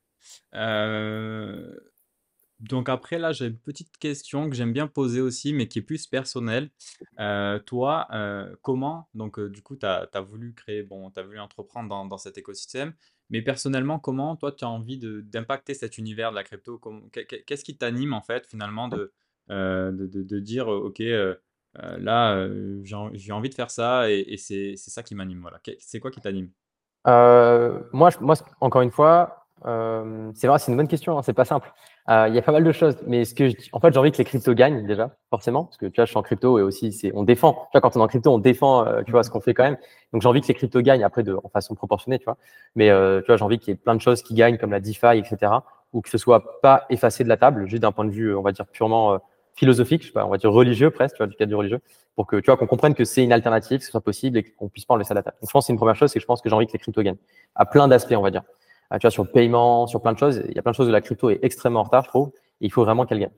Donc 2.60 2.88
après, 2.88 3.18
là, 3.18 3.30
j'ai 3.32 3.46
une 3.46 3.58
petite 3.58 3.96
question 3.98 4.50
que 4.50 4.56
j'aime 4.56 4.72
bien 4.72 4.88
poser 4.88 5.20
aussi, 5.20 5.52
mais 5.52 5.68
qui 5.68 5.78
est 5.78 5.82
plus 5.82 6.06
personnelle. 6.08 6.70
Euh, 7.20 7.60
toi, 7.60 8.08
euh, 8.12 8.54
comment, 8.62 9.08
donc 9.14 9.38
euh, 9.38 9.48
du 9.48 9.62
coup, 9.62 9.76
tu 9.76 9.86
as, 9.86 10.08
voulu 10.20 10.54
créer, 10.54 10.82
bon, 10.82 11.10
tu 11.10 11.20
as 11.20 11.22
voulu 11.22 11.38
entreprendre 11.38 11.88
dans, 11.88 12.18
cet 12.18 12.36
écosystème, 12.36 12.94
mais 13.30 13.42
personnellement, 13.42 14.00
comment, 14.00 14.34
toi, 14.34 14.50
tu 14.50 14.64
as 14.64 14.68
envie 14.68 14.98
d'impacter 14.98 15.74
cet 15.74 15.98
univers 15.98 16.30
de 16.30 16.36
la 16.36 16.42
crypto? 16.42 16.80
Qu'est-ce 17.12 17.64
qui 17.64 17.76
t'anime, 17.76 18.12
en 18.12 18.22
fait, 18.22 18.46
finalement, 18.48 18.88
de, 18.88 19.12
de, 19.48 20.38
dire, 20.40 20.66
OK, 20.66 21.00
là, 21.74 22.48
j'ai 22.82 23.32
envie 23.32 23.50
de 23.50 23.54
faire 23.54 23.70
ça 23.70 24.10
et, 24.10 24.36
c'est 24.36 24.76
ça 24.76 25.04
qui 25.04 25.14
m'anime. 25.14 25.42
Voilà. 25.42 25.60
C'est 25.78 26.00
quoi 26.00 26.10
qui 26.10 26.20
t'anime? 26.20 26.50
Moi, 27.06 28.10
moi, 28.20 28.34
encore 28.60 28.82
une 28.82 28.90
fois, 28.90 29.46
c'est 29.62 30.48
vrai, 30.48 30.58
c'est 30.58 30.72
une 30.72 30.76
bonne 30.76 30.88
question, 30.88 31.18
hein, 31.18 31.22
c'est 31.22 31.32
pas 31.34 31.44
simple. 31.44 31.72
Euh, 32.08 32.26
il 32.28 32.34
y 32.34 32.38
a 32.38 32.42
pas 32.42 32.52
mal 32.52 32.64
de 32.64 32.72
choses, 32.72 32.96
mais 33.06 33.26
ce 33.26 33.34
que 33.34 33.50
je, 33.50 33.54
en 33.72 33.80
fait, 33.80 33.92
j'ai 33.92 33.98
envie 33.98 34.10
que 34.10 34.16
les 34.16 34.24
cryptos 34.24 34.54
gagnent 34.54 34.86
déjà, 34.86 35.14
forcément, 35.28 35.64
parce 35.64 35.76
que 35.76 35.86
tu 35.86 35.96
vois, 35.96 36.06
je 36.06 36.10
suis 36.10 36.18
en 36.18 36.22
crypto 36.22 36.58
et 36.58 36.62
aussi, 36.62 36.90
c'est, 36.90 37.12
on 37.14 37.22
défend. 37.22 37.52
Tu 37.52 37.68
vois, 37.72 37.82
quand 37.82 37.96
on 37.96 38.00
est 38.00 38.02
en 38.02 38.08
crypto, 38.08 38.30
on 38.32 38.38
défend, 38.38 38.86
euh, 38.86 39.02
tu 39.04 39.12
vois, 39.12 39.22
ce 39.22 39.30
qu'on 39.30 39.40
fait 39.40 39.52
quand 39.52 39.64
même. 39.64 39.76
Donc, 40.14 40.22
j'ai 40.22 40.28
envie 40.28 40.40
que 40.40 40.48
les 40.48 40.54
cryptos 40.54 40.80
gagnent 40.80 41.04
après 41.04 41.22
de, 41.22 41.36
en 41.44 41.48
façon 41.50 41.74
proportionnée, 41.74 42.18
tu 42.18 42.24
vois. 42.24 42.38
Mais 42.76 42.88
euh, 42.88 43.20
tu 43.20 43.26
vois, 43.26 43.36
j'ai 43.36 43.44
envie 43.44 43.58
qu'il 43.58 43.72
y 43.72 43.74
ait 43.74 43.78
plein 43.78 43.94
de 43.94 44.00
choses 44.00 44.22
qui 44.22 44.32
gagnent, 44.34 44.56
comme 44.56 44.70
la 44.70 44.80
DeFi, 44.80 45.18
etc., 45.18 45.52
ou 45.92 46.00
que 46.00 46.08
ce 46.08 46.16
soit 46.16 46.60
pas 46.62 46.86
effacé 46.88 47.24
de 47.24 47.28
la 47.28 47.36
table, 47.36 47.66
juste 47.66 47.82
d'un 47.82 47.92
point 47.92 48.04
de 48.06 48.10
vue, 48.10 48.34
on 48.34 48.42
va 48.42 48.52
dire 48.52 48.66
purement 48.66 49.18
philosophique, 49.58 50.02
je 50.02 50.08
sais 50.08 50.12
pas, 50.12 50.24
on 50.24 50.28
va 50.28 50.38
dire 50.38 50.52
religieux 50.52 50.90
presque, 50.90 51.16
tu 51.16 51.18
vois, 51.18 51.26
du 51.26 51.34
cadre 51.34 51.48
du 51.48 51.54
religieux, 51.56 51.80
pour 52.14 52.26
que 52.26 52.36
tu 52.36 52.46
vois 52.46 52.56
qu'on 52.56 52.66
comprenne 52.66 52.94
que 52.94 53.04
c'est 53.04 53.24
une 53.24 53.32
alternative, 53.32 53.78
que 53.78 53.84
ce 53.84 53.90
soit 53.90 54.00
possible 54.00 54.38
et 54.38 54.44
qu'on 54.44 54.68
puisse 54.68 54.84
pas 54.84 54.94
enlever 54.94 55.04
ça 55.04 55.14
de 55.14 55.18
la 55.18 55.22
table. 55.22 55.36
Donc, 55.40 55.48
je 55.48 55.52
pense 55.52 55.64
que 55.64 55.66
c'est 55.66 55.72
une 55.72 55.78
première 55.78 55.96
chose, 55.96 56.10
c'est 56.10 56.20
je 56.20 56.26
pense 56.26 56.40
que 56.40 56.48
j'ai 56.48 56.54
envie 56.54 56.66
que 56.66 56.72
les 56.72 56.78
cryptos 56.78 57.02
gagnent 57.02 57.16
à 57.54 57.66
plein 57.66 57.88
d'aspects, 57.88 58.14
on 58.16 58.22
va 58.22 58.30
dire. 58.30 58.42
Tu 58.92 58.98
vois, 59.02 59.10
sur 59.10 59.24
le 59.24 59.30
paiement, 59.30 59.86
sur 59.86 60.00
plein 60.00 60.12
de 60.12 60.18
choses, 60.18 60.42
il 60.48 60.54
y 60.54 60.58
a 60.58 60.62
plein 60.62 60.72
de 60.72 60.76
choses 60.76 60.86
de 60.86 60.92
la 60.92 61.00
crypto 61.00 61.30
est 61.30 61.40
extrêmement 61.42 61.80
en 61.80 61.84
retard, 61.84 62.04
je 62.04 62.08
trouve 62.08 62.32
il 62.60 62.72
faut 62.72 62.84
vraiment 62.84 63.06
qu'elle 63.06 63.20
gagne. 63.20 63.30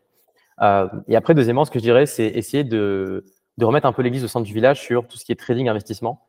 Euh, 0.62 0.88
et 1.08 1.16
après, 1.16 1.34
deuxièmement, 1.34 1.64
ce 1.64 1.70
que 1.70 1.78
je 1.78 1.84
dirais, 1.84 2.06
c'est 2.06 2.26
essayer 2.26 2.64
de, 2.64 3.24
de, 3.58 3.64
remettre 3.64 3.86
un 3.86 3.92
peu 3.92 4.02
l'église 4.02 4.24
au 4.24 4.28
centre 4.28 4.46
du 4.46 4.52
village 4.52 4.80
sur 4.80 5.06
tout 5.06 5.16
ce 5.16 5.24
qui 5.24 5.32
est 5.32 5.36
trading, 5.36 5.68
investissement. 5.68 6.26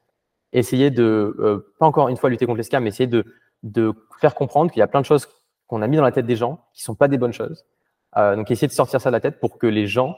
Essayer 0.54 0.90
de, 0.90 1.36
euh, 1.40 1.74
pas 1.80 1.86
encore 1.86 2.10
une 2.10 2.18
fois 2.18 2.30
lutter 2.30 2.46
contre 2.46 2.58
les 2.58 2.64
scams, 2.64 2.84
mais 2.84 2.90
essayer 2.90 3.08
de, 3.08 3.26
de 3.64 3.94
faire 4.20 4.36
comprendre 4.36 4.72
qu'il 4.72 4.80
y 4.80 4.84
a 4.84 4.88
plein 4.88 5.02
de 5.02 5.06
choses 5.06 5.28
qu'on 5.68 5.82
a 5.82 5.88
mis 5.88 5.98
dans 5.98 6.04
la 6.04 6.12
tête 6.12 6.26
des 6.26 6.36
gens 6.36 6.66
qui 6.74 6.84
sont 6.84 6.96
pas 6.96 7.08
des 7.08 7.18
bonnes 7.18 7.34
choses. 7.34 7.66
Euh, 8.18 8.36
donc, 8.36 8.52
essayer 8.52 8.68
de 8.68 8.74
sortir 8.74 9.00
ça 9.00 9.10
de 9.10 9.14
la 9.14 9.22
tête 9.22 9.40
pour 9.40 9.58
que 9.58 9.68
les 9.68 9.88
gens 9.88 10.16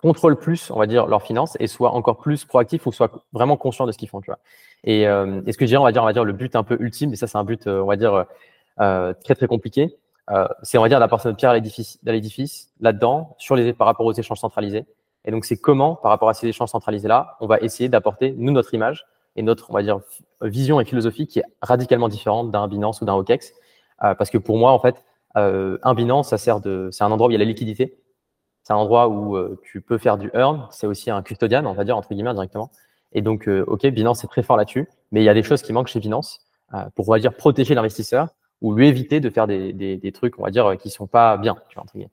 contrôlent 0.00 0.38
plus, 0.38 0.70
on 0.70 0.78
va 0.78 0.86
dire, 0.86 1.06
leurs 1.06 1.22
finances 1.22 1.56
et 1.60 1.66
soient 1.66 1.92
encore 1.92 2.18
plus 2.18 2.44
proactifs 2.44 2.86
ou 2.86 2.92
soient 2.92 3.10
vraiment 3.32 3.56
conscients 3.56 3.86
de 3.86 3.92
ce 3.92 3.98
qu'ils 3.98 4.08
font, 4.08 4.20
tu 4.20 4.30
vois. 4.30 4.38
Et, 4.84 5.08
euh, 5.08 5.40
ce 5.46 5.56
que 5.56 5.64
je 5.64 5.70
dirais, 5.70 5.80
on 5.80 5.84
va 5.84 5.92
dire, 5.92 6.02
on 6.02 6.06
va 6.06 6.12
dire 6.12 6.24
le 6.24 6.32
but 6.32 6.54
un 6.56 6.62
peu 6.62 6.76
ultime, 6.80 7.12
et 7.12 7.16
ça, 7.16 7.26
c'est 7.26 7.38
un 7.38 7.44
but, 7.44 7.66
euh, 7.66 7.80
on 7.82 7.86
va 7.86 7.96
dire, 7.96 8.26
euh, 8.80 9.12
très, 9.24 9.34
très 9.34 9.48
compliqué, 9.48 9.98
euh, 10.30 10.46
c'est 10.62 10.76
on 10.78 10.82
va 10.82 10.88
dire 10.88 11.00
d'apporter 11.00 11.28
notre 11.28 11.38
pierre 11.38 11.50
à 11.50 12.12
l'édifice 12.12 12.70
là-dedans 12.80 13.34
sur 13.38 13.56
les 13.56 13.72
par 13.72 13.86
rapport 13.86 14.06
aux 14.06 14.12
échanges 14.12 14.38
centralisés. 14.38 14.86
Et 15.24 15.30
donc 15.30 15.44
c'est 15.44 15.56
comment 15.56 15.96
par 15.96 16.10
rapport 16.10 16.28
à 16.28 16.34
ces 16.34 16.48
échanges 16.48 16.68
centralisés 16.70 17.08
là, 17.08 17.36
on 17.40 17.46
va 17.46 17.58
essayer 17.60 17.88
d'apporter 17.88 18.34
nous 18.36 18.52
notre 18.52 18.74
image 18.74 19.06
et 19.36 19.42
notre 19.42 19.70
on 19.70 19.74
va 19.74 19.82
dire 19.82 20.00
vision 20.42 20.80
et 20.80 20.84
philosophie 20.84 21.26
qui 21.26 21.38
est 21.38 21.44
radicalement 21.62 22.08
différente 22.08 22.50
d'un 22.50 22.68
Binance 22.68 23.00
ou 23.00 23.04
d'un 23.04 23.14
OKEx. 23.14 23.52
Euh, 24.04 24.14
parce 24.14 24.30
que 24.30 24.38
pour 24.38 24.58
moi 24.58 24.72
en 24.72 24.78
fait 24.78 25.02
euh, 25.36 25.78
un 25.82 25.94
Binance 25.94 26.28
ça 26.28 26.38
sert 26.38 26.60
de 26.60 26.88
c'est 26.92 27.04
un 27.04 27.10
endroit 27.10 27.28
où 27.28 27.30
il 27.30 27.34
y 27.34 27.36
a 27.36 27.40
la 27.40 27.44
liquidité. 27.44 27.98
C'est 28.68 28.74
un 28.74 28.76
endroit 28.76 29.08
où 29.08 29.34
euh, 29.34 29.58
tu 29.62 29.80
peux 29.80 29.96
faire 29.96 30.18
du 30.18 30.30
earn. 30.34 30.66
C'est 30.70 30.86
aussi 30.86 31.10
un 31.10 31.22
custodian, 31.22 31.64
on 31.64 31.72
va 31.72 31.84
dire 31.84 31.96
entre 31.96 32.10
guillemets 32.10 32.34
directement. 32.34 32.70
Et 33.12 33.22
donc, 33.22 33.48
euh, 33.48 33.64
ok, 33.66 33.86
Binance 33.86 34.24
est 34.24 34.26
très 34.26 34.42
fort 34.42 34.58
là-dessus, 34.58 34.90
mais 35.10 35.22
il 35.22 35.24
y 35.24 35.30
a 35.30 35.32
des 35.32 35.42
choses 35.42 35.62
qui 35.62 35.72
manquent 35.72 35.88
chez 35.88 36.00
Binance 36.00 36.40
pour, 36.94 37.08
on 37.08 37.12
va 37.12 37.18
dire, 37.18 37.32
protéger 37.32 37.74
l'investisseur 37.74 38.28
ou 38.60 38.74
lui 38.74 38.86
éviter 38.86 39.20
de 39.20 39.30
faire 39.30 39.46
des, 39.46 40.12
trucs, 40.12 40.38
on 40.38 40.42
va 40.42 40.50
dire, 40.50 40.76
qui 40.76 40.90
sont 40.90 41.06
pas 41.06 41.38
bien. 41.38 41.56
Tu 41.70 41.76
vois, 41.76 41.86
euh, 41.96 42.04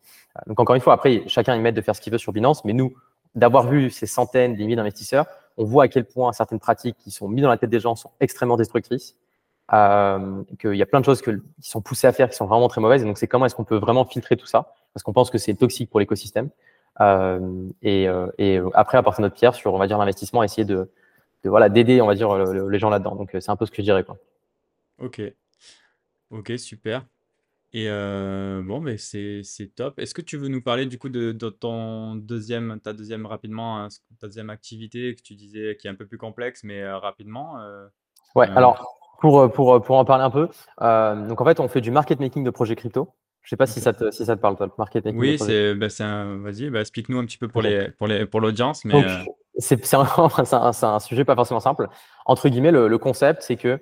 Donc 0.48 0.58
encore 0.62 0.76
une 0.76 0.82
fois, 0.82 0.94
après, 0.94 1.24
chacun 1.28 1.56
est 1.56 1.60
maître 1.60 1.76
de 1.76 1.82
faire 1.82 1.94
ce 1.94 2.00
qu'il 2.00 2.14
veut 2.14 2.18
sur 2.18 2.32
Binance, 2.32 2.64
mais 2.64 2.72
nous, 2.72 2.96
d'avoir 3.36 3.68
vu 3.68 3.90
ces 3.90 4.06
centaines, 4.06 4.56
des 4.56 4.64
milliers 4.64 4.78
d'investisseurs, 4.78 5.26
on 5.58 5.66
voit 5.66 5.84
à 5.84 5.88
quel 5.90 6.06
point 6.06 6.32
certaines 6.32 6.62
pratiques 6.62 6.96
qui 7.00 7.12
sont 7.12 7.28
mises 7.28 7.44
dans 7.44 7.50
la 7.50 7.58
tête 7.58 7.70
des 7.70 7.82
gens 7.82 7.98
sont 7.98 8.12
extrêmement 8.22 8.56
destructrices. 8.56 9.18
qu'il 9.70 10.76
y 10.76 10.82
a 10.82 10.86
plein 10.86 11.02
de 11.02 11.06
choses 11.06 11.22
qui 11.22 11.34
sont 11.60 11.82
poussées 11.82 12.08
à 12.08 12.14
faire 12.14 12.30
qui 12.30 12.38
sont 12.38 12.46
vraiment 12.46 12.70
très 12.70 12.80
mauvaises. 12.80 13.02
Et 13.02 13.06
donc, 13.06 13.18
c'est 13.18 13.28
comment 13.28 13.46
est-ce 13.46 13.56
qu'on 13.56 13.66
peut 13.66 13.76
vraiment 13.76 14.06
filtrer 14.06 14.38
tout 14.38 14.48
ça 14.48 14.74
Parce 14.96 15.04
qu'on 15.04 15.14
pense 15.14 15.30
que 15.30 15.38
c'est 15.38 15.54
toxique 15.54 15.92
pour 15.92 16.00
l'écosystème. 16.00 16.50
et, 17.84 18.08
et, 18.38 18.62
après, 18.74 18.98
apporter 18.98 19.22
notre 19.22 19.36
pierre 19.36 19.54
sur, 19.54 19.74
on 19.74 19.78
va 19.78 19.86
dire, 19.86 19.98
l'investissement, 20.00 20.42
essayer 20.42 20.66
de, 20.66 20.90
de 21.44 21.50
voilà, 21.50 21.70
d'aider, 21.70 22.02
on 22.02 22.08
va 22.08 22.16
dire, 22.16 22.36
les 22.36 22.80
gens 22.80 22.90
là-dedans. 22.90 23.16
Donc, 23.16 23.30
c'est 23.34 23.50
un 23.50 23.56
peu 23.56 23.66
ce 23.66 23.72
que 23.72 23.78
je 23.78 23.84
dirais. 23.84 24.04
Quoi. 24.04 24.18
Ok. 25.00 25.22
Ok, 26.32 26.54
super. 26.58 27.06
Et 27.74 27.90
euh, 27.90 28.62
bon, 28.64 28.80
mais 28.80 28.98
c'est 28.98 29.44
top. 29.76 30.00
Est-ce 30.00 30.14
que 30.14 30.22
tu 30.22 30.38
veux 30.38 30.48
nous 30.48 30.62
parler 30.62 30.86
du 30.86 30.98
coup 30.98 31.10
de, 31.10 31.34
ton 31.50 32.16
deuxième, 32.16 32.80
ta 32.80 32.94
deuxième 32.94 33.26
rapidement, 33.26 33.84
hein, 33.84 33.90
ta 34.22 34.28
deuxième 34.28 34.50
activité 34.50 35.14
que 35.14 35.22
tu 35.22 35.36
disais 35.36 35.76
qui 35.78 35.88
est 35.88 35.90
un 35.90 35.96
peu 35.96 36.06
plus 36.06 36.18
complexe, 36.18 36.64
mais 36.64 36.82
euh, 36.82 36.98
rapidement 36.98 37.60
euh, 37.60 37.86
Ouais, 38.34 38.48
alors 38.56 38.98
pour, 39.20 39.52
pour, 39.52 39.82
pour 39.82 39.98
en 39.98 40.06
parler 40.06 40.24
un 40.24 40.30
peu, 40.30 40.48
donc 41.28 41.42
en 41.42 41.46
fait, 41.46 41.60
on 41.60 41.68
fait 41.68 41.82
du 41.82 41.92
market 41.92 42.22
making 42.22 42.46
de 42.46 42.50
projets 42.50 42.76
crypto. 42.76 43.10
Je 43.46 43.50
sais 43.50 43.56
pas 43.56 43.68
si 43.68 43.80
ça 43.80 43.94
te, 43.94 44.12
si 44.12 44.26
ça 44.26 44.36
te 44.36 44.42
parle, 44.42 44.58
toi, 44.58 44.66
le 44.66 44.74
market 44.78 45.06
making. 45.06 45.20
Oui, 45.20 45.40
c'est, 45.40 45.74
bah, 45.76 45.88
un, 46.00 46.40
vas-y, 46.40 46.70
bah, 46.70 46.82
explique-nous 46.82 47.20
un 47.20 47.26
petit 47.26 47.38
peu 47.38 47.48
pour 47.48 47.62
les, 47.62 47.90
pour 47.92 48.08
les, 48.08 48.26
pour 48.26 48.42
l'audience, 48.42 48.84
mais. 48.84 49.06
c'est 49.58 49.94
un, 49.94 50.06
un, 50.82 51.00
sujet 51.00 51.24
pas 51.24 51.36
forcément 51.36 51.62
simple. 51.62 51.88
Entre 52.26 52.50
guillemets, 52.50 52.72
le, 52.72 52.88
le 52.88 52.98
concept, 52.98 53.44
c'est 53.44 53.56
que 53.56 53.80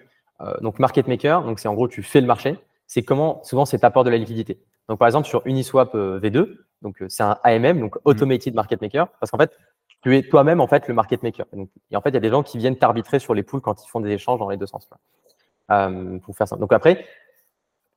donc 0.61 0.77
market 0.77 1.07
maker, 1.07 1.43
donc 1.43 1.59
c'est 1.59 1.69
en 1.69 1.73
gros 1.73 1.87
tu 1.87 2.03
fais 2.03 2.19
le 2.19 2.27
marché 2.27 2.57
c'est 2.87 3.01
comment 3.01 3.43
souvent 3.43 3.65
c'est 3.65 3.83
apport 3.83 4.03
de 4.03 4.09
la 4.09 4.17
liquidité. 4.17 4.59
Donc 4.87 4.99
par 4.99 5.07
exemple 5.07 5.27
sur 5.27 5.41
Uniswap 5.45 5.95
euh, 5.95 6.19
V2, 6.19 6.57
donc 6.81 7.01
euh, 7.01 7.07
c'est 7.09 7.23
un 7.23 7.37
AMM, 7.43 7.79
donc 7.79 7.95
Automated 8.05 8.53
Market 8.53 8.81
Maker, 8.81 9.07
parce 9.19 9.31
qu'en 9.31 9.37
fait 9.37 9.57
tu 10.03 10.15
es 10.15 10.21
toi-même 10.21 10.59
en 10.59 10.67
fait 10.67 10.87
le 10.87 10.93
market 10.93 11.23
maker. 11.23 11.45
Et, 11.89 11.95
en 11.95 12.01
fait 12.01 12.09
il 12.09 12.13
y 12.13 12.17
a 12.17 12.21
des 12.21 12.29
gens 12.29 12.43
qui 12.43 12.57
viennent 12.57 12.77
t'arbitrer 12.77 13.19
sur 13.19 13.33
les 13.33 13.43
poules 13.43 13.61
quand 13.61 13.83
ils 13.83 13.89
font 13.89 13.99
des 13.99 14.11
échanges 14.11 14.39
dans 14.39 14.49
les 14.49 14.57
deux 14.57 14.67
sens. 14.67 14.87
Euh, 15.71 16.19
pour 16.19 16.35
faire 16.35 16.47
ça. 16.47 16.57
Donc 16.57 16.73
après 16.73 17.05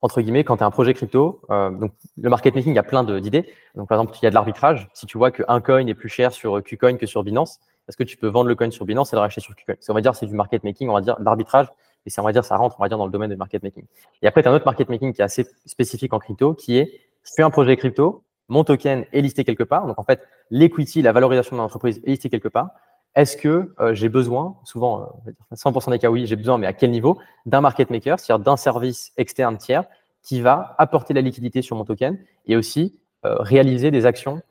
entre 0.01 0.21
guillemets, 0.21 0.43
quand 0.43 0.57
tu 0.57 0.63
as 0.63 0.65
un 0.65 0.71
projet 0.71 0.93
crypto, 0.93 1.41
donc 1.49 1.91
le 2.17 2.29
market 2.29 2.53
making, 2.55 2.71
il 2.73 2.75
y 2.75 2.79
a 2.79 2.83
plein 2.83 3.03
d'idées. 3.03 3.51
Donc, 3.75 3.89
par 3.89 3.99
exemple, 3.99 4.17
il 4.21 4.23
y 4.23 4.27
a 4.27 4.29
de 4.29 4.35
l'arbitrage. 4.35 4.89
Si 4.93 5.05
tu 5.05 5.17
vois 5.17 5.31
qu'un 5.31 5.59
coin 5.59 5.85
est 5.87 5.93
plus 5.95 6.09
cher 6.09 6.31
sur 6.31 6.61
KuCoin 6.63 6.97
que 6.97 7.07
sur 7.07 7.23
Binance, 7.23 7.59
est-ce 7.87 7.97
que 7.97 8.03
tu 8.03 8.17
peux 8.17 8.27
vendre 8.27 8.47
le 8.47 8.55
coin 8.55 8.69
sur 8.69 8.85
Binance 8.85 9.13
et 9.13 9.15
le 9.15 9.21
racheter 9.21 9.41
sur 9.41 9.55
KuCoin 9.55 9.75
On 9.89 9.93
va 9.93 10.01
dire 10.01 10.15
c'est 10.15 10.27
du 10.27 10.35
market 10.35 10.63
making, 10.63 10.89
on 10.89 10.93
va 10.93 11.01
dire 11.01 11.15
l'arbitrage 11.19 11.67
et 12.07 12.09
ça, 12.09 12.21
on 12.21 12.25
va 12.25 12.31
dire, 12.31 12.45
ça 12.45 12.55
rentre, 12.55 12.77
on 12.79 12.83
va 12.83 12.87
dire, 12.87 12.97
dans 12.97 13.05
le 13.05 13.11
domaine 13.11 13.29
du 13.29 13.35
market 13.35 13.61
making. 13.61 13.83
Et 14.21 14.27
après, 14.27 14.41
tu 14.41 14.47
as 14.47 14.51
un 14.51 14.55
autre 14.55 14.65
market 14.65 14.87
making 14.87 15.13
qui 15.13 15.19
est 15.19 15.25
assez 15.25 15.45
spécifique 15.65 16.13
en 16.13 16.19
crypto, 16.19 16.53
qui 16.53 16.77
est, 16.77 17.01
je 17.23 17.31
fais 17.35 17.43
un 17.43 17.49
projet 17.49 17.75
crypto, 17.75 18.23
mon 18.47 18.63
token 18.63 19.05
est 19.11 19.21
listé 19.21 19.43
quelque 19.43 19.65
part. 19.65 19.85
Donc, 19.87 19.99
en 19.99 20.03
fait, 20.03 20.21
l'equity, 20.49 21.01
la 21.01 21.11
valorisation 21.11 21.57
de 21.57 21.61
l'entreprise 21.61 21.99
est 22.05 22.11
listée 22.11 22.29
quelque 22.29 22.47
part. 22.47 22.69
Est-ce 23.17 23.35
que 23.35 23.73
euh, 23.79 23.93
j'ai 23.93 24.07
besoin, 24.07 24.55
souvent, 24.63 25.21
100% 25.51 25.89
euh, 25.89 25.91
des 25.91 25.99
cas 25.99 26.09
oui, 26.09 26.25
j'ai 26.25 26.37
besoin, 26.37 26.57
mais 26.57 26.67
à 26.67 26.73
quel 26.73 26.91
niveau, 26.91 27.17
d'un 27.45 27.59
market 27.59 27.89
maker, 27.89 28.19
c'est-à-dire 28.19 28.43
d'un 28.45 28.55
service 28.57 29.11
externe 29.17 29.57
tiers 29.57 29.83
qui 30.23 30.39
va 30.39 30.75
apporter 30.77 31.13
la 31.13 31.21
liquidité 31.21 31.61
sur 31.61 31.75
mon 31.75 31.83
token 31.83 32.17
et 32.45 32.55
aussi 32.55 32.97
euh, 33.25 33.35
réaliser 33.39 33.91
des 33.91 34.05
actions 34.05 34.41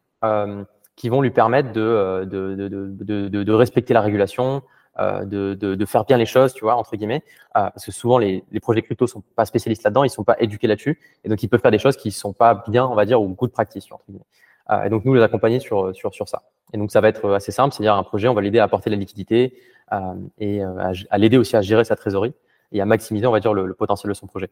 qui 0.96 1.09
vont 1.09 1.20
lui 1.20 1.31
permettre 1.31 1.72
de, 1.72 2.26
de, 2.29 2.68
de, 2.68 3.42
de 3.44 3.52
respecter 3.52 3.94
la 3.94 4.00
régulation, 4.00 4.62
euh, 4.98 5.26
de, 5.26 5.85
faire 5.85 6.07
bien 6.07 6.16
les 6.16 6.24
choses, 6.24 6.55
tu 6.55 6.64
vois, 6.64 6.74
entre 6.74 6.96
guillemets, 6.96 7.22
euh, 7.57 7.68
parce 7.68 7.85
que 7.85 7.92
souvent 7.92 8.16
les, 8.16 8.44
les 8.50 8.61
projets 8.61 8.81
crypto 8.81 9.07
sont 9.07 9.22
pas 9.35 9.44
spécialistes 9.44 9.83
là-dedans, 9.83 10.05
ils 10.05 10.11
sont 10.11 10.24
pas 10.24 10.37
éduqués 10.40 10.66
là-dessus, 10.66 10.98
et 11.22 11.29
donc 11.29 11.42
ils 11.42 11.48
peuvent 11.48 11.61
faire 11.61 11.70
des 11.70 11.79
choses 11.79 11.98
qui 11.98 12.11
sont 12.11 12.33
pas 12.33 12.64
bien, 12.66 12.87
on 12.87 12.94
va 12.94 13.05
dire, 13.05 13.20
ou 13.20 13.29
good 13.29 13.52
practice, 13.52 13.92
entre 13.92 14.05
guillemets. 14.09 14.24
Euh, 14.70 14.85
et 14.85 14.90
donc 14.90 15.05
nous 15.05 15.14
les 15.14 15.22
accompagner 15.22 15.61
sur 15.61 15.94
sur 15.94 16.14
sur 16.14 16.29
ça. 16.29 16.42
Et 16.72 16.79
donc 16.79 16.90
ça 16.90 17.00
va 17.00 17.09
être 17.09 17.31
assez 17.33 17.52
simple, 17.52 17.74
c'est-à-dire 17.74 17.94
un 17.94 18.02
projet, 18.02 18.29
on 18.29 18.35
va 18.35 18.42
l'aider 18.42 18.59
à 18.59 18.64
apporter 18.64 18.90
la 18.90 18.96
liquidité 18.96 19.55
euh, 19.92 20.14
et 20.38 20.62
à, 20.62 20.92
à 21.11 21.18
l'aider 21.18 21.38
aussi 21.38 21.57
à 21.57 21.62
gérer 21.62 21.85
sa 21.85 21.96
trésorerie 21.96 22.35
et 22.72 22.81
à 22.81 22.85
maximiser, 22.87 23.26
on 23.26 23.33
va 23.33 23.40
dire, 23.40 23.55
le, 23.55 23.72
potentiel 23.74 24.09
de 24.09 24.14
son 24.14 24.26
projet. 24.26 24.50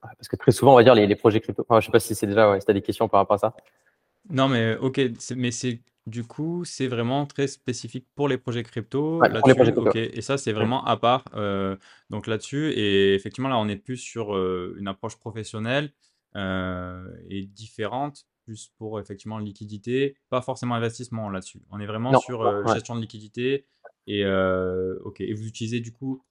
Parce 0.00 0.28
que 0.28 0.36
très 0.36 0.50
souvent, 0.50 0.72
on 0.72 0.76
va 0.76 0.82
dire 0.82 0.94
les, 0.94 1.06
les 1.06 1.16
projets 1.16 1.40
crypto. 1.40 1.64
Enfin, 1.68 1.80
je 1.80 1.86
sais 1.86 1.92
pas 1.92 2.00
si 2.00 2.14
c'est 2.14 2.26
déjà, 2.26 2.50
ouais, 2.50 2.60
si 2.60 2.70
as 2.70 2.74
des 2.74 2.82
questions 2.82 3.08
par 3.08 3.20
rapport 3.20 3.34
à 3.34 3.38
ça. 3.38 3.54
Non, 4.30 4.48
mais 4.48 4.76
ok, 4.76 5.00
mais 5.36 5.50
c'est 5.50 5.80
du 6.06 6.24
coup, 6.24 6.64
c'est 6.64 6.88
vraiment 6.88 7.26
très 7.26 7.46
spécifique 7.46 8.06
pour 8.16 8.28
les 8.28 8.36
projets 8.36 8.64
crypto 8.64 9.20
là-dessus. 9.22 10.10
Et 10.12 10.20
ça, 10.20 10.36
c'est 10.36 10.52
vraiment 10.52 10.84
à 10.84 10.96
part. 10.96 11.24
Euh, 11.34 11.76
donc 12.10 12.26
là-dessus, 12.26 12.72
et 12.72 13.14
effectivement, 13.14 13.48
là, 13.48 13.58
on 13.58 13.68
est 13.68 13.76
plus 13.76 13.98
sur 13.98 14.34
euh, 14.34 14.74
une 14.78 14.88
approche 14.88 15.16
professionnelle 15.16 15.92
euh, 16.34 17.08
et 17.28 17.42
différente, 17.42 18.26
plus 18.44 18.72
pour 18.78 19.00
effectivement 19.00 19.38
liquidité, 19.38 20.16
pas 20.30 20.42
forcément 20.42 20.74
investissement 20.74 21.30
là-dessus. 21.30 21.62
On 21.70 21.80
est 21.80 21.86
vraiment 21.86 22.18
sur 22.20 22.66
gestion 22.72 22.96
de 22.96 23.00
liquidité. 23.00 23.66
Et 24.06 24.26
ok. 24.26 25.20
Et 25.20 25.34
vous 25.34 25.46
utilisez 25.46 25.80
du 25.80 25.92
coup 25.92 26.22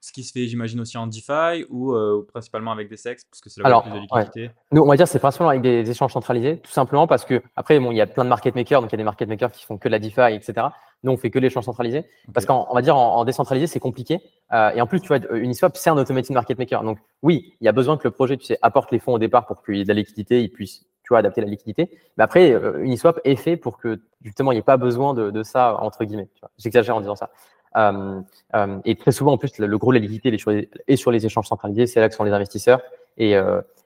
ce 0.00 0.12
qui 0.12 0.24
se 0.24 0.32
fait, 0.32 0.46
j'imagine, 0.46 0.80
aussi 0.80 0.96
en 0.96 1.06
DeFi 1.06 1.66
ou 1.68 1.92
euh, 1.92 2.26
principalement 2.32 2.72
avec 2.72 2.88
des 2.88 2.96
SEX, 2.96 3.24
parce 3.24 3.40
que 3.40 3.50
c'est 3.50 3.62
la 3.62 3.80
plus 3.80 3.90
de 3.90 3.98
liquidité 3.98 4.50
Nous, 4.72 4.82
on 4.82 4.86
va 4.86 4.96
dire 4.96 5.06
c'est 5.06 5.18
principalement 5.18 5.50
avec 5.50 5.62
des, 5.62 5.88
échanges 5.90 6.12
centralisés, 6.12 6.58
tout 6.58 6.70
simplement 6.70 7.06
parce 7.06 7.24
que, 7.24 7.42
après, 7.54 7.78
bon, 7.78 7.90
il 7.90 7.96
y 7.96 8.00
a 8.00 8.06
plein 8.06 8.24
de 8.24 8.30
market 8.30 8.54
makers, 8.54 8.80
donc 8.80 8.90
il 8.90 8.94
y 8.94 8.96
a 8.96 8.98
des 8.98 9.04
market 9.04 9.28
makers 9.28 9.52
qui 9.52 9.64
font 9.64 9.76
que 9.76 9.88
de 9.88 9.92
la 9.92 9.98
DeFi, 9.98 10.34
etc. 10.34 10.68
Nous, 11.02 11.12
on 11.12 11.16
fait 11.16 11.30
que 11.30 11.38
l'échange 11.38 11.64
centralisé. 11.64 12.04
Parce 12.32 12.46
qu'en 12.46 12.72
va 12.72 12.82
dire 12.82 12.96
en, 12.96 13.24
décentralisé, 13.24 13.66
c'est 13.66 13.80
compliqué. 13.80 14.20
Euh, 14.52 14.70
et 14.70 14.80
en 14.80 14.86
plus, 14.86 15.00
tu 15.00 15.08
vois, 15.08 15.18
Uniswap, 15.34 15.76
c'est 15.76 15.90
un 15.90 15.96
automated 15.96 16.32
market 16.32 16.58
maker. 16.58 16.82
Donc, 16.82 16.98
oui, 17.22 17.54
il 17.60 17.64
y 17.64 17.68
a 17.68 17.72
besoin 17.72 17.96
que 17.96 18.04
le 18.04 18.10
projet, 18.10 18.36
tu 18.36 18.44
sais, 18.44 18.58
apporte 18.60 18.92
les 18.92 18.98
fonds 18.98 19.14
au 19.14 19.18
départ 19.18 19.46
pour 19.46 19.62
qu'il 19.62 19.76
y 19.76 19.80
ait 19.80 19.84
de 19.84 19.88
la 19.88 19.94
liquidité, 19.94 20.42
il 20.42 20.50
puisse 20.50 20.84
tu 21.10 21.14
vois, 21.14 21.18
adapter 21.18 21.40
la 21.40 21.48
liquidité. 21.48 21.90
Mais 22.16 22.22
après, 22.22 22.52
euh, 22.52 22.84
Uniswap 22.84 23.18
est 23.24 23.34
fait 23.34 23.56
pour 23.56 23.78
que 23.78 24.00
justement, 24.22 24.52
il 24.52 24.54
n'y 24.54 24.60
ait 24.60 24.62
pas 24.62 24.76
besoin 24.76 25.12
de, 25.12 25.42
ça, 25.42 25.76
entre 25.80 26.04
guillemets. 26.04 26.28
J'exagère 26.56 26.94
en 26.94 27.00
disant 27.00 27.16
ça. 27.16 27.30
Euh, 27.76 28.20
euh, 28.54 28.78
et 28.84 28.94
très 28.94 29.10
souvent, 29.10 29.32
en 29.32 29.36
plus, 29.36 29.58
le, 29.58 29.76
gros 29.76 29.90
de 29.90 29.98
la 29.98 30.02
liquidité 30.02 30.32
est 30.32 30.96
sur, 30.96 31.10
les, 31.10 31.26
échanges 31.26 31.48
centralisés. 31.48 31.88
C'est 31.88 31.98
là 31.98 32.08
que 32.08 32.14
sont 32.14 32.22
les 32.22 32.30
investisseurs. 32.30 32.80
Et, 33.18 33.34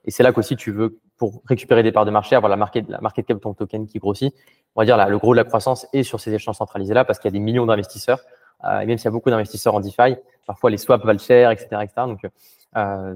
c'est 0.07 0.21
là 0.21 0.31
qu'aussi 0.31 0.55
tu 0.55 0.71
veux, 0.71 0.99
pour 1.17 1.41
récupérer 1.45 1.81
des 1.81 1.91
parts 1.91 2.05
de 2.05 2.11
marché, 2.11 2.35
avoir 2.35 2.51
la 2.51 2.57
market, 2.57 2.87
la 2.89 3.01
market 3.01 3.25
cap 3.25 3.37
de 3.37 3.41
ton 3.41 3.55
token 3.55 3.87
qui 3.87 3.97
grossit. 3.97 4.35
On 4.75 4.81
va 4.81 4.85
dire 4.85 4.97
là, 4.97 5.09
le 5.09 5.17
gros 5.17 5.33
de 5.33 5.37
la 5.37 5.45
croissance 5.45 5.87
est 5.93 6.03
sur 6.03 6.19
ces 6.19 6.31
échanges 6.31 6.57
centralisés-là 6.57 7.05
parce 7.05 7.17
qu'il 7.17 7.29
y 7.29 7.33
a 7.33 7.37
des 7.39 7.43
millions 7.43 7.65
d'investisseurs. 7.65 8.19
Et 8.63 8.85
même 8.85 8.99
s'il 8.99 9.05
y 9.05 9.07
a 9.07 9.11
beaucoup 9.11 9.31
d'investisseurs 9.31 9.73
en 9.73 9.79
DeFi, 9.79 10.15
parfois 10.45 10.69
les 10.69 10.77
swaps 10.77 11.03
valent 11.03 11.17
cher, 11.17 11.49
etc. 11.49 11.69
etc. 11.81 11.93
donc, 12.05 12.21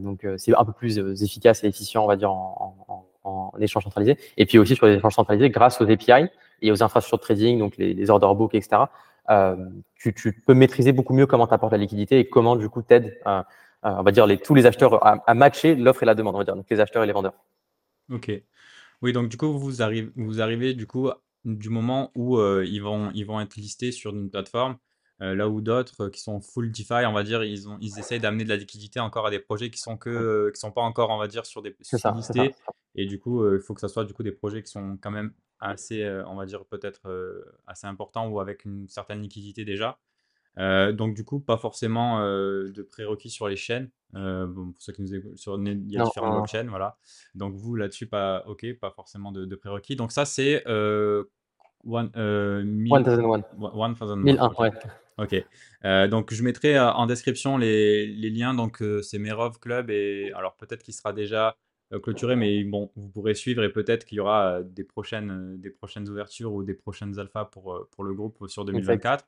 donc 0.02 0.28
c'est 0.38 0.56
un 0.56 0.66
peu 0.66 0.74
plus 0.74 0.98
efficace 1.22 1.64
et 1.64 1.68
efficient, 1.68 2.04
on 2.04 2.08
va 2.08 2.16
dire, 2.16 2.32
en, 2.32 3.06
en, 3.30 3.52
échange 3.60 3.84
centralisé. 3.84 4.18
Et 4.38 4.46
puis 4.46 4.58
aussi 4.58 4.76
sur 4.76 4.88
les 4.88 4.96
échanges 4.96 5.16
centralisés, 5.16 5.50
grâce 5.50 5.80
aux 5.82 5.90
API 5.90 6.28
et 6.62 6.72
aux 6.72 6.84
infrastructures 6.84 7.18
de 7.18 7.24
trading, 7.24 7.60
donc 7.60 7.78
les, 7.78 7.94
les 7.94 8.10
order 8.10 8.28
books, 8.36 8.56
etc. 8.56 8.84
Euh, 9.30 9.56
tu, 9.96 10.14
peux 10.46 10.54
maîtriser 10.54 10.92
beaucoup 10.92 11.14
mieux 11.14 11.28
comment 11.28 11.46
tu 11.46 11.54
apportes 11.54 11.72
la 11.72 11.78
liquidité 11.78 12.20
et 12.20 12.28
comment 12.28 12.56
du 12.56 12.68
coup 12.68 12.82
t'aides, 12.82 13.20
euh, 13.28 13.42
on 13.84 14.02
va 14.02 14.12
dire, 14.12 14.28
tous 14.44 14.56
les 14.56 14.66
acheteurs 14.66 15.06
à, 15.06 15.34
matcher 15.34 15.76
l'offre 15.76 16.04
et 16.04 16.06
la 16.06 16.16
demande, 16.16 16.36
on 16.36 16.40
va 16.40 16.44
dire, 16.44 16.56
donc 16.56 16.66
les 16.70 16.80
acheteurs 16.80 17.04
et 17.04 17.08
les 17.08 17.14
vendeurs. 17.14 17.36
Ok. 18.12 18.32
Oui, 19.02 19.14
donc 19.14 19.30
du 19.30 19.38
coup, 19.38 19.58
vous 19.58 19.82
arrivez, 19.82 20.10
vous 20.16 20.42
arrivez 20.42 20.74
du 20.74 20.88
coup 20.88 21.10
du 21.46 21.70
moment 21.70 22.12
où 22.16 22.38
euh, 22.38 22.66
ils, 22.68 22.82
vont, 22.82 23.12
ils 23.14 23.26
vont 23.26 23.40
être 23.40 23.56
listés 23.56 23.92
sur 23.92 24.14
une 24.14 24.30
plateforme, 24.30 24.78
euh, 25.22 25.36
là 25.36 25.50
où 25.50 25.62
d'autres 25.62 26.10
qui 26.10 26.22
sont 26.22 26.40
full 26.42 26.72
DeFi, 26.72 27.06
on 27.06 27.14
va 27.14 27.24
dire, 27.24 27.44
ils, 27.44 27.68
ont, 27.68 27.78
ils 27.82 28.00
essayent 28.00 28.20
d'amener 28.20 28.44
de 28.44 28.50
la 28.50 28.56
liquidité 28.56 29.00
encore 29.00 29.28
à 29.28 29.32
des 29.32 29.40
projets 29.40 29.70
qui 29.70 29.80
sont 29.80 29.98
que 29.98 30.52
qui 30.54 30.60
sont 30.60 30.72
pas 30.72 30.82
encore, 30.82 31.10
on 31.10 31.18
va 31.18 31.28
dire, 31.28 31.46
sur 31.46 31.62
des 31.62 31.76
ça, 31.82 32.12
listés. 32.12 32.56
Et 32.96 33.06
du 33.06 33.20
coup, 33.20 33.48
il 33.54 33.60
faut 33.60 33.74
que 33.74 33.82
ça 33.82 33.88
soit 33.88 34.06
du 34.06 34.14
coup 34.14 34.24
des 34.24 34.32
projets 34.32 34.64
qui 34.64 34.72
sont 34.72 34.98
quand 35.02 35.12
même 35.12 35.34
assez, 35.60 36.04
euh, 36.04 36.24
on 36.28 36.36
va 36.36 36.46
dire 36.46 36.66
peut-être 36.66 37.08
euh, 37.08 37.44
assez 37.68 37.88
important 37.88 38.28
ou 38.28 38.40
avec 38.40 38.66
une 38.66 38.88
certaine 38.88 39.22
liquidité 39.22 39.66
déjà. 39.66 40.00
Euh, 40.58 40.92
donc 40.92 41.14
du 41.14 41.24
coup, 41.24 41.40
pas 41.40 41.58
forcément 41.58 42.20
de 42.20 42.88
prérequis 42.90 43.30
sur 43.30 43.48
les 43.48 43.56
chaînes. 43.56 43.90
bon, 44.14 44.72
pour 44.72 44.82
ceux 44.82 44.94
qui 44.94 45.02
nous 45.02 45.14
écoutent, 45.14 45.38
sur, 45.38 45.60
il 45.60 45.92
y 45.92 45.98
a 45.98 46.04
différentes 46.04 46.34
blockchains, 46.34 46.68
voilà. 46.70 46.98
Donc 47.36 47.56
vous 47.56 47.76
là-dessus, 47.76 48.08
pas 48.08 48.44
ok, 48.48 48.66
pas 48.80 48.92
forcément 48.92 49.32
de, 49.32 49.56
prérequis. 49.56 49.96
Donc 49.96 50.12
ça 50.12 50.26
c'est 50.26 50.66
one, 51.86 52.12
1001. 52.16 53.44
1001, 54.24 54.54
ouais. 54.58 54.72
Ok. 55.20 55.36
donc 56.10 56.34
je 56.34 56.44
mettrai 56.44 56.80
en 56.80 57.06
description 57.06 57.58
les, 57.58 58.08
les 58.08 58.30
liens. 58.30 58.54
Donc 58.54 58.84
c'est 59.02 59.20
Merov 59.20 59.60
Club 59.60 59.90
et 59.90 60.32
alors 60.36 60.56
peut-être 60.56 60.84
qu'il 60.84 60.94
sera 60.94 61.14
déjà 61.14 61.58
euh, 61.92 62.00
clôturé, 62.00 62.36
mais 62.36 62.64
bon, 62.64 62.92
vous 62.96 63.10
pourrez 63.10 63.34
suivre 63.34 63.64
et 63.64 63.72
peut-être 63.72 64.06
qu'il 64.06 64.18
y 64.18 64.20
aura 64.20 64.60
euh, 64.60 64.64
des 64.64 64.84
prochaines, 64.84 65.32
euh, 65.32 65.58
des 65.58 65.72
prochaines 65.72 66.08
ouvertures 66.08 66.54
ou 66.54 66.64
des 66.64 66.76
prochaines 66.76 67.18
alphas 67.18 67.46
pour, 67.46 67.88
pour 67.92 68.04
le 68.04 68.14
groupe 68.14 68.48
sur 68.48 68.64
2024. 68.64 69.28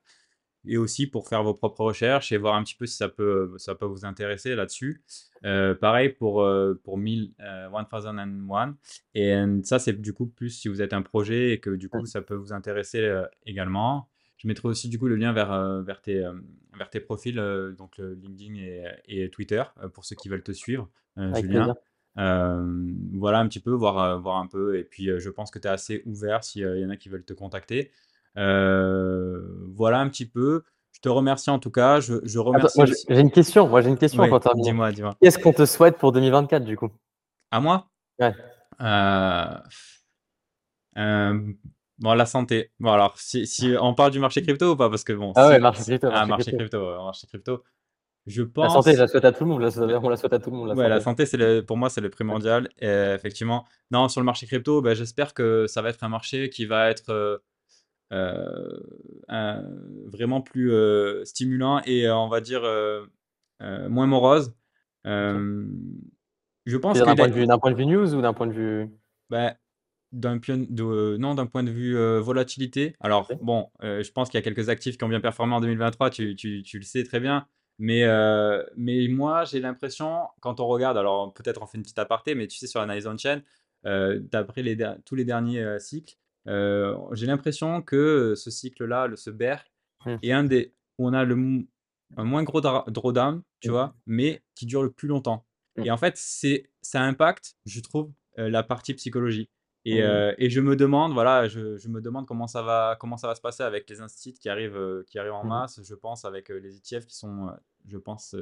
Et 0.67 0.77
aussi 0.77 1.07
pour 1.07 1.27
faire 1.27 1.41
vos 1.41 1.55
propres 1.55 1.83
recherches 1.83 2.31
et 2.31 2.37
voir 2.37 2.53
un 2.53 2.63
petit 2.63 2.75
peu 2.75 2.85
si 2.85 2.95
ça 2.95 3.09
peut, 3.09 3.55
ça 3.57 3.73
peut 3.73 3.87
vous 3.87 4.05
intéresser 4.05 4.53
là-dessus. 4.53 5.01
pareil 5.41 6.09
pour, 6.09 6.47
pour 6.83 6.99
1000, 6.99 7.33
1001. 7.39 8.77
Et 9.15 9.33
ça, 9.63 9.79
c'est 9.79 9.99
du 9.99 10.13
coup 10.13 10.27
plus 10.27 10.51
si 10.51 10.67
vous 10.67 10.83
êtes 10.83 10.93
un 10.93 11.01
projet 11.01 11.53
et 11.53 11.59
que 11.59 11.71
du 11.71 11.89
coup, 11.89 12.05
ça 12.05 12.21
peut 12.21 12.35
vous 12.35 12.53
intéresser 12.53 13.11
également. 13.47 14.10
Je 14.41 14.47
mettrai 14.47 14.67
aussi 14.67 14.89
du 14.89 14.97
coup 14.97 15.07
le 15.07 15.15
lien 15.15 15.33
vers, 15.33 15.83
vers, 15.83 16.01
tes, 16.01 16.25
vers 16.73 16.89
tes 16.89 16.99
profils, 16.99 17.35
donc 17.77 17.97
LinkedIn 17.99 18.55
et, 18.55 18.85
et 19.07 19.29
Twitter, 19.29 19.63
pour 19.93 20.03
ceux 20.03 20.15
qui 20.15 20.29
veulent 20.29 20.41
te 20.43 20.51
suivre, 20.51 20.89
Julien. 21.35 21.75
Euh, 22.17 22.93
voilà 23.13 23.39
un 23.39 23.47
petit 23.47 23.59
peu, 23.59 23.71
voir, 23.71 23.97
euh, 23.99 24.17
voir 24.17 24.37
un 24.37 24.47
peu. 24.47 24.77
Et 24.77 24.83
puis, 24.83 25.09
euh, 25.09 25.19
je 25.19 25.29
pense 25.29 25.51
que 25.51 25.59
tu 25.59 25.67
es 25.67 25.71
assez 25.71 26.03
ouvert 26.05 26.43
s'il 26.43 26.63
y 26.63 26.85
en 26.85 26.89
a 26.89 26.97
qui 26.97 27.09
veulent 27.09 27.23
te 27.23 27.33
contacter. 27.33 27.91
voilà 28.35 29.99
un 29.99 30.09
petit 30.09 30.25
peu. 30.25 30.63
Je 30.91 30.99
te 30.99 31.09
remercie 31.09 31.49
en 31.49 31.59
tout 31.59 31.71
cas. 31.71 31.99
Je, 31.99 32.15
je 32.23 32.39
remercie. 32.39 32.81
J'ai 33.09 33.19
une 33.19 33.31
question. 33.31 33.67
Moi, 33.67 33.81
j'ai 33.81 33.89
une 33.89 33.97
question 33.97 34.23
Oui, 34.23 34.29
pour 34.29 34.39
terminer. 34.41 34.69
dis-moi, 34.69 34.91
dis-moi. 34.91 35.15
Qu'est-ce 35.21 35.39
qu'on 35.39 35.53
te 35.53 35.65
souhaite 35.65 35.97
pour 35.97 36.11
2024 36.11 36.65
du 36.65 36.75
coup? 36.77 36.89
À 37.49 37.59
moi? 37.59 37.89
Ouais. 38.19 38.33
Bon, 42.01 42.13
la 42.13 42.25
santé. 42.25 42.71
Bon, 42.79 42.91
alors, 42.91 43.17
si, 43.17 43.45
si 43.45 43.75
on 43.79 43.93
parle 43.93 44.11
du 44.11 44.19
marché 44.19 44.41
crypto 44.41 44.71
ou 44.73 44.75
pas? 44.75 44.89
Parce 44.89 45.03
que 45.03 45.13
bon. 45.13 45.33
Ah 45.35 45.47
ouais, 45.49 45.59
marché 45.59 45.83
crypto. 45.83 46.09
Ah, 46.11 46.25
marché 46.25 46.51
crypto. 46.51 46.95
marché 47.03 47.27
crypto. 47.27 47.63
Je 48.25 48.41
La 48.43 48.49
pense. 48.49 48.73
santé, 48.73 48.93
je 48.93 48.99
la 48.99 49.07
souhaite 49.07 49.25
à 49.25 49.31
tout 49.31 49.43
le 49.43 49.49
monde. 49.51 49.61
la 49.61 49.69
On 50.03 50.09
la 50.09 50.17
souhaite 50.17 50.33
à 50.33 50.39
tout 50.39 50.49
le 50.51 50.57
monde. 50.57 50.67
La 50.69 50.73
Ouais, 50.75 50.89
la 50.89 50.95
santé. 50.99 51.03
santé, 51.03 51.25
c'est 51.27 51.37
le, 51.37 51.61
pour 51.63 51.77
moi, 51.77 51.89
c'est 51.89 52.01
le 52.01 52.09
primordial. 52.09 52.69
Et, 52.79 52.87
effectivement. 52.87 53.65
Non, 53.91 54.07
sur 54.09 54.19
le 54.19 54.25
marché 54.25 54.45
crypto, 54.47 54.81
ben, 54.81 54.95
j'espère 54.95 55.33
que 55.33 55.67
ça 55.67 55.81
va 55.81 55.89
être 55.89 56.03
un 56.03 56.09
marché 56.09 56.49
qui 56.49 56.65
va 56.65 56.89
être 56.89 57.09
euh, 57.09 57.37
euh, 58.13 58.79
un- 59.27 59.63
vraiment 60.07 60.41
plus 60.41 60.71
euh, 60.71 61.23
stimulant 61.25 61.81
et 61.85 62.09
on 62.09 62.27
va 62.29 62.41
dire 62.41 62.63
moins 63.89 64.07
morose. 64.07 64.55
Je 65.05 66.77
pense 66.77 66.97
D'un 66.99 67.15
point, 67.15 67.27
de 67.27 67.33
vue- 67.33 67.47
d'un 67.47 67.57
point 67.59 67.71
de 67.71 67.75
vue 67.77 67.85
news 67.87 68.13
ou 68.15 68.21
d'un 68.21 68.33
point 68.33 68.47
de 68.47 68.53
vue. 68.53 68.89
ben, 69.29 69.55
d'un 70.11 70.37
pion- 70.39 70.67
de, 70.69 71.17
non, 71.19 71.35
d'un 71.35 71.45
point 71.45 71.63
de 71.63 71.71
vue 71.71 71.97
euh, 71.97 72.19
volatilité. 72.19 72.95
Alors, 72.99 73.31
bon, 73.41 73.69
euh, 73.83 74.03
je 74.03 74.11
pense 74.11 74.29
qu'il 74.29 74.37
y 74.37 74.41
a 74.41 74.43
quelques 74.43 74.69
actifs 74.69 74.97
qui 74.97 75.03
ont 75.03 75.09
bien 75.09 75.21
performé 75.21 75.53
en 75.55 75.61
2023, 75.61 76.09
tu, 76.09 76.35
tu- 76.35 76.63
tu 76.63 76.77
le 76.79 76.83
sais 76.83 77.03
très 77.03 77.19
bien. 77.19 77.47
Mais, 77.79 78.03
euh, 78.03 78.63
mais 78.75 79.07
moi, 79.07 79.43
j'ai 79.45 79.59
l'impression, 79.59 80.27
quand 80.41 80.59
on 80.59 80.67
regarde, 80.67 80.97
alors 80.97 81.33
peut-être 81.33 81.61
on 81.61 81.65
fait 81.65 81.77
une 81.77 81.83
petite 81.83 81.97
aparté, 81.99 82.35
mais 82.35 82.47
tu 82.47 82.57
sais, 82.57 82.67
sur 82.67 82.79
l'analyse 82.79 83.07
on-chain, 83.07 83.41
euh, 83.85 84.19
d'après 84.31 84.61
les 84.61 84.75
der- 84.75 84.97
tous 85.05 85.15
les 85.15 85.25
derniers 85.25 85.63
euh, 85.63 85.79
cycles, 85.79 86.15
euh, 86.47 86.95
j'ai 87.13 87.25
l'impression 87.25 87.81
que 87.81 88.33
ce 88.35 88.51
cycle-là, 88.51 89.07
le, 89.07 89.15
ce 89.15 89.29
bear, 89.29 89.63
Hmm. 90.05 90.17
est 90.23 90.31
un 90.31 90.43
des 90.43 90.73
où 90.97 91.07
on 91.07 91.13
a 91.13 91.23
le 91.23 91.35
un 92.17 92.23
moins 92.23 92.43
gros 92.43 92.59
dra- 92.59 92.83
drawdown, 92.87 93.41
tu 93.61 93.69
Hmm. 93.69 93.71
vois, 93.71 93.95
mais 94.07 94.41
qui 94.55 94.65
dure 94.65 94.81
le 94.83 94.91
plus 94.91 95.07
longtemps. 95.07 95.45
Hmm. 95.77 95.83
Et 95.85 95.91
en 95.91 95.97
fait, 95.97 96.17
c'est, 96.17 96.69
ça 96.81 97.01
impacte, 97.03 97.55
je 97.65 97.79
trouve, 97.81 98.11
euh, 98.39 98.49
la 98.49 98.63
partie 98.63 98.93
psychologie. 98.95 99.49
Et, 99.85 100.03
euh, 100.03 100.33
et 100.37 100.49
je 100.49 100.61
me 100.61 100.75
demande, 100.75 101.13
voilà, 101.13 101.47
je, 101.47 101.77
je 101.77 101.87
me 101.89 102.01
demande 102.01 102.27
comment 102.27 102.47
ça 102.47 102.61
va, 102.61 102.97
comment 102.99 103.17
ça 103.17 103.27
va 103.27 103.35
se 103.35 103.41
passer 103.41 103.63
avec 103.63 103.89
les 103.89 104.01
instituts 104.01 104.39
qui 104.39 104.49
arrivent, 104.49 104.77
euh, 104.77 105.03
qui 105.07 105.17
arrivent 105.19 105.33
en 105.33 105.43
Mhm. 105.43 105.49
masse. 105.49 105.81
Je 105.83 105.95
pense 105.95 106.23
avec 106.25 106.51
euh, 106.51 106.59
les 106.59 106.77
ETF 106.77 107.05
qui 107.07 107.15
sont, 107.15 107.49
je 107.87 107.97
pense, 107.97 108.35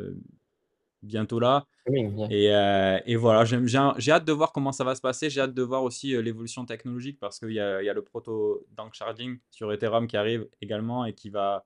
bientôt 1.01 1.39
là. 1.39 1.65
Oui. 1.87 2.01
Et, 2.29 2.53
euh, 2.53 2.99
et 3.05 3.15
voilà, 3.15 3.45
j'ai 3.45 4.11
hâte 4.11 4.25
de 4.25 4.31
voir 4.33 4.51
comment 4.51 4.71
ça 4.71 4.83
va 4.83 4.95
se 4.95 5.01
passer. 5.01 5.29
J'ai 5.29 5.41
hâte 5.41 5.53
de 5.53 5.63
voir 5.63 5.83
aussi 5.83 6.15
euh, 6.15 6.21
l'évolution 6.21 6.65
technologique 6.65 7.19
parce 7.19 7.39
qu'il 7.39 7.51
y 7.51 7.55
y 7.55 7.59
a 7.59 7.93
le 7.93 8.03
proto 8.03 8.65
Dank 8.71 8.93
Sharding 8.93 9.39
sur 9.49 9.71
Ethereum 9.71 10.07
qui 10.07 10.17
arrive 10.17 10.47
également 10.61 11.05
et 11.05 11.13
qui 11.13 11.29
va. 11.29 11.65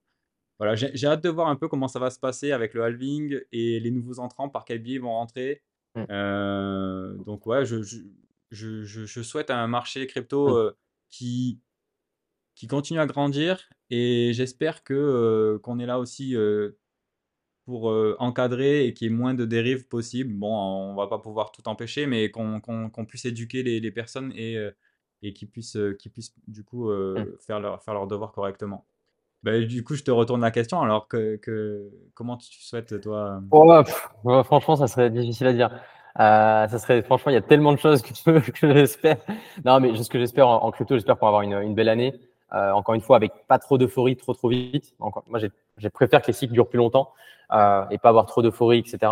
Voilà, 0.59 0.75
j'ai 0.75 0.91
j'ai 0.95 1.07
hâte 1.07 1.23
de 1.23 1.29
voir 1.29 1.47
un 1.49 1.55
peu 1.55 1.67
comment 1.67 1.87
ça 1.87 1.99
va 1.99 2.09
se 2.11 2.19
passer 2.19 2.51
avec 2.51 2.73
le 2.75 2.83
halving 2.83 3.39
et 3.51 3.79
les 3.79 3.91
nouveaux 3.91 4.19
entrants, 4.19 4.49
par 4.49 4.65
quel 4.65 4.79
biais 4.79 4.95
ils 4.95 5.01
vont 5.01 5.11
rentrer. 5.13 5.63
Mm. 5.95 6.03
Euh, 6.11 7.15
donc, 7.25 7.45
ouais, 7.47 7.65
je, 7.65 7.81
je, 7.83 7.97
je, 8.53 8.83
je- 8.83 9.05
je 9.05 9.21
souhaite 9.21 9.49
un 9.51 9.67
marché 9.67 10.07
crypto 10.07 10.49
Mm. 10.49 10.57
euh, 10.57 10.71
qui, 11.09 11.59
qui 12.55 12.67
continue 12.67 12.99
à 12.99 13.05
grandir 13.07 13.69
et 13.89 14.31
j'espère 14.33 14.83
que 14.83 14.93
euh, 14.93 15.59
qu'on 15.59 15.79
est 15.79 15.85
là 15.85 15.99
aussi 15.99 16.35
euh, 16.35 16.77
pour 17.65 17.85
encadrer 18.19 18.85
et 18.85 18.93
qu'il 18.93 19.07
y 19.09 19.11
ait 19.13 19.15
moins 19.15 19.33
de 19.33 19.45
dérives 19.45 19.87
possibles. 19.87 20.33
Bon, 20.33 20.53
on 20.53 20.95
va 20.95 21.07
pas 21.07 21.19
pouvoir 21.19 21.51
tout 21.53 21.67
empêcher, 21.69 22.07
mais 22.07 22.29
qu'on 22.29 22.59
qu'on 22.59 23.05
puisse 23.05 23.25
éduquer 23.25 23.63
les, 23.63 23.79
les 23.79 23.91
personnes 23.91 24.33
et, 24.35 24.57
et 25.21 25.33
qu'ils 25.33 25.49
puissent, 25.49 25.77
qu'ils 25.97 26.11
puissent 26.11 26.33
du 26.47 26.65
coup 26.65 26.89
euh, 26.89 27.23
Mm. 27.23 27.37
faire, 27.45 27.59
leur, 27.61 27.81
faire 27.81 27.93
leur 27.93 28.07
devoir 28.07 28.33
correctement. 28.33 28.85
Bah, 29.43 29.59
du 29.59 29.83
coup, 29.83 29.95
je 29.95 30.03
te 30.03 30.11
retourne 30.11 30.41
la 30.41 30.51
question. 30.51 30.81
Alors, 30.81 31.07
que, 31.07 31.37
que, 31.37 31.89
comment 32.13 32.37
tu 32.37 32.51
souhaites, 32.63 32.99
toi 33.01 33.41
Oh, 33.51 33.81
pff, 33.85 34.09
franchement, 34.45 34.75
ça 34.75 34.87
serait 34.87 35.09
difficile 35.09 35.47
à 35.47 35.53
dire. 35.53 35.69
Euh, 36.19 36.67
ça 36.67 36.77
serait, 36.77 37.01
franchement, 37.01 37.31
il 37.31 37.35
y 37.35 37.37
a 37.37 37.41
tellement 37.41 37.71
de 37.71 37.77
choses 37.77 38.01
que, 38.01 38.39
que 38.51 38.73
j'espère. 38.73 39.17
Non, 39.65 39.79
mais 39.79 39.95
ce 39.95 40.09
que 40.09 40.19
j'espère 40.19 40.47
en, 40.47 40.71
crypto, 40.71 40.95
j'espère 40.95 41.17
qu'on 41.17 41.25
va 41.25 41.39
avoir 41.39 41.41
une, 41.41 41.73
belle 41.73 41.89
année. 41.89 42.13
Euh, 42.53 42.71
encore 42.71 42.93
une 42.93 43.01
fois, 43.01 43.15
avec 43.15 43.31
pas 43.47 43.57
trop 43.57 43.77
d'euphorie, 43.77 44.15
trop 44.15 44.33
trop 44.33 44.49
vite. 44.49 44.93
Encore, 44.99 45.23
moi, 45.27 45.39
j'ai- 45.39 45.89
préfère 45.89 46.21
que 46.21 46.27
les 46.27 46.33
cycles 46.33 46.53
durent 46.53 46.69
plus 46.69 46.77
longtemps 46.77 47.11
euh, 47.51 47.83
et 47.89 47.97
pas 47.97 48.09
avoir 48.09 48.27
trop 48.27 48.43
d'euphorie, 48.43 48.79
etc. 48.79 49.11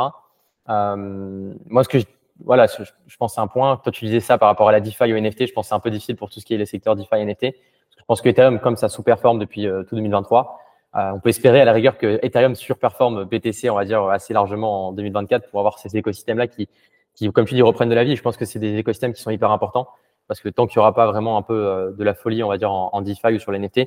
Euh, 0.70 1.54
moi, 1.68 1.84
ce 1.84 1.90
que 1.90 2.00
je, 2.00 2.06
voilà, 2.44 2.68
je, 2.68 2.84
je 3.08 3.18
pense 3.18 3.36
c'est 3.36 3.42
un 3.42 3.48
point. 3.48 3.78
Toi, 3.78 3.92
tu 3.92 4.06
disais 4.06 4.20
ça 4.20 4.38
par 4.38 4.48
rapport 4.48 4.70
à 4.70 4.72
la 4.72 4.80
DeFi 4.80 5.12
ou 5.12 5.18
NFT. 5.18 5.48
Je 5.48 5.54
pense 5.54 5.70
c'est 5.70 5.76
un 5.76 5.80
peu 5.80 5.90
difficile 5.90 6.16
pour 6.16 6.30
tout 6.30 6.40
ce 6.40 6.46
qui 6.46 6.54
est 6.54 6.58
les 6.58 6.68
secteurs 6.68 6.96
DeFi 6.96 7.16
et 7.16 7.26
NFT. 7.26 7.56
Je 7.98 8.06
pense 8.08 8.22
que 8.22 8.30
Ethereum, 8.30 8.60
comme 8.60 8.78
ça 8.78 8.90
sous-performe 8.90 9.40
depuis 9.40 9.68
euh, 9.68 9.84
tout 9.84 9.96
2023, 9.96 10.60
euh, 10.96 11.12
on 11.14 11.20
peut 11.20 11.30
espérer 11.30 11.62
à 11.62 11.66
la 11.66 11.72
rigueur 11.72 11.98
que 11.98 12.20
Ethereum 12.24 12.56
surperforme 12.56 13.26
BTC, 13.26 13.70
on 13.70 13.76
va 13.76 13.86
dire, 13.86 14.04
assez 14.06 14.34
largement 14.34 14.90
en 14.90 14.92
2024 14.92 15.50
pour 15.50 15.60
avoir 15.60 15.80
ces 15.80 15.96
écosystèmes-là 15.96 16.48
qui, 16.48 16.68
qui, 17.16 17.32
comme 17.32 17.46
tu 17.46 17.56
dis, 17.56 17.62
reprennent 17.62 17.90
de 17.90 17.96
la 17.96 18.04
vie. 18.04 18.16
Je 18.16 18.22
pense 18.22 18.38
que 18.38 18.46
c'est 18.46 18.60
des 18.60 18.78
écosystèmes 18.78 19.14
qui 19.14 19.22
sont 19.22 19.32
hyper 19.32 19.52
importants 19.52 19.88
parce 20.28 20.40
que 20.40 20.50
tant 20.50 20.68
qu'il 20.68 20.80
n'y 20.80 20.82
aura 20.82 20.94
pas 20.94 21.08
vraiment 21.08 21.38
un 21.38 21.42
peu 21.42 21.54
euh, 21.54 21.92
de 21.92 22.04
la 22.04 22.14
folie, 22.14 22.44
on 22.44 22.48
va 22.48 22.58
dire, 22.58 22.72
en, 22.72 23.02
DeFi 23.02 23.36
ou 23.36 23.40
sur 23.40 23.52
les 23.52 23.60
NFT, 23.60 23.82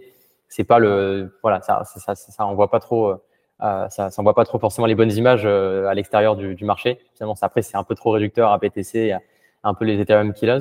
c'est 0.49 0.65
pas 0.65 0.79
le, 0.79 1.37
voilà, 1.43 1.61
ça, 1.63 1.85
ça, 1.85 2.01
ça, 2.01 2.15
ça 2.15 2.47
on 2.47 2.55
voit 2.55 2.71
pas 2.71 2.81
trop, 2.81 3.15
euh, 3.63 3.89
ça, 3.89 4.11
ça 4.11 4.21
envoie 4.21 4.35
pas 4.35 4.45
trop 4.45 4.59
forcément 4.59 4.87
les 4.87 4.95
bonnes 4.95 5.13
images 5.13 5.45
euh, 5.47 5.87
à 5.87 5.95
l'extérieur 5.95 6.37
du, 6.37 6.55
du 6.55 6.65
marché. 6.65 7.01
Finalement, 7.15 7.35
après, 7.41 7.63
c'est 7.63 7.77
un 7.77 7.85
peu 7.85 7.95
trop 7.95 8.11
réducteur 8.11 8.53
à 8.53 8.59
BTC, 8.59 8.99
et 8.99 9.13
à, 9.13 9.21
un 9.63 9.75
peu 9.75 9.85
les 9.85 9.99
Ethereum 10.01 10.33
killers. 10.33 10.61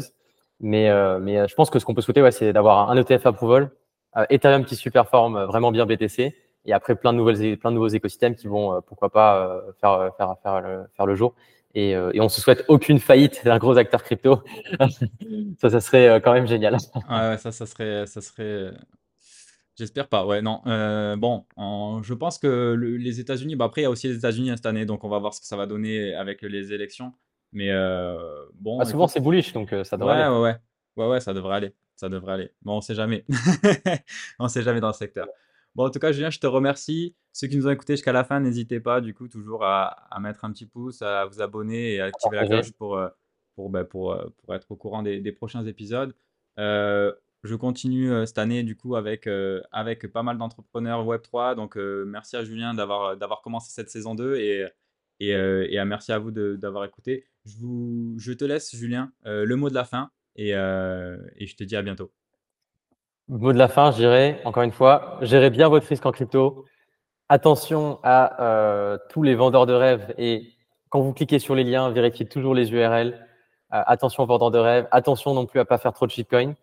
Mais, 0.60 0.90
euh, 0.90 1.20
mais 1.20 1.40
euh, 1.40 1.48
je 1.48 1.56
pense 1.56 1.70
que 1.70 1.80
ce 1.80 1.86
qu'on 1.86 1.94
peut 1.94 2.02
souhaiter, 2.02 2.22
ouais, 2.22 2.32
c'est 2.32 2.54
d'avoir 2.54 2.90
un 2.90 2.98
ETF 2.98 3.26
approval, 3.26 3.72
euh, 4.18 4.26
Ethereum 4.30 4.66
qui 4.66 4.76
superforme 4.76 5.44
vraiment 5.44 5.72
bien 5.72 5.86
BTC, 5.86 6.36
et 6.66 6.74
après 6.74 6.96
plein 6.96 7.12
de 7.14 7.18
nouvelles, 7.18 7.58
plein 7.58 7.72
de 7.72 7.76
nouveaux 7.76 7.90
écosystèmes 7.90 8.36
qui 8.36 8.48
vont, 8.48 8.74
euh, 8.74 8.80
pourquoi 8.82 9.10
pas, 9.10 9.46
euh, 9.46 9.72
faire, 9.82 10.12
faire, 10.16 10.36
faire, 10.42 10.62
le, 10.62 10.86
faire 10.96 11.06
le 11.06 11.16
jour. 11.16 11.34
Et, 11.76 11.96
euh, 11.96 12.12
et 12.14 12.22
on 12.22 12.30
se 12.30 12.40
souhaite 12.40 12.64
aucune 12.68 13.00
faillite 13.00 13.44
d'un 13.46 13.58
gros 13.58 13.78
acteur 13.78 14.04
crypto. 14.04 14.44
ça, 15.60 15.70
ça 15.70 15.82
serait 15.82 16.08
euh, 16.08 16.20
quand 16.20 16.34
même 16.34 16.46
génial. 16.48 16.78
Ah 17.08 17.32
ouais, 17.32 17.38
ça, 17.38 17.52
ça 17.52 17.66
serait, 17.66 18.06
ça 18.06 18.22
serait. 18.22 18.72
J'espère 19.76 20.08
pas. 20.08 20.26
Ouais, 20.26 20.42
non. 20.44 20.62
Euh, 20.68 21.16
bon, 21.16 21.46
en- 21.56 22.04
je 22.04 22.14
pense 22.14 22.38
que 22.38 22.74
le- 22.78 22.98
les 22.98 23.20
États-Unis. 23.20 23.56
Bah 23.56 23.66
après, 23.66 23.82
il 23.82 23.84
y 23.86 23.88
a 23.88 23.90
aussi 23.90 24.08
les 24.08 24.16
États-Unis 24.18 24.52
hein, 24.52 24.56
cette 24.56 24.68
année, 24.68 24.86
donc 24.86 25.04
on 25.04 25.10
va 25.10 25.18
voir 25.18 25.34
ce 25.34 25.42
que 25.42 25.48
ça 25.48 25.58
va 25.58 25.66
donner 25.66 26.14
avec 26.14 26.44
les 26.44 26.74
élections. 26.74 27.12
Mais 27.54 27.72
euh, 27.72 28.18
bon. 28.54 28.80
Ah, 28.80 28.86
souvent, 28.86 29.08
c'est 29.08 29.20
bullish, 29.20 29.52
donc 29.54 29.74
euh, 29.74 29.84
ça 29.84 29.98
devrait 29.98 30.14
Ouais, 30.16 30.22
aller. 30.22 30.36
ouais, 30.36 30.42
ouais. 30.42 30.56
Ouais, 30.96 31.08
ouais, 31.14 31.20
ça 31.20 31.34
devrait 31.34 31.56
aller. 31.56 31.74
Ça 31.96 32.08
devrait 32.08 32.34
aller. 32.34 32.52
Bon, 32.62 32.78
on 32.78 32.82
sait 32.82 32.94
jamais. 32.96 33.26
On 34.40 34.48
sait 34.48 34.62
jamais 34.62 34.80
dans 34.80 34.88
le 34.88 34.94
secteur. 34.94 35.28
Bon, 35.76 35.86
en 35.86 35.90
tout 35.90 36.00
cas, 36.00 36.12
Julien, 36.12 36.30
je 36.30 36.40
te 36.40 36.48
remercie. 36.48 37.16
Ceux 37.32 37.48
qui 37.48 37.58
nous 37.58 37.68
ont 37.68 37.72
écoutés 37.72 37.94
jusqu'à 37.94 38.12
la 38.12 38.24
fin, 38.24 38.40
n'hésitez 38.40 38.80
pas, 38.80 39.02
du 39.02 39.14
coup, 39.16 39.28
toujours 39.28 39.64
à, 39.66 39.88
à 40.14 40.20
mettre 40.20 40.46
un 40.46 40.52
petit 40.52 40.68
pouce, 40.68 41.02
à 41.02 41.26
vous 41.26 41.42
abonner 41.42 41.96
et 41.96 42.00
à 42.02 42.06
activer 42.06 42.36
la 42.36 42.44
cloche 42.48 42.72
pour, 42.74 42.98
euh, 42.98 43.10
pour, 43.56 43.70
bah, 43.72 43.84
pour, 43.84 44.14
euh, 44.14 44.28
pour 44.38 44.54
être 44.54 44.70
au 44.72 44.76
courant 44.76 45.02
des, 45.02 45.20
des 45.20 45.32
prochains 45.32 45.66
épisodes. 45.66 46.16
Euh, 46.60 47.12
je 47.44 47.56
continue 47.56 48.12
euh, 48.12 48.26
cette 48.28 48.38
année, 48.38 48.62
du 48.64 48.78
coup, 48.78 48.96
avec, 48.96 49.26
euh, 49.26 49.62
avec 49.72 50.06
pas 50.12 50.22
mal 50.22 50.38
d'entrepreneurs 50.38 51.06
Web3. 51.08 51.56
Donc, 51.56 51.76
merci 51.76 52.36
à 52.36 52.44
Julien 52.44 52.76
d'avoir 52.76 53.42
commencé 53.42 53.72
cette 53.72 53.90
saison 53.90 54.14
2 54.14 54.36
et, 54.36 54.68
et, 55.20 55.30
et 55.30 55.80
à 55.80 55.86
merci 55.86 56.12
à 56.12 56.20
vous 56.20 56.32
d'avoir 56.32 56.86
écouté. 56.86 57.26
Je, 57.46 57.58
vous, 57.58 58.16
je 58.20 58.32
te 58.32 58.46
laisse, 58.46 58.76
Julien, 58.76 59.12
le 59.26 59.56
mot 59.56 59.70
de 59.70 59.74
la 59.74 59.86
fin 59.86 60.12
et, 60.36 60.50
et 60.52 61.48
je 61.48 61.56
te 61.56 61.64
dis 61.64 61.76
à 61.76 61.82
bientôt. 61.82 62.14
Mot 63.30 63.54
de 63.54 63.58
la 63.58 63.70
fin, 63.70 63.92
je 63.92 63.98
dirais, 63.98 64.42
encore 64.44 64.64
une 64.64 64.72
fois, 64.74 65.18
gérez 65.22 65.50
bien 65.50 65.70
votre 65.70 65.88
risque 65.88 66.06
en 66.06 66.12
crypto. 66.12 66.66
Attention 67.30 68.00
à 68.04 68.44
euh, 68.44 68.98
tous 69.10 69.24
les 69.24 69.34
vendeurs 69.34 69.66
de 69.66 69.74
rêves 69.74 70.14
et 70.18 70.52
quand 70.90 71.00
vous 71.00 71.14
cliquez 71.14 71.40
sur 71.40 71.56
les 71.56 71.64
liens, 71.64 71.90
vérifiez 71.90 72.26
toujours 72.26 72.54
les 72.54 72.72
URL. 72.74 73.26
Euh, 73.74 73.82
attention 73.88 74.24
aux 74.24 74.26
vendeurs 74.26 74.52
de 74.52 74.60
rêves. 74.60 74.88
Attention 74.92 75.34
non 75.34 75.46
plus 75.46 75.62
à 75.62 75.66
pas 75.66 75.78
faire 75.78 75.94
trop 75.94 76.06
de 76.06 76.12
shitcoin. 76.12 76.54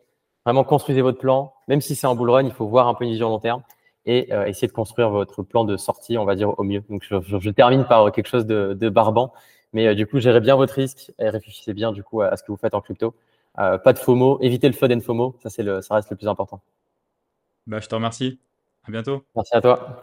Vraiment, 0.44 0.62
construisez 0.62 1.00
votre 1.00 1.18
plan. 1.18 1.54
Même 1.66 1.80
si 1.80 1.94
c'est 1.96 2.06
un 2.06 2.14
bull 2.14 2.30
run, 2.30 2.44
il 2.44 2.52
faut 2.52 2.66
voir 2.66 2.88
un 2.88 2.94
peu 2.94 3.04
une 3.04 3.10
vision 3.10 3.30
long 3.30 3.40
terme 3.40 3.62
et 4.04 4.32
euh, 4.32 4.44
essayer 4.44 4.68
de 4.68 4.72
construire 4.72 5.08
votre 5.08 5.42
plan 5.42 5.64
de 5.64 5.78
sortie, 5.78 6.18
on 6.18 6.26
va 6.26 6.34
dire, 6.34 6.58
au 6.58 6.62
mieux. 6.62 6.82
Donc, 6.90 7.04
je, 7.08 7.50
termine 7.50 7.84
par 7.86 8.12
quelque 8.12 8.28
chose 8.28 8.44
de, 8.46 8.88
barbant. 8.90 9.32
Mais 9.72 9.94
du 9.94 10.06
coup, 10.06 10.20
gérez 10.20 10.40
bien 10.40 10.56
votre 10.56 10.74
risque 10.74 11.10
et 11.18 11.30
réfléchissez 11.30 11.72
bien 11.72 11.90
du 11.92 12.02
coup 12.02 12.20
à 12.20 12.36
ce 12.36 12.42
que 12.42 12.52
vous 12.52 12.58
faites 12.58 12.74
en 12.74 12.82
crypto. 12.82 13.14
Euh, 13.58 13.78
pas 13.78 13.92
de 13.92 13.98
FOMO, 13.98 14.38
évitez 14.40 14.68
le 14.68 14.74
FUD 14.74 14.92
and 14.92 15.00
FOMO. 15.00 15.36
Ça, 15.42 15.50
c'est 15.50 15.62
le, 15.62 15.82
ça 15.82 15.94
reste 15.94 16.10
le 16.10 16.16
plus 16.16 16.28
important. 16.28 16.62
Bah, 17.66 17.80
je 17.80 17.88
te 17.88 17.94
remercie. 17.94 18.40
À 18.84 18.90
bientôt. 18.90 19.24
Merci 19.34 19.54
à 19.54 19.60
toi. 19.60 19.96